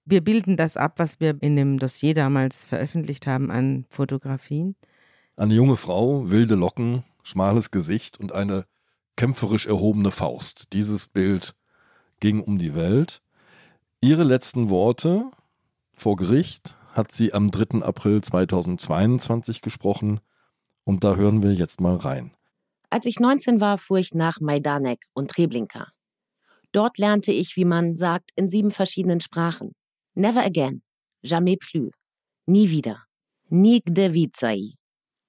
Wir 0.05 0.23
bilden 0.23 0.55
das 0.55 0.77
ab, 0.77 0.99
was 0.99 1.19
wir 1.19 1.38
in 1.41 1.55
dem 1.55 1.79
Dossier 1.79 2.13
damals 2.13 2.65
veröffentlicht 2.65 3.27
haben 3.27 3.51
an 3.51 3.85
Fotografien. 3.89 4.75
Eine 5.35 5.53
junge 5.53 5.77
Frau, 5.77 6.29
wilde 6.29 6.55
Locken, 6.55 7.03
schmales 7.23 7.71
Gesicht 7.71 8.19
und 8.19 8.31
eine 8.31 8.65
kämpferisch 9.17 9.67
erhobene 9.67 10.11
Faust. 10.11 10.73
Dieses 10.73 11.07
Bild 11.07 11.55
ging 12.19 12.39
um 12.39 12.57
die 12.57 12.73
Welt. 12.73 13.21
Ihre 13.99 14.23
letzten 14.23 14.69
Worte 14.69 15.31
vor 15.98 16.16
Gericht 16.16 16.78
hat 16.93 17.12
sie 17.12 17.34
am 17.34 17.50
3. 17.50 17.82
April 17.82 18.22
2022 18.22 19.62
gesprochen 19.62 20.20
und 20.84 21.04
da 21.04 21.16
hören 21.16 21.41
wir 21.41 21.54
jetzt 21.54 21.82
mal 21.82 21.95
rein. 21.95 22.32
Als 22.89 23.08
ich 23.08 23.20
19 23.20 23.60
war, 23.60 23.78
fuhr 23.78 23.98
ich 23.98 24.14
nach 24.14 24.39
Majdanek 24.39 25.06
und 25.14 25.32
Treblinka. 25.32 25.91
Dort 26.72 27.00
lernte 27.00 27.32
ich, 27.32 27.56
wie 27.56 27.66
man 27.66 27.95
sagt, 27.95 28.32
in 28.36 28.50
sieben 28.50 28.72
verschiedenen 28.72 29.22
Sprachen. 29.22 29.74
Never 30.14 30.43
again, 30.45 30.84
jamais 31.24 31.58
plus, 31.60 31.91
nie 32.45 32.70
wieder, 32.70 33.04
nigde 33.50 34.14
vizai. 34.14 34.76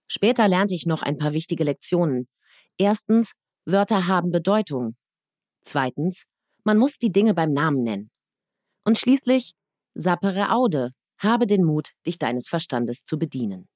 Später 0.06 0.48
lernte 0.48 0.74
ich 0.74 0.84
noch 0.84 1.02
ein 1.02 1.16
paar 1.16 1.32
wichtige 1.32 1.64
Lektionen. 1.64 2.28
Erstens, 2.76 3.32
Wörter 3.64 4.06
haben 4.06 4.30
Bedeutung. 4.30 4.96
Zweitens, 5.62 6.24
man 6.62 6.76
muss 6.76 6.98
die 6.98 7.10
Dinge 7.10 7.32
beim 7.34 7.52
Namen 7.52 7.82
nennen. 7.82 8.10
Und 8.84 8.98
schließlich, 8.98 9.54
sapere 9.98 10.52
aude, 10.52 10.92
habe 11.18 11.46
den 11.46 11.64
Mut, 11.64 11.90
dich 12.06 12.18
deines 12.18 12.48
Verstandes 12.48 13.04
zu 13.04 13.18
bedienen. 13.18 13.68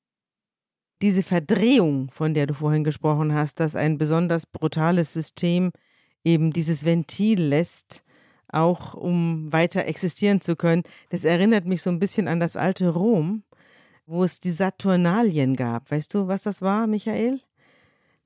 Diese 1.02 1.24
Verdrehung, 1.24 2.10
von 2.12 2.32
der 2.32 2.46
du 2.46 2.54
vorhin 2.54 2.84
gesprochen 2.84 3.34
hast, 3.34 3.58
dass 3.58 3.74
ein 3.74 3.98
besonders 3.98 4.46
brutales 4.46 5.12
System 5.12 5.72
eben 6.22 6.52
dieses 6.52 6.84
Ventil 6.84 7.42
lässt, 7.42 8.04
auch 8.48 8.94
um 8.94 9.50
weiter 9.52 9.86
existieren 9.86 10.40
zu 10.40 10.54
können, 10.54 10.84
das 11.08 11.24
erinnert 11.24 11.66
mich 11.66 11.82
so 11.82 11.90
ein 11.90 11.98
bisschen 11.98 12.28
an 12.28 12.38
das 12.38 12.56
alte 12.56 12.88
Rom, 12.88 13.42
wo 14.06 14.22
es 14.22 14.38
die 14.38 14.50
Saturnalien 14.50 15.56
gab. 15.56 15.90
Weißt 15.90 16.14
du, 16.14 16.28
was 16.28 16.44
das 16.44 16.62
war, 16.62 16.86
Michael? 16.86 17.40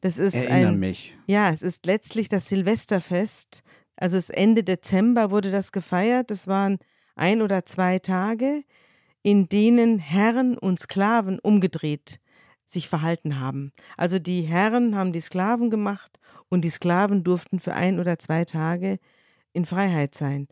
Das 0.02 0.18
ist 0.18 0.34
Erinnere 0.34 0.72
ein, 0.72 0.78
mich. 0.78 1.16
Ja, 1.26 1.50
es 1.50 1.62
ist 1.62 1.86
letztlich 1.86 2.28
das 2.28 2.48
Silvesterfest. 2.48 3.62
Also 3.96 4.18
es 4.18 4.28
Ende 4.28 4.62
Dezember 4.62 5.30
wurde 5.30 5.50
das 5.50 5.72
gefeiert. 5.72 6.30
Das 6.30 6.46
waren 6.46 6.78
ein 7.16 7.42
oder 7.42 7.66
zwei 7.66 7.98
Tage, 7.98 8.62
in 9.22 9.48
denen 9.48 9.98
Herren 9.98 10.56
und 10.56 10.78
Sklaven 10.78 11.38
umgedreht 11.40 12.20
sich 12.68 12.88
verhalten 12.88 13.38
haben. 13.38 13.72
Also 13.96 14.18
die 14.18 14.42
Herren 14.42 14.96
haben 14.96 15.12
die 15.12 15.20
Sklaven 15.20 15.70
gemacht 15.70 16.18
und 16.48 16.62
die 16.62 16.70
Sklaven 16.70 17.24
durften 17.24 17.60
für 17.60 17.74
ein 17.74 18.00
oder 18.00 18.18
zwei 18.18 18.44
Tage 18.44 18.98
in 19.52 19.64
Freiheit 19.64 20.14
sein 20.14 20.48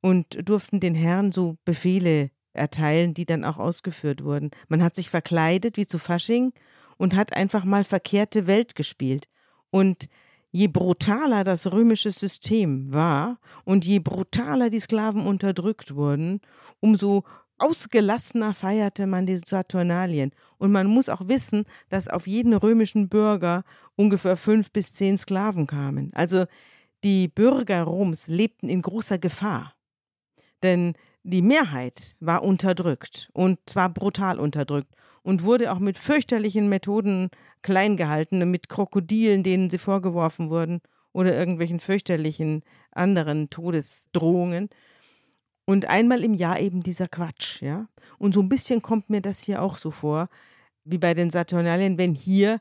und 0.00 0.48
durften 0.48 0.80
den 0.80 0.94
Herren 0.94 1.30
so 1.30 1.56
Befehle 1.64 2.30
erteilen, 2.52 3.14
die 3.14 3.26
dann 3.26 3.44
auch 3.44 3.58
ausgeführt 3.58 4.24
wurden. 4.24 4.50
Man 4.68 4.82
hat 4.82 4.96
sich 4.96 5.10
verkleidet 5.10 5.76
wie 5.76 5.86
zu 5.86 5.98
Fasching 5.98 6.52
und 6.96 7.14
hat 7.14 7.34
einfach 7.34 7.64
mal 7.64 7.84
verkehrte 7.84 8.46
Welt 8.46 8.74
gespielt. 8.74 9.28
Und 9.70 10.08
je 10.56 10.68
brutaler 10.68 11.44
das 11.44 11.70
römische 11.70 12.10
System 12.10 12.92
war 12.92 13.38
und 13.64 13.84
je 13.84 13.98
brutaler 13.98 14.70
die 14.70 14.80
Sklaven 14.80 15.26
unterdrückt 15.26 15.94
wurden, 15.94 16.40
umso 16.80 17.24
ausgelassener 17.58 18.54
feierte 18.54 19.06
man 19.06 19.26
die 19.26 19.36
Saturnalien. 19.36 20.32
Und 20.56 20.72
man 20.72 20.86
muss 20.86 21.10
auch 21.10 21.28
wissen, 21.28 21.64
dass 21.90 22.08
auf 22.08 22.26
jeden 22.26 22.54
römischen 22.54 23.10
Bürger 23.10 23.64
ungefähr 23.96 24.36
fünf 24.36 24.72
bis 24.72 24.94
zehn 24.94 25.18
Sklaven 25.18 25.66
kamen. 25.66 26.10
Also 26.14 26.46
die 27.04 27.28
Bürger 27.28 27.82
Roms 27.82 28.26
lebten 28.26 28.70
in 28.70 28.80
großer 28.80 29.18
Gefahr. 29.18 29.74
Denn 30.62 30.94
die 31.22 31.42
Mehrheit 31.42 32.16
war 32.18 32.42
unterdrückt 32.42 33.28
und 33.34 33.58
zwar 33.66 33.90
brutal 33.90 34.38
unterdrückt 34.40 34.90
und 35.26 35.42
wurde 35.42 35.72
auch 35.72 35.80
mit 35.80 35.98
fürchterlichen 35.98 36.68
Methoden 36.68 37.30
klein 37.62 37.96
gehalten, 37.96 38.48
mit 38.48 38.68
Krokodilen, 38.68 39.42
denen 39.42 39.68
sie 39.68 39.78
vorgeworfen 39.78 40.50
wurden 40.50 40.80
oder 41.12 41.36
irgendwelchen 41.36 41.80
fürchterlichen 41.80 42.62
anderen 42.92 43.50
Todesdrohungen. 43.50 44.68
Und 45.64 45.86
einmal 45.86 46.22
im 46.22 46.32
Jahr 46.32 46.60
eben 46.60 46.84
dieser 46.84 47.08
Quatsch, 47.08 47.60
ja. 47.60 47.88
Und 48.18 48.34
so 48.34 48.40
ein 48.40 48.48
bisschen 48.48 48.82
kommt 48.82 49.10
mir 49.10 49.20
das 49.20 49.40
hier 49.42 49.62
auch 49.62 49.78
so 49.78 49.90
vor, 49.90 50.28
wie 50.84 50.98
bei 50.98 51.12
den 51.12 51.30
Saturnalien, 51.30 51.98
wenn 51.98 52.14
hier 52.14 52.60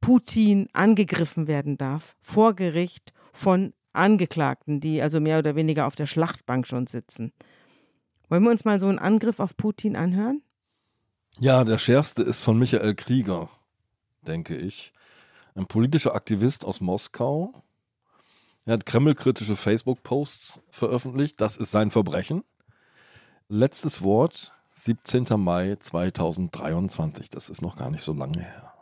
Putin 0.00 0.70
angegriffen 0.72 1.48
werden 1.48 1.76
darf, 1.76 2.16
vor 2.22 2.54
Gericht 2.54 3.12
von 3.34 3.74
Angeklagten, 3.92 4.80
die 4.80 5.02
also 5.02 5.20
mehr 5.20 5.38
oder 5.38 5.54
weniger 5.54 5.86
auf 5.86 5.96
der 5.96 6.06
Schlachtbank 6.06 6.66
schon 6.66 6.86
sitzen. 6.86 7.34
Wollen 8.30 8.44
wir 8.44 8.50
uns 8.50 8.64
mal 8.64 8.80
so 8.80 8.86
einen 8.86 8.98
Angriff 8.98 9.38
auf 9.38 9.54
Putin 9.54 9.96
anhören? 9.96 10.40
Ja, 11.38 11.64
der 11.64 11.78
schärfste 11.78 12.22
ist 12.22 12.42
von 12.42 12.58
Michael 12.58 12.94
Krieger, 12.94 13.48
denke 14.22 14.56
ich. 14.56 14.92
Ein 15.54 15.66
politischer 15.66 16.14
Aktivist 16.14 16.64
aus 16.64 16.80
Moskau. 16.80 17.62
Er 18.66 18.74
hat 18.74 18.86
kremlkritische 18.86 19.56
Facebook-Posts 19.56 20.60
veröffentlicht. 20.70 21.40
Das 21.40 21.56
ist 21.56 21.70
sein 21.70 21.90
Verbrechen. 21.90 22.44
Letztes 23.48 24.02
Wort, 24.02 24.54
17. 24.74 25.26
Mai 25.36 25.76
2023. 25.76 27.30
Das 27.30 27.48
ist 27.48 27.62
noch 27.62 27.76
gar 27.76 27.90
nicht 27.90 28.02
so 28.02 28.12
lange 28.12 28.40
her. 28.40 28.72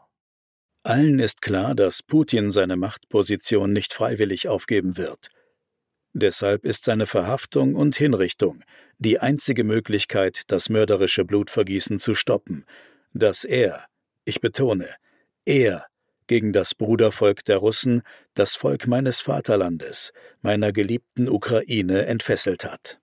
Allen 0.82 1.18
ist 1.18 1.42
klar, 1.42 1.74
dass 1.74 2.02
Putin 2.02 2.50
seine 2.50 2.76
Machtposition 2.76 3.72
nicht 3.72 3.92
freiwillig 3.92 4.48
aufgeben 4.48 4.96
wird. 4.96 5.28
Deshalb 6.20 6.64
ist 6.64 6.84
seine 6.84 7.06
Verhaftung 7.06 7.76
und 7.76 7.94
Hinrichtung 7.94 8.64
die 8.98 9.20
einzige 9.20 9.62
Möglichkeit, 9.62 10.42
das 10.50 10.68
mörderische 10.68 11.24
Blutvergießen 11.24 12.00
zu 12.00 12.16
stoppen, 12.16 12.64
das 13.12 13.44
er, 13.44 13.86
ich 14.24 14.40
betone, 14.40 14.88
er 15.44 15.86
gegen 16.26 16.52
das 16.52 16.74
Brudervolk 16.74 17.44
der 17.44 17.58
Russen, 17.58 18.02
das 18.34 18.56
Volk 18.56 18.88
meines 18.88 19.20
Vaterlandes, 19.20 20.12
meiner 20.42 20.72
geliebten 20.72 21.28
Ukraine 21.28 22.06
entfesselt 22.06 22.64
hat. 22.64 23.00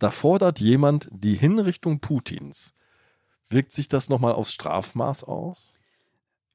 Da 0.00 0.10
fordert 0.10 0.58
jemand 0.58 1.08
die 1.12 1.34
Hinrichtung 1.34 2.00
Putins. 2.00 2.74
Wirkt 3.48 3.70
sich 3.70 3.86
das 3.86 4.08
nochmal 4.08 4.32
aufs 4.32 4.52
Strafmaß 4.52 5.22
aus? 5.22 5.77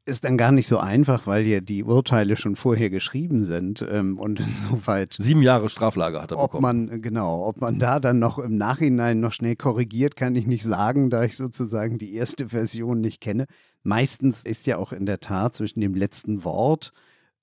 Ist 0.05 0.25
dann 0.25 0.37
gar 0.37 0.51
nicht 0.51 0.67
so 0.67 0.79
einfach, 0.79 1.27
weil 1.27 1.45
ja 1.45 1.61
die 1.61 1.83
Urteile 1.83 2.35
schon 2.35 2.55
vorher 2.55 2.89
geschrieben 2.89 3.45
sind 3.45 3.85
ähm, 3.89 4.19
und 4.19 4.39
insoweit. 4.39 5.15
Sieben 5.17 5.41
Jahre 5.41 5.69
Straflager 5.69 6.21
hat 6.21 6.31
er 6.31 6.39
ob 6.39 6.51
bekommen. 6.51 6.87
man, 6.87 7.01
genau, 7.01 7.45
ob 7.45 7.61
man 7.61 7.79
da 7.79 7.99
dann 7.99 8.19
noch 8.19 8.37
im 8.37 8.57
Nachhinein 8.57 9.19
noch 9.19 9.31
schnell 9.31 9.55
korrigiert, 9.55 10.15
kann 10.15 10.35
ich 10.35 10.45
nicht 10.45 10.63
sagen, 10.63 11.09
da 11.09 11.23
ich 11.23 11.37
sozusagen 11.37 11.97
die 11.97 12.13
erste 12.13 12.49
Version 12.49 12.99
nicht 12.99 13.21
kenne. 13.21 13.45
Meistens 13.83 14.43
ist 14.43 14.67
ja 14.67 14.77
auch 14.77 14.91
in 14.91 15.05
der 15.05 15.19
Tat 15.19 15.55
zwischen 15.55 15.81
dem 15.81 15.95
letzten 15.95 16.43
Wort 16.43 16.91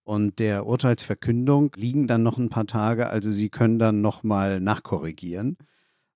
und 0.02 0.38
der 0.38 0.66
Urteilsverkündung 0.66 1.72
liegen 1.76 2.08
dann 2.08 2.22
noch 2.22 2.36
ein 2.36 2.48
paar 2.50 2.66
Tage, 2.66 3.08
also 3.08 3.30
Sie 3.30 3.48
können 3.48 3.78
dann 3.78 4.00
nochmal 4.00 4.60
nachkorrigieren. 4.60 5.56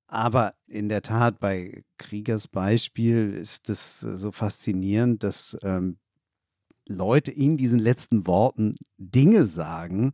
Aber 0.07 0.55
in 0.67 0.89
der 0.89 1.03
Tat, 1.03 1.41
bei 1.41 1.83
Kriegers 1.99 2.49
Beispiel 2.49 3.33
ist 3.33 3.69
es 3.71 4.01
so 4.01 4.31
faszinierend, 4.31 5.23
dass 5.23 5.57
ähm, 5.63 5.97
Leute 6.87 7.31
in 7.31 7.57
diesen 7.57 7.79
letzten 7.79 8.27
Worten 8.27 8.77
Dinge 8.99 9.47
sagen, 9.47 10.13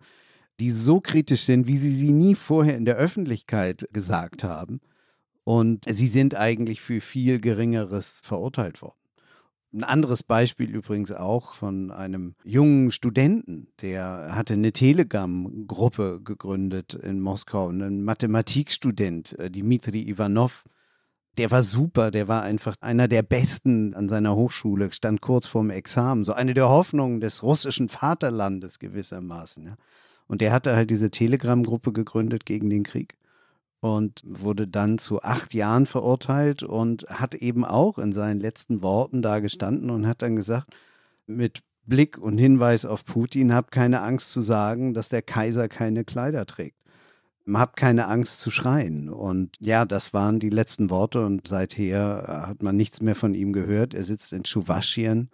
die 0.61 0.71
so 0.71 1.01
kritisch 1.01 1.43
sind, 1.43 1.67
wie 1.67 1.77
sie 1.77 1.93
sie 1.93 2.13
nie 2.13 2.35
vorher 2.35 2.77
in 2.77 2.85
der 2.85 2.97
Öffentlichkeit 2.97 3.89
gesagt 3.93 4.45
haben. 4.45 4.81
Und 5.45 5.85
sie 5.89 6.07
sind 6.07 6.35
eigentlich 6.35 6.81
für 6.81 7.01
viel 7.01 7.41
Geringeres 7.41 8.21
verurteilt 8.23 8.83
worden. 8.83 9.01
Ein 9.73 9.85
anderes 9.85 10.25
Beispiel 10.25 10.69
übrigens 10.69 11.13
auch 11.13 11.53
von 11.53 11.93
einem 11.93 12.35
jungen 12.45 12.91
Studenten, 12.91 13.69
der 13.81 14.35
hatte 14.35 14.55
eine 14.55 14.73
Telegram-Gruppe 14.73 16.21
gegründet 16.25 16.95
in 16.95 17.21
Moskau, 17.21 17.69
ein 17.69 18.03
Mathematikstudent, 18.03 19.39
äh, 19.39 19.49
Dmitri 19.49 20.09
Ivanov. 20.09 20.65
Der 21.39 21.51
war 21.51 21.63
super, 21.63 22.11
der 22.11 22.29
war 22.29 22.43
einfach 22.43 22.75
einer 22.81 23.09
der 23.09 23.23
Besten 23.23 23.95
an 23.95 24.09
seiner 24.09 24.35
Hochschule, 24.35 24.93
stand 24.93 25.21
kurz 25.21 25.47
vorm 25.47 25.71
Examen, 25.71 26.25
so 26.25 26.33
eine 26.33 26.55
der 26.55 26.69
Hoffnungen 26.69 27.21
des 27.21 27.43
russischen 27.43 27.89
Vaterlandes 27.89 28.79
gewissermaßen. 28.79 29.67
Ja. 29.67 29.75
Und 30.27 30.41
der 30.41 30.53
hatte 30.53 30.75
halt 30.75 30.91
diese 30.91 31.11
Telegram-Gruppe 31.11 31.93
gegründet 31.93 32.47
gegen 32.47 32.69
den 32.69 32.83
Krieg 32.83 33.17
und 33.81 34.23
wurde 34.25 34.69
dann 34.69 34.99
zu 34.99 35.23
acht 35.23 35.55
Jahren 35.55 35.87
verurteilt 35.87 36.63
und 36.63 37.07
hat 37.09 37.35
eben 37.35 37.65
auch 37.65 37.99
in 37.99 38.13
seinen 38.13 38.41
letzten 38.41 38.83
Worten 38.83 39.23
da 39.23 39.41
gestanden 39.41 39.91
und 39.91 40.07
hat 40.07 40.23
dann 40.23 40.37
gesagt, 40.37 40.75
mit 41.27 41.61
Blick 41.87 42.19
und 42.19 42.39
Hinweis 42.39 42.85
auf 42.85 43.05
Putin, 43.05 43.55
habt 43.55 43.73
keine 43.73 44.03
Angst 44.03 44.33
zu 44.33 44.41
sagen, 44.41 44.95
dass 44.95 45.09
der 45.09 45.23
Kaiser 45.23 45.69
keine 45.69 46.05
Kleider 46.05 46.47
trägt. 46.47 46.80
Habt 47.53 47.77
keine 47.77 48.07
Angst 48.07 48.41
zu 48.41 48.51
schreien. 48.51 49.09
Und 49.09 49.57
ja, 49.61 49.85
das 49.85 50.13
waren 50.13 50.41
die 50.41 50.51
letzten 50.51 50.91
Worte 50.91 51.25
und 51.25 51.49
seither 51.49 52.45
hat 52.47 52.63
man 52.63 52.77
nichts 52.77 53.01
mehr 53.01 53.15
von 53.15 53.35
ihm 53.35 53.53
gehört. 53.53 53.95
Er 53.95 54.05
sitzt 54.05 54.33
in 54.33 54.45
Schuwaschien 54.45 55.31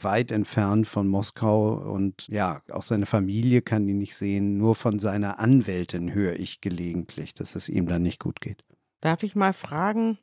weit 0.00 0.32
entfernt 0.32 0.86
von 0.86 1.08
Moskau 1.08 1.74
und 1.74 2.26
ja, 2.28 2.62
auch 2.70 2.82
seine 2.82 3.06
Familie 3.06 3.62
kann 3.62 3.88
ihn 3.88 3.98
nicht 3.98 4.14
sehen. 4.14 4.58
Nur 4.58 4.74
von 4.74 4.98
seiner 4.98 5.38
Anwältin 5.38 6.12
höre 6.14 6.38
ich 6.38 6.60
gelegentlich, 6.60 7.34
dass 7.34 7.54
es 7.54 7.68
ihm 7.68 7.86
dann 7.86 8.02
nicht 8.02 8.20
gut 8.20 8.40
geht. 8.40 8.64
Darf 9.00 9.22
ich 9.22 9.36
mal 9.36 9.52
fragen, 9.52 10.18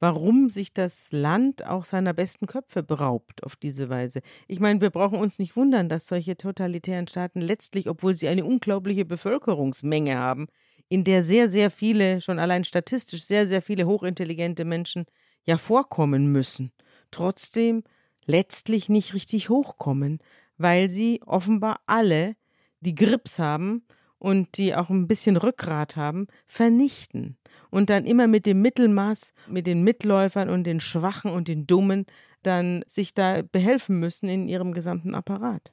warum 0.00 0.50
sich 0.50 0.72
das 0.72 1.12
Land 1.12 1.66
auch 1.66 1.84
seiner 1.84 2.12
besten 2.12 2.46
Köpfe 2.46 2.82
beraubt 2.82 3.44
auf 3.44 3.56
diese 3.56 3.88
Weise? 3.88 4.20
Ich 4.48 4.60
meine, 4.60 4.80
wir 4.80 4.90
brauchen 4.90 5.18
uns 5.18 5.38
nicht 5.38 5.56
wundern, 5.56 5.88
dass 5.88 6.06
solche 6.06 6.36
totalitären 6.36 7.06
Staaten 7.08 7.40
letztlich, 7.40 7.88
obwohl 7.88 8.14
sie 8.14 8.28
eine 8.28 8.44
unglaubliche 8.44 9.04
Bevölkerungsmenge 9.04 10.18
haben, 10.18 10.48
in 10.88 11.04
der 11.04 11.22
sehr, 11.22 11.48
sehr 11.48 11.70
viele, 11.70 12.20
schon 12.20 12.38
allein 12.38 12.64
statistisch 12.64 13.24
sehr, 13.24 13.46
sehr 13.46 13.62
viele 13.62 13.86
hochintelligente 13.86 14.64
Menschen 14.64 15.06
ja 15.44 15.56
vorkommen 15.56 16.30
müssen. 16.30 16.72
Trotzdem 17.10 17.84
letztlich 18.26 18.88
nicht 18.88 19.14
richtig 19.14 19.48
hochkommen, 19.48 20.18
weil 20.56 20.90
sie 20.90 21.20
offenbar 21.26 21.80
alle, 21.86 22.36
die 22.80 22.94
Grips 22.94 23.38
haben 23.38 23.86
und 24.18 24.56
die 24.56 24.74
auch 24.74 24.90
ein 24.90 25.06
bisschen 25.06 25.36
Rückgrat 25.36 25.96
haben, 25.96 26.26
vernichten. 26.46 27.36
Und 27.70 27.90
dann 27.90 28.06
immer 28.06 28.26
mit 28.26 28.46
dem 28.46 28.62
Mittelmaß, 28.62 29.32
mit 29.48 29.66
den 29.66 29.82
Mitläufern 29.82 30.48
und 30.48 30.64
den 30.64 30.80
Schwachen 30.80 31.30
und 31.30 31.48
den 31.48 31.66
Dummen 31.66 32.06
dann 32.42 32.84
sich 32.86 33.14
da 33.14 33.42
behelfen 33.42 33.98
müssen 33.98 34.28
in 34.28 34.48
ihrem 34.48 34.72
gesamten 34.72 35.14
Apparat. 35.14 35.72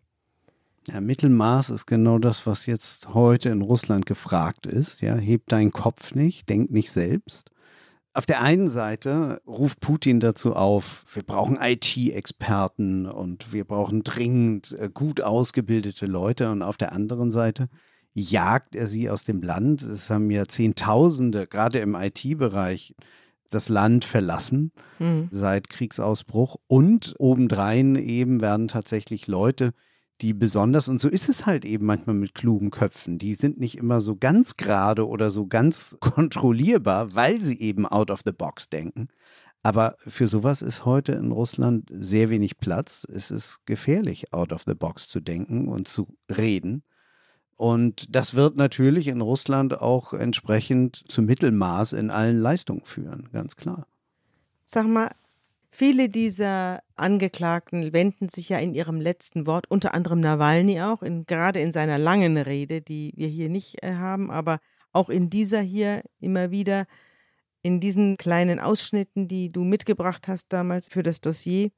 Ja, 0.88 1.00
Mittelmaß 1.00 1.70
ist 1.70 1.86
genau 1.86 2.18
das, 2.18 2.48
was 2.48 2.66
jetzt 2.66 3.14
heute 3.14 3.50
in 3.50 3.62
Russland 3.62 4.06
gefragt 4.06 4.66
ist. 4.66 5.02
Ja, 5.02 5.16
heb 5.16 5.48
deinen 5.48 5.72
Kopf 5.72 6.16
nicht, 6.16 6.50
denk 6.50 6.72
nicht 6.72 6.92
selbst. 6.92 7.52
Auf 8.14 8.26
der 8.26 8.42
einen 8.42 8.68
Seite 8.68 9.42
ruft 9.48 9.80
Putin 9.80 10.20
dazu 10.20 10.54
auf, 10.54 11.06
wir 11.14 11.24
brauchen 11.24 11.58
IT-Experten 11.62 13.06
und 13.06 13.54
wir 13.54 13.64
brauchen 13.64 14.04
dringend 14.04 14.76
äh, 14.78 14.90
gut 14.94 15.22
ausgebildete 15.22 16.08
Leute. 16.08 16.52
Und 16.52 16.62
auf 16.62 16.76
der 16.78 16.92
anderen 16.92 17.32
Seite 17.32 17.70
jagt 18.14 18.76
er 18.76 18.88
sie 18.88 19.10
aus 19.10 19.24
dem 19.24 19.42
Land. 19.42 19.84
Es 19.84 20.10
haben 20.10 20.30
ja 20.30 20.46
Zehntausende, 20.48 21.48
gerade 21.48 21.80
im 21.80 21.96
IT-Bereich, 21.96 22.96
das 23.50 23.70
Land 23.70 24.04
verlassen 24.04 24.72
mhm. 25.00 25.30
seit 25.32 25.70
Kriegsausbruch. 25.70 26.58
Und 26.68 27.16
obendrein 27.18 27.96
eben 27.96 28.42
werden 28.42 28.68
tatsächlich 28.68 29.28
Leute, 29.28 29.74
die 30.22 30.34
besonders, 30.34 30.88
und 30.88 31.02
so 31.02 31.10
ist 31.10 31.30
es 31.30 31.46
halt 31.46 31.66
eben 31.66 31.86
manchmal 31.86 32.16
mit 32.16 32.36
klugen 32.36 32.72
Köpfen, 32.72 33.18
die 33.18 33.34
sind 33.34 33.60
nicht 33.60 33.78
immer 33.78 34.02
so 34.02 34.16
ganz 34.16 34.58
gerade 34.58 35.08
oder 35.08 35.32
so 35.32 35.48
ganz 35.48 35.98
kontrollierbar, 36.00 37.16
weil 37.16 37.42
sie 37.42 37.60
eben 37.60 37.86
out 37.86 38.12
of 38.12 38.22
the 38.26 38.32
box 38.32 38.70
denken. 38.70 39.08
Aber 39.64 39.96
für 40.00 40.28
sowas 40.28 40.62
ist 40.62 40.86
heute 40.86 41.12
in 41.14 41.32
Russland 41.32 41.90
sehr 41.94 42.30
wenig 42.30 42.58
Platz. 42.58 43.06
Es 43.12 43.30
ist 43.30 43.60
gefährlich, 43.66 44.34
out 44.34 44.52
of 44.54 44.64
the 44.66 44.74
box 44.74 45.08
zu 45.08 45.20
denken 45.20 45.68
und 45.68 45.88
zu 45.88 46.08
reden. 46.36 46.84
Und 47.58 48.16
das 48.16 48.34
wird 48.34 48.56
natürlich 48.56 49.08
in 49.08 49.22
Russland 49.22 49.80
auch 49.80 50.14
entsprechend 50.14 51.04
zu 51.08 51.22
Mittelmaß 51.22 51.94
in 51.94 52.10
allen 52.10 52.40
Leistungen 52.40 52.84
führen, 52.86 53.30
ganz 53.32 53.56
klar. 53.56 53.86
Sag 54.64 54.88
mal, 54.88 55.12
Viele 55.74 56.10
dieser 56.10 56.84
Angeklagten 56.98 57.94
wenden 57.94 58.28
sich 58.28 58.50
ja 58.50 58.60
in 58.60 58.74
ihrem 58.74 59.00
letzten 59.00 59.48
Wort, 59.48 59.72
unter 59.72 59.94
anderem 59.94 60.20
Nawalny 60.20 60.82
auch, 60.82 61.02
in, 61.02 61.26
gerade 61.26 61.62
in 61.62 61.72
seiner 61.72 61.98
langen 61.98 62.38
Rede, 62.38 62.82
die 62.82 63.14
wir 63.16 63.30
hier 63.30 63.48
nicht 63.48 63.82
äh, 63.82 63.94
haben, 63.94 64.30
aber 64.30 64.60
auch 64.92 65.10
in 65.10 65.30
dieser 65.30 65.62
hier 65.62 66.04
immer 66.20 66.52
wieder, 66.52 66.88
in 67.62 67.80
diesen 67.80 68.18
kleinen 68.18 68.60
Ausschnitten, 68.60 69.30
die 69.30 69.50
du 69.50 69.64
mitgebracht 69.64 70.28
hast 70.28 70.52
damals 70.52 70.90
für 70.90 71.04
das 71.04 71.22
Dossier, 71.22 71.72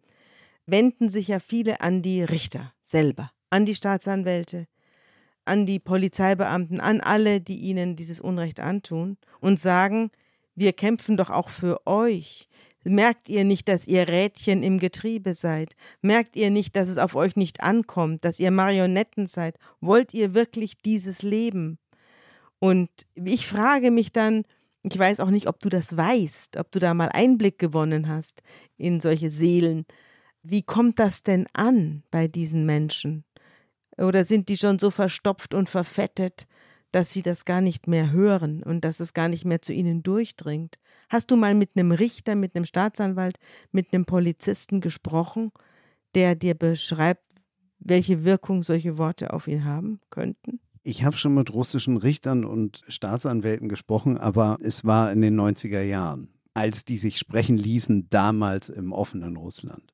wenden 0.65 1.07
sich 1.07 1.27
ja 1.27 1.39
viele 1.39 1.81
an 1.81 2.01
die 2.01 2.23
Richter 2.23 2.73
selber, 2.81 3.31
an 3.51 3.65
die 3.65 3.75
Staatsanwälte, 3.75 4.67
an 5.45 5.67
die 5.67 5.79
Polizeibeamten, 5.79 6.79
an 6.79 6.99
alle, 6.99 7.41
die 7.41 7.59
ihnen 7.59 7.95
dieses 7.95 8.19
Unrecht 8.19 8.59
antun 8.59 9.17
und 9.39 9.59
sagen, 9.59 10.09
wir 10.55 10.73
kämpfen 10.73 11.15
doch 11.15 11.29
auch 11.29 11.49
für 11.49 11.85
euch. 11.85 12.47
Merkt 12.83 13.29
ihr 13.29 13.43
nicht, 13.43 13.67
dass 13.67 13.87
ihr 13.87 14.07
Rädchen 14.07 14.61
im 14.63 14.77
Getriebe 14.77 15.33
seid? 15.33 15.75
Merkt 16.01 16.35
ihr 16.35 16.49
nicht, 16.49 16.75
dass 16.75 16.89
es 16.89 16.97
auf 16.97 17.15
euch 17.15 17.35
nicht 17.35 17.63
ankommt, 17.63 18.25
dass 18.25 18.39
ihr 18.39 18.51
Marionetten 18.51 19.27
seid? 19.27 19.57
Wollt 19.79 20.13
ihr 20.13 20.33
wirklich 20.33 20.77
dieses 20.79 21.21
Leben? 21.21 21.79
Und 22.59 22.89
ich 23.15 23.47
frage 23.47 23.91
mich 23.91 24.11
dann, 24.11 24.43
ich 24.83 24.97
weiß 24.97 25.21
auch 25.21 25.29
nicht, 25.29 25.47
ob 25.47 25.59
du 25.59 25.69
das 25.69 25.95
weißt, 25.95 26.57
ob 26.57 26.71
du 26.71 26.79
da 26.79 26.93
mal 26.93 27.09
Einblick 27.09 27.57
gewonnen 27.57 28.09
hast 28.09 28.41
in 28.77 28.99
solche 28.99 29.29
Seelen. 29.29 29.85
Wie 30.41 30.61
kommt 30.61 30.99
das 30.99 31.23
denn 31.23 31.47
an 31.53 32.03
bei 32.11 32.27
diesen 32.27 32.65
Menschen? 32.65 33.23
Oder 33.97 34.25
sind 34.25 34.49
die 34.49 34.57
schon 34.57 34.79
so 34.79 34.91
verstopft 34.91 35.53
und 35.53 35.69
verfettet, 35.69 36.47
dass 36.93 37.11
sie 37.11 37.21
das 37.21 37.45
gar 37.45 37.59
nicht 37.59 37.87
mehr 37.87 38.11
hören 38.11 38.61
und 38.63 38.85
dass 38.85 38.99
es 38.99 39.13
gar 39.13 39.27
nicht 39.27 39.45
mehr 39.45 39.61
zu 39.61 39.73
ihnen 39.73 40.03
durchdringt. 40.03 40.79
Hast 41.13 41.29
du 41.29 41.35
mal 41.35 41.53
mit 41.53 41.69
einem 41.75 41.91
Richter, 41.91 42.33
mit 42.33 42.55
einem 42.55 42.65
Staatsanwalt, 42.65 43.37
mit 43.71 43.93
einem 43.93 44.03
Polizisten 44.03 44.81
gesprochen, 44.81 45.51
der 46.15 46.33
dir 46.33 46.55
beschreibt, 46.55 47.21
welche 47.77 48.23
Wirkung 48.23 48.63
solche 48.63 48.97
Worte 48.97 49.31
auf 49.31 49.47
ihn 49.47 49.63
haben 49.63 49.99
könnten? 50.09 50.59
Ich 50.81 51.03
habe 51.03 51.15
schon 51.15 51.35
mit 51.35 51.53
russischen 51.53 51.97
Richtern 51.97 52.45
und 52.45 52.83
Staatsanwälten 52.87 53.69
gesprochen, 53.69 54.17
aber 54.17 54.57
es 54.59 54.85
war 54.85 55.11
in 55.11 55.21
den 55.21 55.39
90er 55.39 55.83
Jahren, 55.83 56.29
als 56.55 56.83
die 56.83 56.97
sich 56.97 57.19
sprechen 57.19 57.59
ließen, 57.59 58.09
damals 58.09 58.69
im 58.69 58.91
offenen 58.91 59.37
Russland. 59.37 59.93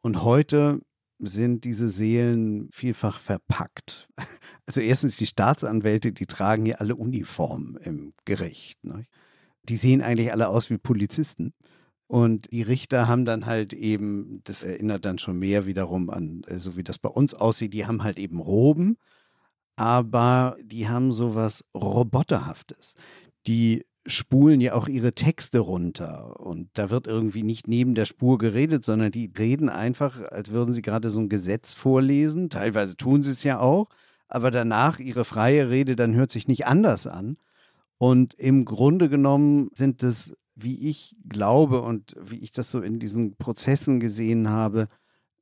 Und 0.00 0.24
heute 0.24 0.80
sind 1.20 1.62
diese 1.62 1.90
Seelen 1.90 2.70
vielfach 2.72 3.20
verpackt. 3.20 4.08
Also 4.66 4.80
erstens 4.80 5.18
die 5.18 5.26
Staatsanwälte, 5.26 6.12
die 6.12 6.24
tragen 6.24 6.64
ja 6.64 6.76
alle 6.76 6.96
Uniformen 6.96 7.76
im 7.76 8.14
Gericht. 8.24 8.82
Ne? 8.82 9.04
Die 9.68 9.76
sehen 9.76 10.02
eigentlich 10.02 10.32
alle 10.32 10.48
aus 10.48 10.70
wie 10.70 10.78
Polizisten. 10.78 11.52
Und 12.06 12.52
die 12.52 12.62
Richter 12.62 13.08
haben 13.08 13.24
dann 13.24 13.46
halt 13.46 13.72
eben, 13.72 14.40
das 14.44 14.62
erinnert 14.62 15.04
dann 15.04 15.18
schon 15.18 15.38
mehr 15.38 15.66
wiederum 15.66 16.10
an, 16.10 16.42
äh, 16.46 16.58
so 16.58 16.76
wie 16.76 16.84
das 16.84 16.98
bei 16.98 17.08
uns 17.08 17.34
aussieht, 17.34 17.72
die 17.72 17.86
haben 17.86 18.02
halt 18.02 18.18
eben 18.18 18.40
Roben, 18.40 18.98
aber 19.76 20.56
die 20.62 20.88
haben 20.88 21.12
sowas 21.12 21.64
Roboterhaftes. 21.74 22.94
Die 23.46 23.84
spulen 24.06 24.60
ja 24.60 24.74
auch 24.74 24.86
ihre 24.86 25.12
Texte 25.12 25.60
runter. 25.60 26.38
Und 26.40 26.68
da 26.74 26.90
wird 26.90 27.06
irgendwie 27.06 27.42
nicht 27.42 27.68
neben 27.68 27.94
der 27.94 28.04
Spur 28.04 28.38
geredet, 28.38 28.84
sondern 28.84 29.10
die 29.10 29.32
reden 29.36 29.68
einfach, 29.68 30.20
als 30.30 30.50
würden 30.50 30.74
sie 30.74 30.82
gerade 30.82 31.10
so 31.10 31.20
ein 31.20 31.28
Gesetz 31.28 31.74
vorlesen. 31.74 32.50
Teilweise 32.50 32.96
tun 32.96 33.22
sie 33.22 33.30
es 33.30 33.44
ja 33.44 33.60
auch, 33.60 33.88
aber 34.28 34.50
danach 34.50 34.98
ihre 34.98 35.24
freie 35.24 35.70
Rede 35.70 35.96
dann 35.96 36.14
hört 36.14 36.30
sich 36.30 36.48
nicht 36.48 36.66
anders 36.66 37.06
an. 37.06 37.38
Und 38.06 38.34
im 38.34 38.66
Grunde 38.66 39.08
genommen 39.08 39.70
sind 39.74 40.02
es, 40.02 40.36
wie 40.54 40.88
ich 40.90 41.16
glaube 41.26 41.80
und 41.80 42.14
wie 42.20 42.38
ich 42.38 42.52
das 42.52 42.70
so 42.70 42.82
in 42.82 42.98
diesen 42.98 43.36
Prozessen 43.36 43.98
gesehen 43.98 44.50
habe, 44.50 44.88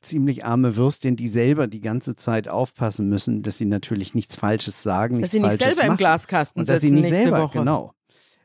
ziemlich 0.00 0.44
arme 0.44 0.76
Würstchen, 0.76 1.16
die 1.16 1.26
selber 1.28 1.66
die 1.66 1.80
ganze 1.80 2.14
Zeit 2.14 2.46
aufpassen 2.46 3.08
müssen, 3.08 3.42
dass 3.42 3.58
sie 3.58 3.64
natürlich 3.64 4.14
nichts 4.14 4.36
Falsches 4.36 4.82
sagen, 4.82 5.20
dass 5.20 5.32
nichts 5.32 5.32
sie 5.32 5.40
nicht 5.40 5.58
selber 5.60 5.82
machen. 5.82 5.90
im 5.92 5.96
Glaskasten 5.96 6.60
und 6.60 6.68
dass 6.68 6.80
sitzen 6.80 6.96
sie 6.96 7.02
nicht 7.02 7.14
selber, 7.14 7.42
Woche. 7.42 7.58
genau. 7.58 7.94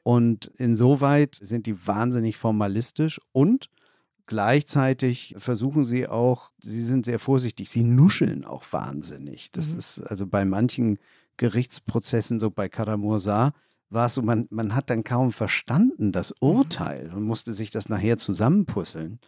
Und 0.02 0.48
insoweit 0.58 1.38
sind 1.42 1.68
die 1.68 1.86
wahnsinnig 1.86 2.38
formalistisch 2.38 3.20
und 3.34 3.70
gleichzeitig 4.26 5.36
versuchen 5.38 5.86
sie 5.86 6.08
auch, 6.08 6.52
sie 6.60 6.84
sind 6.84 7.06
sehr 7.06 7.20
vorsichtig, 7.20 7.70
sie 7.70 7.84
nuscheln 7.84 8.46
auch 8.46 8.64
wahnsinnig. 8.72 9.52
Das 9.52 9.74
Mhm. 9.74 9.80
ist 9.80 10.00
also 10.02 10.26
bei 10.26 10.44
manchen 10.44 10.98
Gerichtsprozessen, 11.38 12.40
so 12.40 12.50
bei 12.52 12.68
Karamursa, 12.68 13.52
war 13.90 14.08
es 14.08 14.16
so, 14.16 14.22
man, 14.22 14.48
man 14.50 14.76
hat 14.76 14.90
dann 14.90 15.04
kaum 15.04 15.32
verstanden 15.32 16.12
das 16.12 16.32
Mhm. 16.42 16.48
Urteil 16.50 17.12
und 17.14 17.24
musste 17.24 17.54
sich 17.54 17.72
das 17.72 17.90
nachher 17.90 18.18
zusammenpuzzeln. 18.18 19.20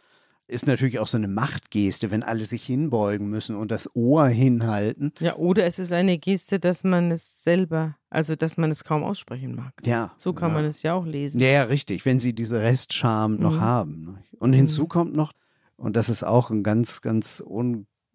Ist 0.47 0.65
natürlich 0.65 0.97
auch 0.97 1.05
so 1.05 1.17
eine 1.17 1.27
Machtgeste, 1.27 2.09
wenn 2.09 2.23
alle 2.23 2.43
sich 2.43 2.65
hinbeugen 2.65 3.29
müssen 3.29 3.55
und 3.55 3.69
das 3.69 3.95
Ohr 3.95 4.27
hinhalten. 4.27 5.13
Ja, 5.19 5.35
oder 5.35 5.63
es 5.65 5.77
ist 5.77 5.93
eine 5.93 6.17
Geste, 6.17 6.59
dass 6.59 6.83
man 6.83 7.11
es 7.11 7.43
selber, 7.43 7.95
also 8.09 8.35
dass 8.35 8.57
man 8.57 8.71
es 8.71 8.83
kaum 8.83 9.03
aussprechen 9.03 9.53
mag. 9.53 9.73
Ja. 9.85 10.11
So 10.17 10.33
kann 10.33 10.49
ja. 10.49 10.55
man 10.55 10.65
es 10.65 10.81
ja 10.81 10.93
auch 10.95 11.05
lesen. 11.05 11.39
Ja, 11.39 11.49
ja, 11.49 11.63
richtig, 11.63 12.03
wenn 12.05 12.19
sie 12.19 12.33
diese 12.33 12.61
Restscham 12.61 13.35
noch 13.35 13.57
Mhm. 13.57 13.61
haben. 13.61 14.03
ne? 14.05 14.23
Und 14.39 14.53
hinzu 14.53 14.83
Mhm. 14.83 14.89
kommt 14.89 15.15
noch, 15.15 15.33
und 15.77 15.95
das 15.95 16.09
ist 16.09 16.23
auch 16.23 16.49
ein 16.49 16.63
ganz, 16.63 17.01
ganz 17.01 17.43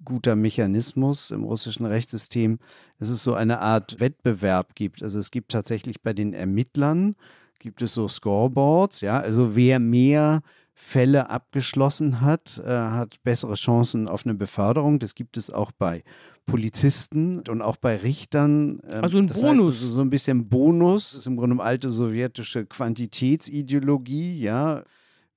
unguter 0.05 0.37
Mechanismus 0.37 1.31
im 1.31 1.45
russischen 1.45 1.87
Rechtssystem, 1.87 2.59
dass 2.99 3.09
es 3.09 3.25
so 3.25 3.35
eine 3.35 3.61
Art 3.61 4.01
Wettbewerb 4.01 4.75
gibt. 4.75 5.03
Also 5.03 5.19
es 5.19 5.31
gibt 5.31 5.53
tatsächlich 5.53 6.03
bei 6.03 6.13
den 6.13 6.33
Ermittlern, 6.35 7.17
gibt 7.59 7.81
es 7.83 7.95
so 7.95 8.09
Scoreboards, 8.09 9.01
ja, 9.01 9.19
also 9.19 9.57
wer 9.57 9.79
mehr 9.79 10.43
Fälle 10.75 11.31
abgeschlossen 11.31 12.21
hat, 12.21 12.61
äh, 12.65 12.69
hat 12.69 13.23
bessere 13.23 13.55
Chancen 13.55 14.09
auf 14.09 14.27
eine 14.27 14.35
Beförderung. 14.35 14.99
Das 14.99 15.15
gibt 15.15 15.37
es 15.37 15.51
auch 15.51 15.71
bei 15.71 16.03
Polizisten 16.47 17.39
und 17.49 17.63
auch 17.63 17.77
bei 17.77 17.97
Richtern. 17.97 18.81
Ähm, 18.89 19.05
Also 19.05 19.19
ein 19.19 19.27
Bonus. 19.29 19.81
Heißt 19.81 19.93
so 19.93 20.01
ein 20.01 20.11
bisschen 20.11 20.49
Bonus, 20.49 21.13
das 21.13 21.21
ist 21.21 21.27
im 21.29 21.37
Grunde 21.37 21.55
eine 21.55 21.63
alte 21.63 21.91
sowjetische 21.91 22.67
Quantitätsideologie, 22.67 24.41
ja. 24.41 24.83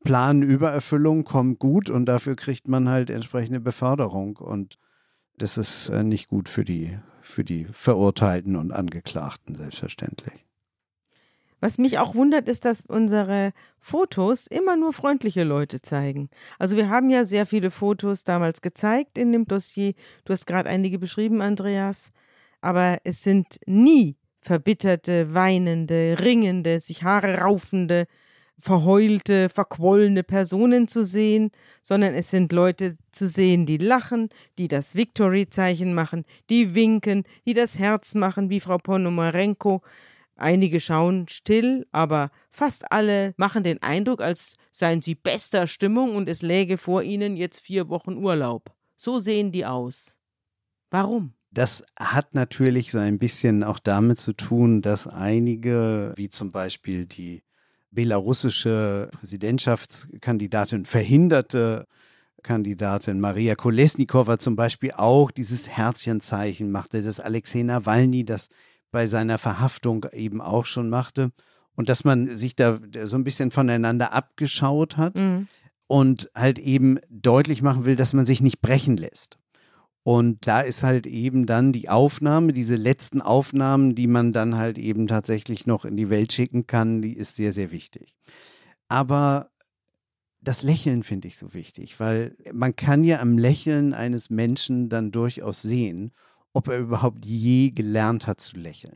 Planübererfüllung 0.04 1.24
kommt 1.24 1.60
gut 1.60 1.90
und 1.90 2.06
dafür 2.06 2.36
kriegt 2.36 2.68
man 2.68 2.90
halt 2.90 3.10
entsprechende 3.10 3.60
Beförderung. 3.60 4.38
Und 4.38 4.78
das 5.38 5.58
ist 5.58 5.90
äh, 5.90 6.04
nicht 6.04 6.28
gut 6.28 6.50
für 6.50 6.64
die, 6.64 6.98
für 7.22 7.44
die 7.44 7.66
Verurteilten 7.72 8.56
und 8.56 8.72
Angeklagten, 8.72 9.56
selbstverständlich. 9.56 10.46
Was 11.60 11.80
mich 11.80 11.98
auch 11.98 12.14
wundert, 12.14 12.48
ist, 12.48 12.66
dass 12.66 12.82
unsere 12.82 13.52
Fotos 13.80 14.46
immer 14.46 14.78
nur 14.78 14.94
freundliche 14.94 15.44
Leute 15.44 15.82
zeigen. 15.82 16.30
Also 16.60 16.78
wir 16.78 16.90
haben 16.90 17.10
ja 17.10 17.26
sehr 17.26 17.48
viele 17.48 17.72
Fotos 17.72 18.24
damals 18.24 18.62
gezeigt 18.62 19.18
in 19.18 19.32
dem 19.32 19.46
Dossier. 19.46 19.94
Du 20.24 20.34
hast 20.34 20.46
gerade 20.46 20.70
einige 20.70 21.00
beschrieben, 21.00 21.42
Andreas. 21.42 22.12
Aber 22.62 23.00
es 23.04 23.24
sind 23.24 23.60
nie 23.66 24.18
verbitterte, 24.42 25.34
weinende, 25.34 26.18
ringende, 26.20 26.80
sich 26.80 27.04
Haare 27.04 27.40
raufende, 27.40 28.06
verheulte, 28.60 29.50
verquollene 29.50 30.24
Personen 30.24 30.88
zu 30.88 31.06
sehen, 31.06 31.52
sondern 31.84 32.14
es 32.14 32.30
sind 32.32 32.52
Leute 32.52 32.98
zu 33.12 33.28
sehen, 33.28 33.66
die 33.66 33.78
lachen, 33.78 34.30
die 34.58 34.68
das 34.68 34.96
Victory-Zeichen 34.96 35.94
machen, 35.94 36.26
die 36.50 36.74
winken, 36.74 37.24
die 37.46 37.54
das 37.54 37.78
Herz 37.78 38.16
machen, 38.16 38.50
wie 38.50 38.60
Frau 38.60 38.78
Ponomarenko. 38.78 39.82
Einige 40.36 40.80
schauen 40.80 41.28
still, 41.28 41.88
aber 41.92 42.32
fast 42.50 42.92
alle 42.92 43.34
machen 43.38 43.64
den 43.64 43.82
Eindruck, 43.82 44.22
als 44.22 44.56
seien 44.72 45.02
sie 45.02 45.16
bester 45.16 45.66
Stimmung 45.68 46.16
und 46.16 46.30
es 46.30 46.42
läge 46.42 46.78
vor 46.78 47.04
ihnen 47.04 47.36
jetzt 47.36 47.60
vier 47.60 47.90
Wochen 47.90 48.18
Urlaub. 48.18 48.72
So 48.96 49.20
sehen 49.20 49.52
die 49.52 49.66
aus. 49.66 50.18
Warum? 50.90 51.34
Das 51.52 51.84
hat 51.98 52.36
natürlich 52.36 52.92
so 52.92 53.00
ein 53.00 53.18
bisschen 53.18 53.64
auch 53.64 53.80
damit 53.80 54.20
zu 54.20 54.34
tun, 54.34 54.82
dass 54.82 55.08
einige, 55.08 56.14
wie 56.16 56.30
zum 56.30 56.52
Beispiel 56.52 57.06
die 57.06 57.42
belarussische 57.98 59.10
Präsidentschaftskandidatin, 59.20 60.86
verhinderte 60.86 61.88
Kandidatin 62.44 63.20
Maria 63.20 63.56
Kolesnikova 63.56 64.38
zum 64.38 64.56
Beispiel 64.56 64.92
auch 64.92 65.32
dieses 65.32 65.68
Herzchenzeichen 65.68 66.70
machte, 66.72 67.02
dass 67.02 67.20
Alexei 67.20 67.64
Nawalny 67.64 68.24
das 68.24 68.50
bei 68.92 69.08
seiner 69.08 69.40
Verhaftung 69.40 70.06
eben 70.14 70.42
auch 70.42 70.66
schon 70.66 70.90
machte 70.92 71.32
und 71.76 71.90
dass 71.90 72.04
man 72.04 72.36
sich 72.36 72.56
da 72.56 72.78
so 73.04 73.18
ein 73.18 73.24
bisschen 73.24 73.50
voneinander 73.50 74.14
abgeschaut 74.14 74.96
hat 74.98 75.16
Mhm. 75.16 75.48
und 75.88 76.30
halt 76.36 76.60
eben 76.60 77.00
deutlich 77.10 77.64
machen 77.64 77.86
will, 77.86 77.96
dass 77.96 78.14
man 78.14 78.28
sich 78.28 78.42
nicht 78.44 78.62
brechen 78.62 78.96
lässt. 78.96 79.40
Und 80.08 80.48
da 80.48 80.62
ist 80.62 80.84
halt 80.84 81.06
eben 81.06 81.46
dann 81.46 81.74
die 81.74 81.90
Aufnahme, 81.90 82.54
diese 82.54 82.78
letzten 82.78 83.22
Aufnahmen, 83.22 83.94
die 83.94 84.08
man 84.08 84.32
dann 84.32 84.56
halt 84.56 84.78
eben 84.78 85.06
tatsächlich 85.08 85.68
noch 85.68 85.84
in 85.84 85.98
die 85.98 86.10
Welt 86.10 86.32
schicken 86.32 86.66
kann, 86.66 87.02
die 87.02 87.12
ist 87.12 87.36
sehr, 87.36 87.52
sehr 87.52 87.74
wichtig. 87.74 88.16
Aber 88.88 89.50
das 90.40 90.64
Lächeln 90.64 91.04
finde 91.04 91.28
ich 91.28 91.38
so 91.38 91.54
wichtig, 91.54 92.00
weil 92.00 92.38
man 92.54 92.74
kann 92.78 93.04
ja 93.04 93.20
am 93.20 93.38
Lächeln 93.38 93.94
eines 93.94 94.30
Menschen 94.30 94.88
dann 94.88 95.12
durchaus 95.12 95.62
sehen, 95.62 96.14
ob 96.54 96.70
er 96.70 96.78
überhaupt 96.78 97.26
je 97.26 97.72
gelernt 97.72 98.28
hat 98.28 98.40
zu 98.40 98.56
lächeln. 98.56 98.96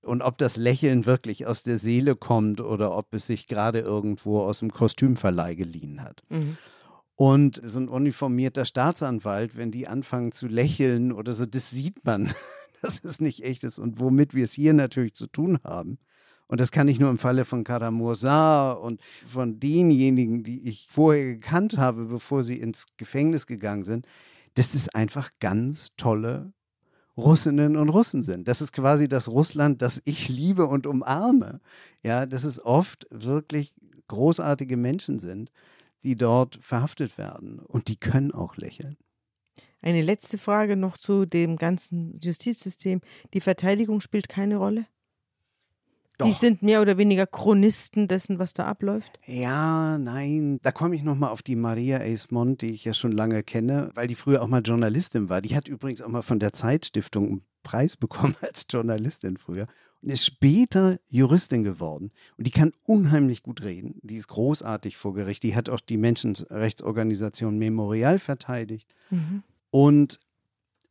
Und 0.00 0.22
ob 0.22 0.38
das 0.38 0.56
Lächeln 0.56 1.06
wirklich 1.06 1.48
aus 1.48 1.64
der 1.64 1.78
Seele 1.78 2.14
kommt 2.14 2.60
oder 2.60 2.96
ob 2.96 3.12
es 3.14 3.26
sich 3.26 3.48
gerade 3.48 3.80
irgendwo 3.80 4.42
aus 4.42 4.60
dem 4.60 4.70
Kostümverleih 4.70 5.56
geliehen 5.56 6.02
hat. 6.02 6.22
Mhm. 6.28 6.56
Und 7.16 7.60
so 7.62 7.78
ein 7.78 7.88
uniformierter 7.88 8.64
Staatsanwalt, 8.64 9.56
wenn 9.56 9.70
die 9.70 9.86
anfangen 9.86 10.32
zu 10.32 10.46
lächeln 10.46 11.12
oder 11.12 11.32
so, 11.32 11.46
das 11.46 11.70
sieht 11.70 12.04
man, 12.04 12.32
dass 12.82 13.04
es 13.04 13.20
nicht 13.20 13.44
echt 13.44 13.64
ist. 13.64 13.78
Und 13.78 14.00
womit 14.00 14.34
wir 14.34 14.44
es 14.44 14.52
hier 14.52 14.72
natürlich 14.72 15.14
zu 15.14 15.26
tun 15.26 15.58
haben. 15.64 15.98
Und 16.46 16.60
das 16.60 16.70
kann 16.70 16.88
ich 16.88 17.00
nur 17.00 17.10
im 17.10 17.18
Falle 17.18 17.44
von 17.44 17.64
Karamursa 17.64 18.72
und 18.72 19.00
von 19.26 19.60
denjenigen, 19.60 20.42
die 20.42 20.68
ich 20.68 20.88
vorher 20.90 21.24
gekannt 21.24 21.78
habe, 21.78 22.04
bevor 22.04 22.44
sie 22.44 22.58
ins 22.58 22.86
Gefängnis 22.96 23.46
gegangen 23.46 23.84
sind, 23.84 24.06
dass 24.54 24.72
das 24.72 24.88
einfach 24.90 25.30
ganz 25.40 25.88
tolle 25.96 26.52
Russinnen 27.16 27.76
und 27.76 27.88
Russen 27.88 28.24
sind. 28.24 28.48
Das 28.48 28.60
ist 28.60 28.72
quasi 28.72 29.08
das 29.08 29.28
Russland, 29.28 29.82
das 29.82 30.02
ich 30.04 30.28
liebe 30.28 30.66
und 30.66 30.86
umarme. 30.86 31.60
Ja, 32.02 32.26
dass 32.26 32.44
es 32.44 32.64
oft 32.64 33.06
wirklich 33.10 33.74
großartige 34.08 34.76
Menschen 34.76 35.18
sind, 35.18 35.50
die 36.04 36.16
dort 36.16 36.58
verhaftet 36.60 37.18
werden. 37.18 37.58
Und 37.58 37.88
die 37.88 37.96
können 37.96 38.32
auch 38.32 38.56
lächeln. 38.56 38.96
Eine 39.82 40.02
letzte 40.02 40.38
Frage 40.38 40.76
noch 40.76 40.96
zu 40.96 41.26
dem 41.26 41.56
ganzen 41.56 42.14
Justizsystem. 42.14 43.00
Die 43.34 43.40
Verteidigung 43.40 44.00
spielt 44.00 44.28
keine 44.28 44.56
Rolle? 44.56 44.86
Die 46.20 46.30
Doch. 46.30 46.38
sind 46.38 46.62
mehr 46.62 46.80
oder 46.80 46.96
weniger 46.96 47.26
Chronisten 47.26 48.06
dessen, 48.06 48.38
was 48.38 48.52
da 48.52 48.66
abläuft? 48.66 49.18
Ja, 49.26 49.98
nein, 49.98 50.60
da 50.62 50.70
komme 50.70 50.94
ich 50.94 51.02
nochmal 51.02 51.30
auf 51.30 51.42
die 51.42 51.56
Maria 51.56 51.98
Eismont, 51.98 52.62
die 52.62 52.70
ich 52.70 52.84
ja 52.84 52.94
schon 52.94 53.10
lange 53.10 53.42
kenne, 53.42 53.90
weil 53.94 54.06
die 54.06 54.14
früher 54.14 54.40
auch 54.40 54.46
mal 54.46 54.62
Journalistin 54.62 55.28
war. 55.28 55.42
Die 55.42 55.56
hat 55.56 55.66
übrigens 55.66 56.02
auch 56.02 56.08
mal 56.08 56.22
von 56.22 56.38
der 56.38 56.52
Zeitstiftung 56.52 57.28
einen 57.28 57.44
Preis 57.64 57.96
bekommen 57.98 58.36
als 58.40 58.66
Journalistin 58.70 59.36
früher 59.36 59.66
und 60.04 60.10
ist 60.10 60.26
später 60.26 60.98
Juristin 61.08 61.64
geworden. 61.64 62.12
Und 62.36 62.46
die 62.46 62.50
kann 62.50 62.72
unheimlich 62.84 63.42
gut 63.42 63.62
reden. 63.62 63.98
Die 64.02 64.16
ist 64.16 64.28
großartig 64.28 64.98
vor 64.98 65.14
Gericht. 65.14 65.42
Die 65.42 65.56
hat 65.56 65.70
auch 65.70 65.80
die 65.80 65.96
Menschenrechtsorganisation 65.96 67.56
Memorial 67.56 68.18
verteidigt. 68.18 68.94
Mhm. 69.08 69.42
Und 69.70 70.20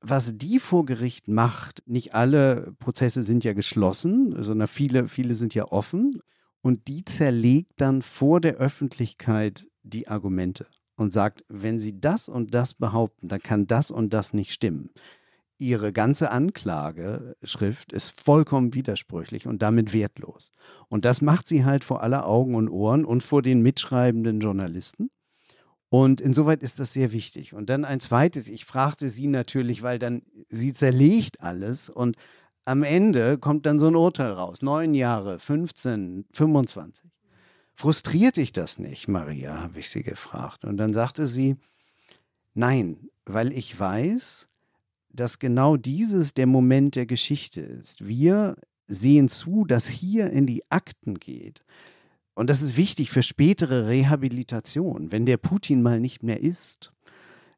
was 0.01 0.35
die 0.37 0.59
vor 0.59 0.85
Gericht 0.85 1.27
macht, 1.27 1.83
nicht 1.85 2.15
alle 2.15 2.73
Prozesse 2.79 3.21
sind 3.21 3.43
ja 3.43 3.53
geschlossen, 3.53 4.43
sondern 4.43 4.67
viele, 4.67 5.07
viele 5.07 5.35
sind 5.35 5.53
ja 5.53 5.71
offen. 5.71 6.19
Und 6.61 6.87
die 6.87 7.05
zerlegt 7.05 7.73
dann 7.77 8.01
vor 8.01 8.41
der 8.41 8.55
Öffentlichkeit 8.55 9.67
die 9.83 10.07
Argumente 10.07 10.65
und 10.95 11.13
sagt, 11.13 11.45
wenn 11.49 11.79
Sie 11.79 11.99
das 11.99 12.29
und 12.29 12.53
das 12.55 12.73
behaupten, 12.73 13.27
dann 13.27 13.41
kann 13.41 13.67
das 13.67 13.91
und 13.91 14.11
das 14.11 14.33
nicht 14.33 14.53
stimmen. 14.53 14.89
Ihre 15.59 15.93
ganze 15.93 16.31
Anklageschrift 16.31 17.93
ist 17.93 18.19
vollkommen 18.19 18.73
widersprüchlich 18.73 19.47
und 19.47 19.61
damit 19.61 19.93
wertlos. 19.93 20.51
Und 20.89 21.05
das 21.05 21.21
macht 21.21 21.47
sie 21.47 21.63
halt 21.63 21.83
vor 21.83 22.03
aller 22.03 22.25
Augen 22.25 22.55
und 22.55 22.69
Ohren 22.69 23.05
und 23.05 23.23
vor 23.23 23.41
den 23.41 23.61
mitschreibenden 23.61 24.39
Journalisten. 24.39 25.09
Und 25.89 26.21
insoweit 26.21 26.63
ist 26.63 26.79
das 26.79 26.91
sehr 26.91 27.11
wichtig. 27.11 27.53
Und 27.53 27.69
dann 27.69 27.85
ein 27.85 27.99
zweites, 27.99 28.47
ich 28.47 28.65
fragte 28.65 29.09
sie 29.09 29.27
natürlich, 29.27 29.83
weil 29.83 29.99
dann 29.99 30.23
sie 30.49 30.73
zerlegt 30.73 31.41
alles 31.41 31.87
und 31.87 32.17
am 32.65 32.83
Ende 32.83 33.37
kommt 33.37 33.65
dann 33.65 33.77
so 33.77 33.87
ein 33.87 33.95
Urteil 33.95 34.31
raus. 34.31 34.61
Neun 34.61 34.93
Jahre, 34.93 35.37
15, 35.39 36.25
25. 36.31 37.05
Frustriert 37.75 38.37
dich 38.37 38.53
das 38.53 38.79
nicht, 38.79 39.07
Maria, 39.07 39.61
habe 39.61 39.79
ich 39.79 39.89
sie 39.89 40.03
gefragt. 40.03 40.63
Und 40.65 40.77
dann 40.77 40.93
sagte 40.93 41.27
sie, 41.27 41.57
nein, 42.53 43.09
weil 43.25 43.51
ich 43.51 43.77
weiß, 43.77 44.47
dass 45.13 45.39
genau 45.39 45.77
dieses 45.77 46.33
der 46.33 46.47
Moment 46.47 46.95
der 46.95 47.05
Geschichte 47.05 47.61
ist. 47.61 48.05
Wir 48.05 48.55
sehen 48.87 49.29
zu, 49.29 49.65
dass 49.65 49.87
hier 49.87 50.29
in 50.31 50.45
die 50.45 50.63
Akten 50.69 51.19
geht. 51.19 51.63
Und 52.35 52.49
das 52.49 52.61
ist 52.61 52.77
wichtig 52.77 53.11
für 53.11 53.23
spätere 53.23 53.87
Rehabilitation, 53.87 55.11
wenn 55.11 55.25
der 55.25 55.37
Putin 55.37 55.81
mal 55.81 55.99
nicht 55.99 56.23
mehr 56.23 56.41
ist. 56.41 56.91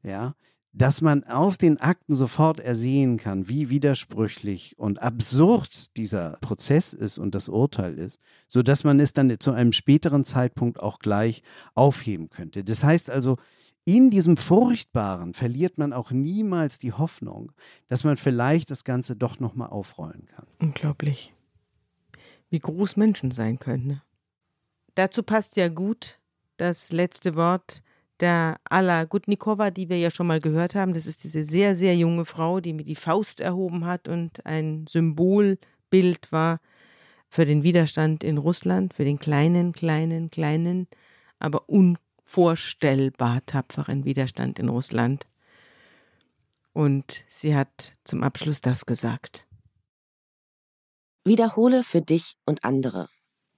Ja, 0.03 0.35
dass 0.75 0.99
man 1.01 1.23
aus 1.23 1.57
den 1.57 1.79
Akten 1.79 2.15
sofort 2.15 2.59
ersehen 2.59 3.17
kann, 3.17 3.47
wie 3.47 3.69
widersprüchlich 3.69 4.77
und 4.77 5.01
absurd 5.01 5.95
dieser 5.95 6.37
Prozess 6.41 6.93
ist 6.93 7.17
und 7.17 7.33
das 7.33 7.47
Urteil 7.47 7.97
ist, 7.97 8.19
sodass 8.49 8.83
man 8.83 8.99
es 8.99 9.13
dann 9.13 9.39
zu 9.39 9.53
einem 9.53 9.71
späteren 9.71 10.25
Zeitpunkt 10.25 10.81
auch 10.81 10.99
gleich 10.99 11.43
aufheben 11.75 12.29
könnte. 12.29 12.65
Das 12.65 12.83
heißt 12.83 13.09
also, 13.09 13.37
in 13.86 14.09
diesem 14.09 14.36
Furchtbaren 14.36 15.33
verliert 15.33 15.77
man 15.77 15.93
auch 15.93 16.11
niemals 16.11 16.79
die 16.79 16.91
Hoffnung, 16.91 17.51
dass 17.88 18.03
man 18.03 18.17
vielleicht 18.17 18.71
das 18.71 18.83
Ganze 18.83 19.15
doch 19.15 19.39
nochmal 19.39 19.69
aufrollen 19.69 20.25
kann. 20.25 20.47
Unglaublich. 20.59 21.33
Wie 22.49 22.59
groß 22.59 22.97
Menschen 22.97 23.31
sein 23.31 23.59
können. 23.59 23.88
Ne? 23.88 24.01
Dazu 24.95 25.23
passt 25.23 25.55
ja 25.55 25.67
gut 25.67 26.19
das 26.57 26.91
letzte 26.91 27.36
Wort 27.36 27.83
der 28.21 28.57
Alla 28.63 29.03
Gutnikova, 29.03 29.71
die 29.71 29.89
wir 29.89 29.99
ja 29.99 30.09
schon 30.09 30.27
mal 30.27 30.39
gehört 30.39 30.73
haben. 30.73 30.93
Das 30.93 31.05
ist 31.05 31.23
diese 31.23 31.43
sehr, 31.43 31.75
sehr 31.75 31.95
junge 31.95 32.25
Frau, 32.25 32.61
die 32.61 32.73
mir 32.73 32.86
die 32.86 32.95
Faust 32.95 33.41
erhoben 33.41 33.86
hat 33.86 34.07
und 34.07 34.45
ein 34.45 34.86
Symbolbild 34.88 36.31
war 36.31 36.59
für 37.27 37.45
den 37.45 37.63
Widerstand 37.63 38.23
in 38.23 38.38
Russland, 38.38 38.93
für 38.93 39.03
den 39.03 39.19
kleinen, 39.19 39.73
kleinen, 39.73 40.29
kleinen, 40.29 40.88
aber 41.39 41.69
unvorstellbar 42.26 43.45
tapferen 43.45 44.03
Widerstand 44.03 44.59
in 44.59 44.69
Russland. 44.69 45.28
Und 46.73 47.23
sie 47.28 47.55
hat 47.55 47.95
zum 48.03 48.23
Abschluss 48.23 48.61
das 48.61 48.86
gesagt. 48.86 49.47
Wiederhole 51.23 51.84
für 51.84 52.01
dich 52.01 52.36
und 52.45 52.63
andere. 52.63 53.09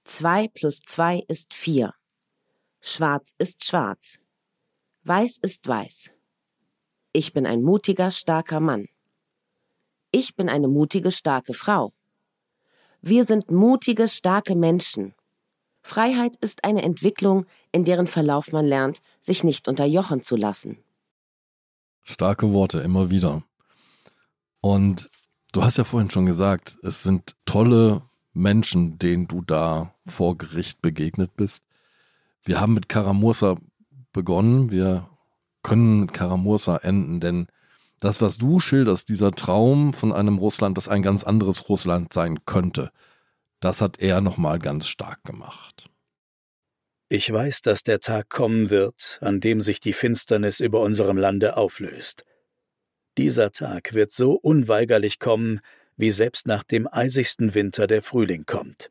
Zwei 0.04 0.48
plus 0.48 0.80
zwei 0.86 1.24
ist 1.28 1.52
vier. 1.52 1.94
Schwarz 2.80 3.34
ist 3.38 3.64
schwarz. 3.64 4.20
Weiß 5.02 5.38
ist 5.38 5.66
weiß. 5.66 6.12
Ich 7.12 7.32
bin 7.32 7.46
ein 7.46 7.62
mutiger, 7.62 8.10
starker 8.10 8.60
Mann. 8.60 8.86
Ich 10.12 10.36
bin 10.36 10.48
eine 10.48 10.68
mutige, 10.68 11.10
starke 11.10 11.52
Frau. 11.52 11.92
Wir 13.00 13.24
sind 13.24 13.50
mutige, 13.50 14.08
starke 14.08 14.54
Menschen. 14.54 15.14
Freiheit 15.88 16.36
ist 16.36 16.64
eine 16.64 16.82
Entwicklung, 16.82 17.46
in 17.72 17.84
deren 17.84 18.08
Verlauf 18.08 18.52
man 18.52 18.66
lernt, 18.66 19.00
sich 19.20 19.42
nicht 19.42 19.68
unterjochen 19.68 20.20
zu 20.20 20.36
lassen. 20.36 20.76
Starke 22.02 22.52
Worte, 22.52 22.80
immer 22.80 23.08
wieder. 23.08 23.42
Und 24.60 25.10
du 25.52 25.64
hast 25.64 25.78
ja 25.78 25.84
vorhin 25.84 26.10
schon 26.10 26.26
gesagt, 26.26 26.76
es 26.82 27.02
sind 27.02 27.36
tolle 27.46 28.02
Menschen, 28.34 28.98
denen 28.98 29.28
du 29.28 29.40
da 29.40 29.94
vor 30.06 30.36
Gericht 30.36 30.82
begegnet 30.82 31.36
bist. 31.36 31.64
Wir 32.44 32.60
haben 32.60 32.74
mit 32.74 32.90
Karamursa 32.90 33.56
begonnen. 34.12 34.70
Wir 34.70 35.08
können 35.62 36.00
mit 36.00 36.12
Karamursa 36.12 36.76
enden, 36.76 37.18
denn 37.20 37.46
das, 37.98 38.20
was 38.20 38.36
du 38.36 38.60
schilderst, 38.60 39.08
dieser 39.08 39.32
Traum 39.32 39.94
von 39.94 40.12
einem 40.12 40.36
Russland, 40.36 40.76
das 40.76 40.88
ein 40.88 41.00
ganz 41.00 41.24
anderes 41.24 41.70
Russland 41.70 42.12
sein 42.12 42.44
könnte, 42.44 42.92
das 43.60 43.80
hat 43.80 43.98
er 44.00 44.20
nochmal 44.20 44.58
ganz 44.58 44.86
stark 44.86 45.22
gemacht. 45.24 45.90
Ich 47.08 47.32
weiß, 47.32 47.62
dass 47.62 47.82
der 47.82 48.00
Tag 48.00 48.28
kommen 48.28 48.68
wird, 48.68 49.18
an 49.22 49.40
dem 49.40 49.62
sich 49.62 49.80
die 49.80 49.94
Finsternis 49.94 50.60
über 50.60 50.80
unserem 50.80 51.16
Lande 51.16 51.56
auflöst. 51.56 52.24
Dieser 53.16 53.50
Tag 53.50 53.94
wird 53.94 54.12
so 54.12 54.32
unweigerlich 54.32 55.18
kommen, 55.18 55.60
wie 55.96 56.10
selbst 56.10 56.46
nach 56.46 56.62
dem 56.62 56.86
eisigsten 56.86 57.54
Winter 57.54 57.86
der 57.86 58.02
Frühling 58.02 58.44
kommt. 58.44 58.90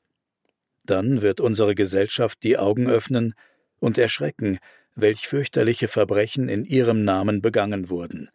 Dann 0.84 1.22
wird 1.22 1.40
unsere 1.40 1.76
Gesellschaft 1.76 2.44
die 2.44 2.58
Augen 2.58 2.90
öffnen 2.90 3.36
und 3.80 3.98
erschrecken, 3.98 4.58
welch 4.96 5.28
fürchterliche 5.28 5.88
Verbrechen 5.88 6.50
in 6.50 6.66
ihrem 6.66 7.04
Namen 7.04 7.42
begangen 7.42 7.90
wurden. 7.90 8.30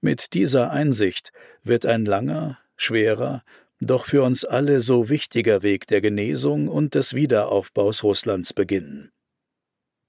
Mit 0.00 0.34
dieser 0.34 0.70
Einsicht 0.70 1.32
wird 1.62 1.86
ein 1.86 2.04
langer, 2.04 2.58
schwerer, 2.76 3.42
doch 3.80 4.04
für 4.06 4.22
uns 4.22 4.44
alle 4.44 4.80
so 4.80 5.08
wichtiger 5.08 5.62
Weg 5.62 5.86
der 5.86 6.00
Genesung 6.00 6.68
und 6.68 6.94
des 6.94 7.14
Wiederaufbaus 7.14 8.04
Russlands 8.04 8.52
beginnen. 8.52 9.10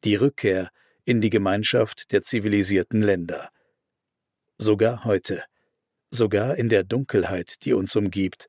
Die 0.04 0.16
Rückkehr 0.16 0.72
in 1.06 1.22
die 1.22 1.30
Gemeinschaft 1.30 2.12
der 2.12 2.22
zivilisierten 2.22 3.02
Länder. 3.02 3.50
Sogar 4.58 5.06
heute, 5.06 5.44
sogar 6.12 6.58
in 6.58 6.70
der 6.70 6.84
Dunkelheit, 6.84 7.64
die 7.64 7.74
uns 7.74 7.96
umgibt, 7.96 8.48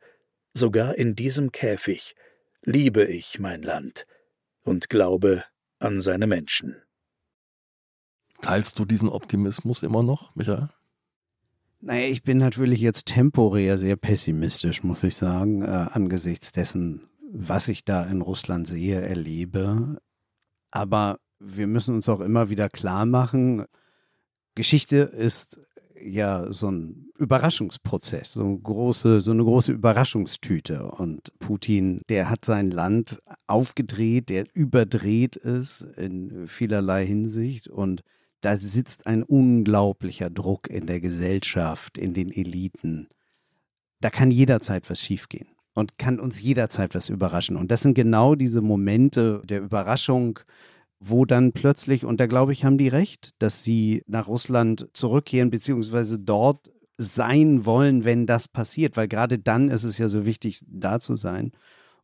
sogar 0.52 0.96
in 0.96 1.14
diesem 1.14 1.52
Käfig, 1.52 2.14
liebe 2.62 3.04
ich 3.04 3.38
mein 3.38 3.62
Land 3.62 4.06
und 4.62 4.88
glaube 4.90 5.44
an 5.78 6.00
seine 6.00 6.26
Menschen. 6.26 6.82
Teilst 8.40 8.78
du 8.78 8.84
diesen 8.84 9.08
Optimismus 9.08 9.82
immer 9.82 10.02
noch, 10.02 10.34
Michael? 10.34 10.68
Naja, 11.84 12.06
ich 12.06 12.22
bin 12.22 12.38
natürlich 12.38 12.80
jetzt 12.80 13.06
temporär 13.06 13.76
sehr 13.76 13.96
pessimistisch, 13.96 14.84
muss 14.84 15.02
ich 15.02 15.16
sagen, 15.16 15.62
äh, 15.62 15.66
angesichts 15.66 16.52
dessen, 16.52 17.08
was 17.32 17.66
ich 17.66 17.84
da 17.84 18.04
in 18.04 18.20
Russland 18.20 18.68
sehe, 18.68 19.00
erlebe. 19.00 20.00
Aber 20.70 21.18
wir 21.40 21.66
müssen 21.66 21.96
uns 21.96 22.08
auch 22.08 22.20
immer 22.20 22.50
wieder 22.50 22.68
klar 22.68 23.04
machen, 23.04 23.64
Geschichte 24.54 24.98
ist 24.98 25.60
ja 26.00 26.52
so 26.52 26.70
ein 26.70 27.10
Überraschungsprozess, 27.18 28.34
so 28.34 28.44
eine 28.44 28.58
große, 28.58 29.20
so 29.20 29.32
eine 29.32 29.42
große 29.42 29.72
Überraschungstüte. 29.72 30.84
Und 30.84 31.36
Putin, 31.40 32.00
der 32.08 32.30
hat 32.30 32.44
sein 32.44 32.70
Land 32.70 33.18
aufgedreht, 33.48 34.28
der 34.28 34.44
überdreht 34.54 35.36
es 35.36 35.80
in 35.96 36.46
vielerlei 36.46 37.04
Hinsicht 37.04 37.66
und 37.66 38.02
da 38.43 38.57
sitzt 38.59 39.07
ein 39.07 39.22
unglaublicher 39.22 40.28
Druck 40.28 40.68
in 40.68 40.86
der 40.86 41.01
Gesellschaft, 41.01 41.97
in 41.97 42.12
den 42.12 42.30
Eliten. 42.30 43.09
Da 44.01 44.11
kann 44.11 44.30
jederzeit 44.30 44.90
was 44.90 45.01
schiefgehen 45.01 45.47
und 45.74 45.97
kann 45.97 46.20
uns 46.20 46.43
jederzeit 46.43 46.95
was 46.95 47.09
überraschen. 47.09 47.57
Und 47.57 47.70
das 47.70 47.80
sind 47.80 47.95
genau 47.95 48.34
diese 48.34 48.61
Momente 48.61 49.43
der 49.45 49.62
Überraschung, 49.62 50.40
wo 50.99 51.24
dann 51.24 51.53
plötzlich, 51.53 52.05
und 52.05 52.20
da 52.20 52.26
glaube 52.26 52.53
ich, 52.53 52.64
haben 52.64 52.78
die 52.78 52.88
recht, 52.88 53.30
dass 53.38 53.64
sie 53.64 54.03
nach 54.07 54.28
Russland 54.28 54.88
zurückkehren, 54.93 55.51
beziehungsweise 55.51 56.18
dort 56.18 56.70
sein 56.99 57.64
wollen, 57.64 58.05
wenn 58.05 58.26
das 58.26 58.49
passiert, 58.49 58.97
weil 58.97 59.09
gerade 59.09 59.38
dann 59.38 59.68
ist 59.68 59.84
es 59.84 59.99
ja 59.99 60.09
so 60.09 60.26
wichtig, 60.26 60.61
da 60.66 61.01
zu 61.01 61.16
sein. 61.16 61.53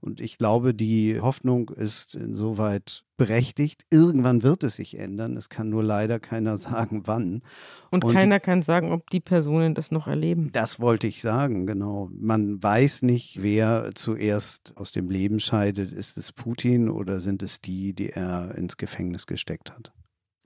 Und 0.00 0.20
ich 0.20 0.38
glaube, 0.38 0.74
die 0.74 1.20
Hoffnung 1.20 1.70
ist 1.70 2.14
insoweit 2.14 3.04
berechtigt. 3.16 3.84
Irgendwann 3.90 4.44
wird 4.44 4.62
es 4.62 4.76
sich 4.76 4.96
ändern. 4.96 5.36
Es 5.36 5.48
kann 5.48 5.68
nur 5.68 5.82
leider 5.82 6.20
keiner 6.20 6.56
sagen, 6.58 7.02
wann. 7.06 7.42
Und, 7.90 8.04
Und 8.04 8.12
keiner 8.12 8.38
kann 8.38 8.62
sagen, 8.62 8.92
ob 8.92 9.10
die 9.10 9.20
Personen 9.20 9.74
das 9.74 9.90
noch 9.90 10.06
erleben. 10.06 10.50
Das 10.52 10.78
wollte 10.78 11.08
ich 11.08 11.20
sagen, 11.20 11.66
genau. 11.66 12.10
Man 12.12 12.62
weiß 12.62 13.02
nicht, 13.02 13.42
wer 13.42 13.90
zuerst 13.94 14.72
aus 14.76 14.92
dem 14.92 15.10
Leben 15.10 15.40
scheidet. 15.40 15.92
Ist 15.92 16.16
es 16.16 16.32
Putin 16.32 16.90
oder 16.90 17.20
sind 17.20 17.42
es 17.42 17.60
die, 17.60 17.92
die 17.92 18.10
er 18.10 18.54
ins 18.54 18.76
Gefängnis 18.76 19.26
gesteckt 19.26 19.72
hat? 19.72 19.92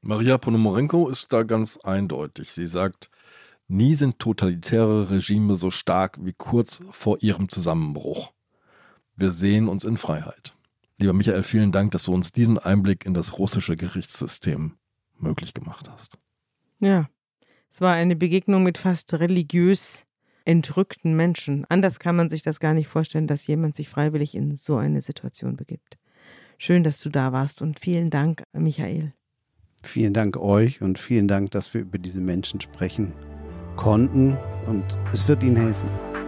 Maria 0.01 0.39
Ponomarenko 0.39 1.09
ist 1.11 1.33
da 1.33 1.43
ganz 1.43 1.77
eindeutig. 1.77 2.53
Sie 2.53 2.67
sagt, 2.67 3.11
nie 3.69 3.95
sind 3.95 4.19
totalitäre 4.19 5.11
Regime 5.11 5.55
so 5.55 5.71
stark 5.71 6.19
wie 6.21 6.33
kurz 6.33 6.83
vor 6.91 7.19
ihrem 7.21 7.49
Zusammenbruch. 7.49 8.33
Wir 9.23 9.31
sehen 9.31 9.69
uns 9.69 9.85
in 9.85 9.99
Freiheit. 9.99 10.57
Lieber 10.99 11.13
Michael, 11.13 11.45
vielen 11.45 11.71
Dank, 11.71 11.93
dass 11.93 12.07
du 12.07 12.13
uns 12.13 12.33
diesen 12.33 12.59
Einblick 12.59 13.07
in 13.07 13.15
das 13.15 13.39
russische 13.39 13.77
Gerichtssystem 13.77 14.73
möglich 15.17 15.55
gemacht 15.55 15.89
hast. 15.89 16.19
Ja, 16.81 17.09
es 17.71 17.81
war 17.81 17.95
eine 17.95 18.17
Begegnung 18.17 18.65
mit 18.65 18.79
fast 18.79 19.15
religiös 19.15 20.07
entrückten 20.45 21.15
Menschen. 21.15 21.65
Anders 21.69 22.01
kann 22.01 22.17
man 22.17 22.31
sich 22.31 22.43
das 22.43 22.59
gar 22.59 22.75
nicht 22.75 22.89
vorstellen, 22.89 23.29
dass 23.29 23.47
jemand 23.47 23.77
sich 23.77 23.89
freiwillig 23.89 24.35
in 24.35 24.57
so 24.57 24.77
eine 24.77 25.03
Situation 25.03 25.55
begibt. 25.55 25.99
Schön, 26.59 26.83
dass 26.83 26.99
du 26.99 27.09
da 27.09 27.31
warst 27.31 27.63
und 27.63 27.79
vielen 27.79 28.11
Dank, 28.11 28.43
Michael. 28.53 29.13
Vielen 29.85 30.15
Dank 30.15 30.37
euch 30.37 30.83
und 30.83 30.99
vielen 30.99 31.29
Dank, 31.29 31.53
dass 31.53 31.73
wir 31.75 31.83
über 31.83 31.99
diese 31.99 32.21
Menschen 32.21 32.61
sprechen 32.61 33.13
konnten 33.77 34.37
und 34.67 34.83
es 35.13 35.29
wird 35.29 35.45
ihnen 35.45 35.59
helfen. 35.59 36.22